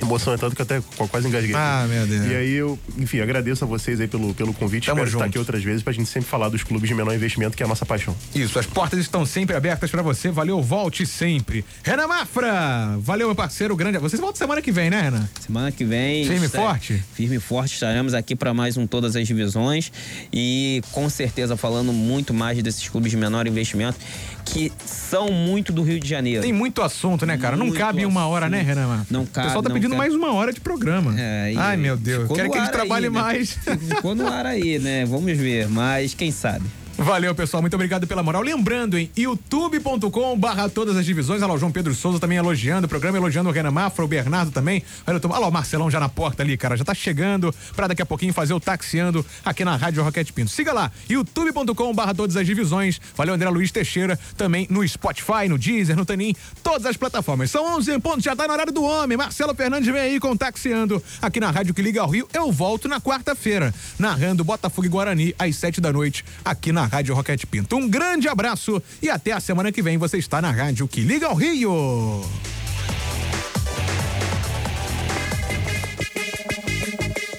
emoção 0.01 0.32
é 0.32 0.36
tanto 0.36 0.55
que 0.55 0.62
até 0.62 0.80
quase 1.11 1.28
engasguei. 1.28 1.55
Ah, 1.55 1.86
meu 1.88 2.07
Deus. 2.07 2.26
E 2.26 2.34
aí 2.34 2.53
eu, 2.53 2.78
enfim, 2.97 3.20
agradeço 3.20 3.64
a 3.64 3.66
vocês 3.66 4.01
aí 4.01 4.09
pelo, 4.09 4.34
pelo 4.34 4.53
convite. 4.53 4.86
Tamo 4.86 4.99
Espero 4.99 5.11
junto. 5.11 5.22
estar 5.22 5.28
aqui 5.30 5.38
outras 5.38 5.62
vezes 5.62 5.82
pra 5.82 5.92
gente 5.92 6.09
sempre 6.09 6.28
falar 6.28 6.49
dos 6.49 6.62
clubes 6.62 6.88
de 6.88 6.94
menor 6.94 7.14
investimento, 7.14 7.57
que 7.57 7.62
é 7.62 7.66
a 7.66 7.68
nossa 7.68 7.86
paixão. 7.86 8.14
Isso, 8.34 8.59
as 8.59 8.66
portas 8.66 8.99
estão 9.01 9.24
sempre 9.24 9.57
abertas 9.57 9.90
para 9.90 10.03
você. 10.03 10.30
Valeu, 10.30 10.62
volte 10.62 11.07
sempre. 11.07 11.64
Renan 11.82 12.07
Mafra, 12.07 12.97
valeu, 13.01 13.28
meu 13.28 13.34
parceiro 13.36 13.74
grande. 13.76 13.99
Vocês 13.99 14.20
voltam 14.20 14.36
semana 14.36 14.61
que 14.62 14.72
vem, 14.72 14.90
né, 14.90 15.03
Renan? 15.03 15.28
Semana 15.40 15.72
que 15.72 15.84
vem. 15.84 16.26
Firme 16.26 16.47
e 16.47 16.49
forte? 16.49 17.05
Firme 17.14 17.36
e 17.36 17.40
forte. 17.40 17.74
Estaremos 17.74 18.14
aqui 18.14 18.36
para 18.36 18.53
mais 18.53 18.76
um 18.76 18.86
Todas 18.86 19.16
as 19.16 19.26
Divisões 19.26 19.92
e 20.32 20.82
com 20.92 21.09
certeza 21.09 21.57
falando 21.57 21.92
muito 21.92 22.32
mais 22.34 22.62
desses 22.62 22.88
clubes 22.88 23.11
de 23.11 23.16
menor 23.16 23.47
investimento 23.47 23.99
que 24.47 24.72
são 24.84 25.30
muito 25.30 25.72
do 25.72 25.82
Rio 25.82 25.99
de 25.99 26.09
Janeiro. 26.09 26.42
Tem 26.42 26.53
muito 26.53 26.80
assunto, 26.80 27.26
né, 27.26 27.36
cara? 27.36 27.57
Muito 27.57 27.72
não 27.72 27.78
cabe 27.78 28.07
uma 28.07 28.26
hora, 28.26 28.49
né, 28.49 28.62
Renan? 28.62 29.05
Não 29.11 29.26
cabe. 29.26 29.47
O 29.47 29.51
pessoal 29.51 29.62
tá 29.62 29.70
pedindo 29.70 29.90
cabe. 29.90 29.99
mais 29.99 30.14
uma 30.14 30.32
hora 30.32 30.53
de 30.53 30.61
programa. 30.61 31.14
É, 31.18 31.53
Ai, 31.57 31.76
meu 31.76 31.97
Deus. 31.97 32.30
Quero 32.32 32.51
que 32.51 32.57
eles 32.57 32.70
trabalhem 32.70 33.11
né? 33.11 33.20
mais. 33.20 33.59
Ficou 33.88 34.14
no 34.14 34.26
ar 34.26 34.47
aí, 34.47 34.78
né? 34.78 35.05
Vamos 35.05 35.36
ver, 35.36 35.68
mas 35.68 36.14
quem 36.14 36.30
sabe. 36.30 36.64
Valeu, 36.99 37.34
pessoal. 37.34 37.61
Muito 37.61 37.74
obrigado 37.74 38.07
pela 38.07 38.22
moral. 38.22 38.40
Lembrando, 38.40 38.99
em 38.99 39.11
youtube.com 39.14 40.38
barra 40.38 40.66
todas 40.66 40.97
as 40.97 41.05
divisões. 41.05 41.42
Olha 41.42 41.49
lá, 41.49 41.55
o 41.55 41.59
João 41.59 41.70
Pedro 41.70 41.94
Souza 41.94 42.18
também 42.18 42.38
elogiando 42.38 42.86
o 42.86 42.88
programa, 42.88 43.18
elogiando 43.18 43.51
o 43.51 43.53
Renan 43.53 43.70
Mafra, 43.70 44.03
o 44.03 44.09
Bernardo 44.09 44.51
também. 44.51 44.82
Olha, 45.07 45.20
olha 45.22 45.38
lá 45.38 45.47
o 45.47 45.53
Marcelão 45.53 45.90
já 45.90 46.01
na 46.01 46.09
porta 46.09 46.42
ali, 46.42 46.57
cara. 46.57 46.74
Já 46.74 46.84
tá 46.86 46.94
chegando 46.94 47.55
pra 47.74 47.86
daqui 47.86 48.01
a 48.01 48.07
pouquinho 48.07 48.32
fazer 48.32 48.55
o 48.55 48.61
taxiando 48.61 49.24
aqui 49.44 49.62
na 49.62 49.76
Rádio 49.76 50.03
Roquete 50.03 50.32
Pinto. 50.32 50.51
Siga 50.51 50.72
lá, 50.72 50.90
youtube.com 51.09 51.94
barra 51.94 52.14
todas 52.14 52.34
as 52.34 52.47
divisões. 52.47 52.99
Valeu, 53.14 53.34
André 53.34 53.51
Luiz 53.51 53.70
Teixeira. 53.70 54.18
Também 54.34 54.66
no 54.70 54.86
Spotify, 54.88 55.51
no 55.51 55.59
Deezer, 55.59 55.97
no 55.97 56.07
Tanin, 56.07 56.34
todas 56.62 56.86
as 56.86 56.97
plataformas. 56.97 57.51
São 57.51 57.76
11 57.76 57.92
em 57.92 58.01
ponto, 58.01 58.22
já 58.22 58.34
tá 58.34 58.49
na 58.49 58.55
horário 58.55 58.72
do 58.72 58.82
homem. 58.82 59.18
Marcelo 59.18 59.55
Fernandes 59.55 59.92
vem 59.92 60.01
aí 60.01 60.18
com 60.18 60.34
taxiando 60.34 61.03
aqui 61.20 61.40
na 61.40 61.51
Rádio 61.51 61.74
que 61.74 61.82
liga 61.82 62.01
ao 62.01 62.09
Rio. 62.09 62.26
Eu 62.32 62.51
volto 62.51 62.88
na 62.88 63.03
quarta-feira, 63.03 63.74
narrando 63.99 64.42
Botafogo 64.42 64.86
e 64.86 64.88
Guarani 64.88 65.34
às 65.38 65.57
sete 65.57 65.78
da 65.78 65.92
noite 65.92 66.24
aqui 66.42 66.72
na 66.72 66.86
Rádio 66.87 67.14
Roquete 67.14 67.47
Pinto. 67.47 67.76
Um 67.76 67.89
grande 67.89 68.28
abraço 68.28 68.82
e 69.03 69.11
até 69.11 69.32
a 69.32 69.41
semana 69.41 69.70
que 69.70 69.82
vem 69.82 69.99
você 69.99 70.18
está 70.18 70.41
na 70.41 70.51
Rádio 70.51 70.89
que 70.89 71.01
liga 71.01 71.26
ao 71.26 71.34
Rio. 71.34 72.24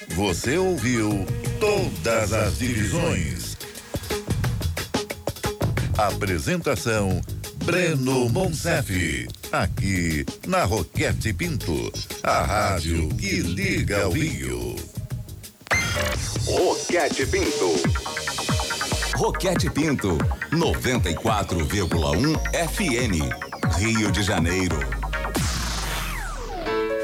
Você 0.09 0.57
ouviu 0.57 1.25
todas 1.59 2.33
as 2.33 2.57
divisões. 2.57 3.55
Apresentação 5.97 7.21
Breno 7.67 8.29
Monsef, 8.29 9.27
aqui 9.51 10.25
na 10.47 10.63
Roquete 10.63 11.33
Pinto, 11.33 11.91
a 12.23 12.41
rádio 12.43 13.09
que 13.09 13.41
liga 13.41 14.03
ao 14.03 14.11
Rio. 14.11 14.75
Roquete 16.45 17.25
Pinto. 17.25 18.36
Roquete 19.17 19.67
Pinto, 19.67 20.15
94,1 20.51 22.37
FM, 22.69 23.33
Rio 23.79 24.11
de 24.11 24.21
Janeiro. 24.21 24.77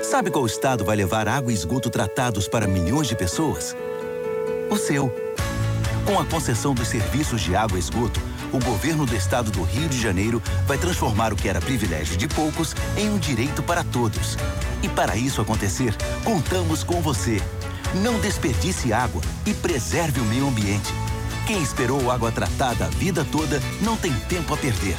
Sabe 0.04 0.30
qual 0.30 0.46
estado 0.46 0.86
vai 0.86 0.96
levar 0.96 1.28
água 1.28 1.52
e 1.52 1.56
esgoto 1.56 1.90
tratados 1.90 2.48
para 2.48 2.68
milhões 2.68 3.08
de 3.08 3.16
pessoas? 3.16 3.76
O 4.70 4.78
seu. 4.78 5.12
Com 6.06 6.20
a 6.20 6.26
concessão 6.26 6.76
dos 6.76 6.88
serviços 6.88 7.42
de 7.42 7.56
água 7.56 7.78
e 7.78 7.80
esgoto, 7.80 8.22
o 8.52 8.64
governo 8.64 9.08
do 9.08 9.16
estado 9.16 9.50
do 9.50 9.64
Rio 9.64 9.90
de 9.90 10.00
Janeiro 10.00 10.40
vai 10.68 10.78
transformar 10.78 11.34
o 11.34 11.36
que 11.36 11.50
era 11.50 11.60
privilégio 11.60 12.16
de 12.16 12.28
poucos 12.28 12.76
em 12.96 13.10
um 13.10 13.18
direito 13.18 13.64
para 13.64 13.84
todos. 13.84 14.38
E 14.84 14.88
para 14.88 15.16
isso 15.16 15.42
acontecer, 15.42 15.96
contamos 16.24 16.84
com 16.84 17.02
você. 17.02 17.42
Não 18.04 18.20
desperdice 18.20 18.94
água 18.94 19.24
e 19.48 19.54
preserve 19.56 20.22
o 20.22 20.26
meio 20.26 20.48
ambiente. 20.48 20.94
Quem 21.46 21.62
esperou 21.62 22.10
água 22.10 22.32
tratada 22.32 22.86
a 22.86 22.88
vida 22.88 23.26
toda 23.30 23.62
não 23.82 23.98
tem 23.98 24.14
tempo 24.30 24.54
a 24.54 24.58
perder. 24.58 24.96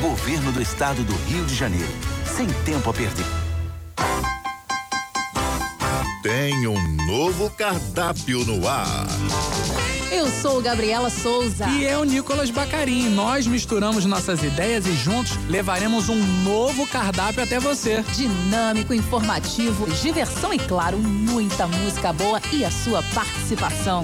Governo 0.00 0.50
do 0.50 0.62
Estado 0.62 1.04
do 1.04 1.14
Rio 1.26 1.44
de 1.44 1.54
Janeiro. 1.54 1.92
Sem 2.24 2.46
tempo 2.64 2.88
a 2.88 2.94
perder. 2.94 3.26
Tem 6.22 6.66
um 6.66 6.80
novo 7.06 7.50
cardápio 7.50 8.42
no 8.46 8.66
ar. 8.66 9.06
Eu 10.10 10.28
sou 10.30 10.62
Gabriela 10.62 11.10
Souza. 11.10 11.68
E 11.68 11.84
eu, 11.84 12.04
Nicolas 12.04 12.50
Bacarim. 12.50 13.10
Nós 13.10 13.46
misturamos 13.46 14.06
nossas 14.06 14.42
ideias 14.42 14.86
e 14.86 14.92
juntos 14.92 15.36
levaremos 15.48 16.08
um 16.08 16.22
novo 16.42 16.86
cardápio 16.86 17.42
até 17.42 17.60
você. 17.60 18.02
Dinâmico, 18.14 18.94
informativo, 18.94 19.86
diversão 19.90 20.54
e, 20.54 20.58
claro, 20.58 20.96
muita 20.96 21.66
música 21.66 22.14
boa 22.14 22.40
e 22.50 22.64
a 22.64 22.70
sua 22.70 23.02
participação. 23.14 24.00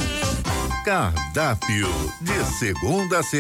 Cardápio 0.89 1.87
de 2.23 2.45
segunda 2.59 3.19
a 3.19 3.23
sexta. 3.23 3.39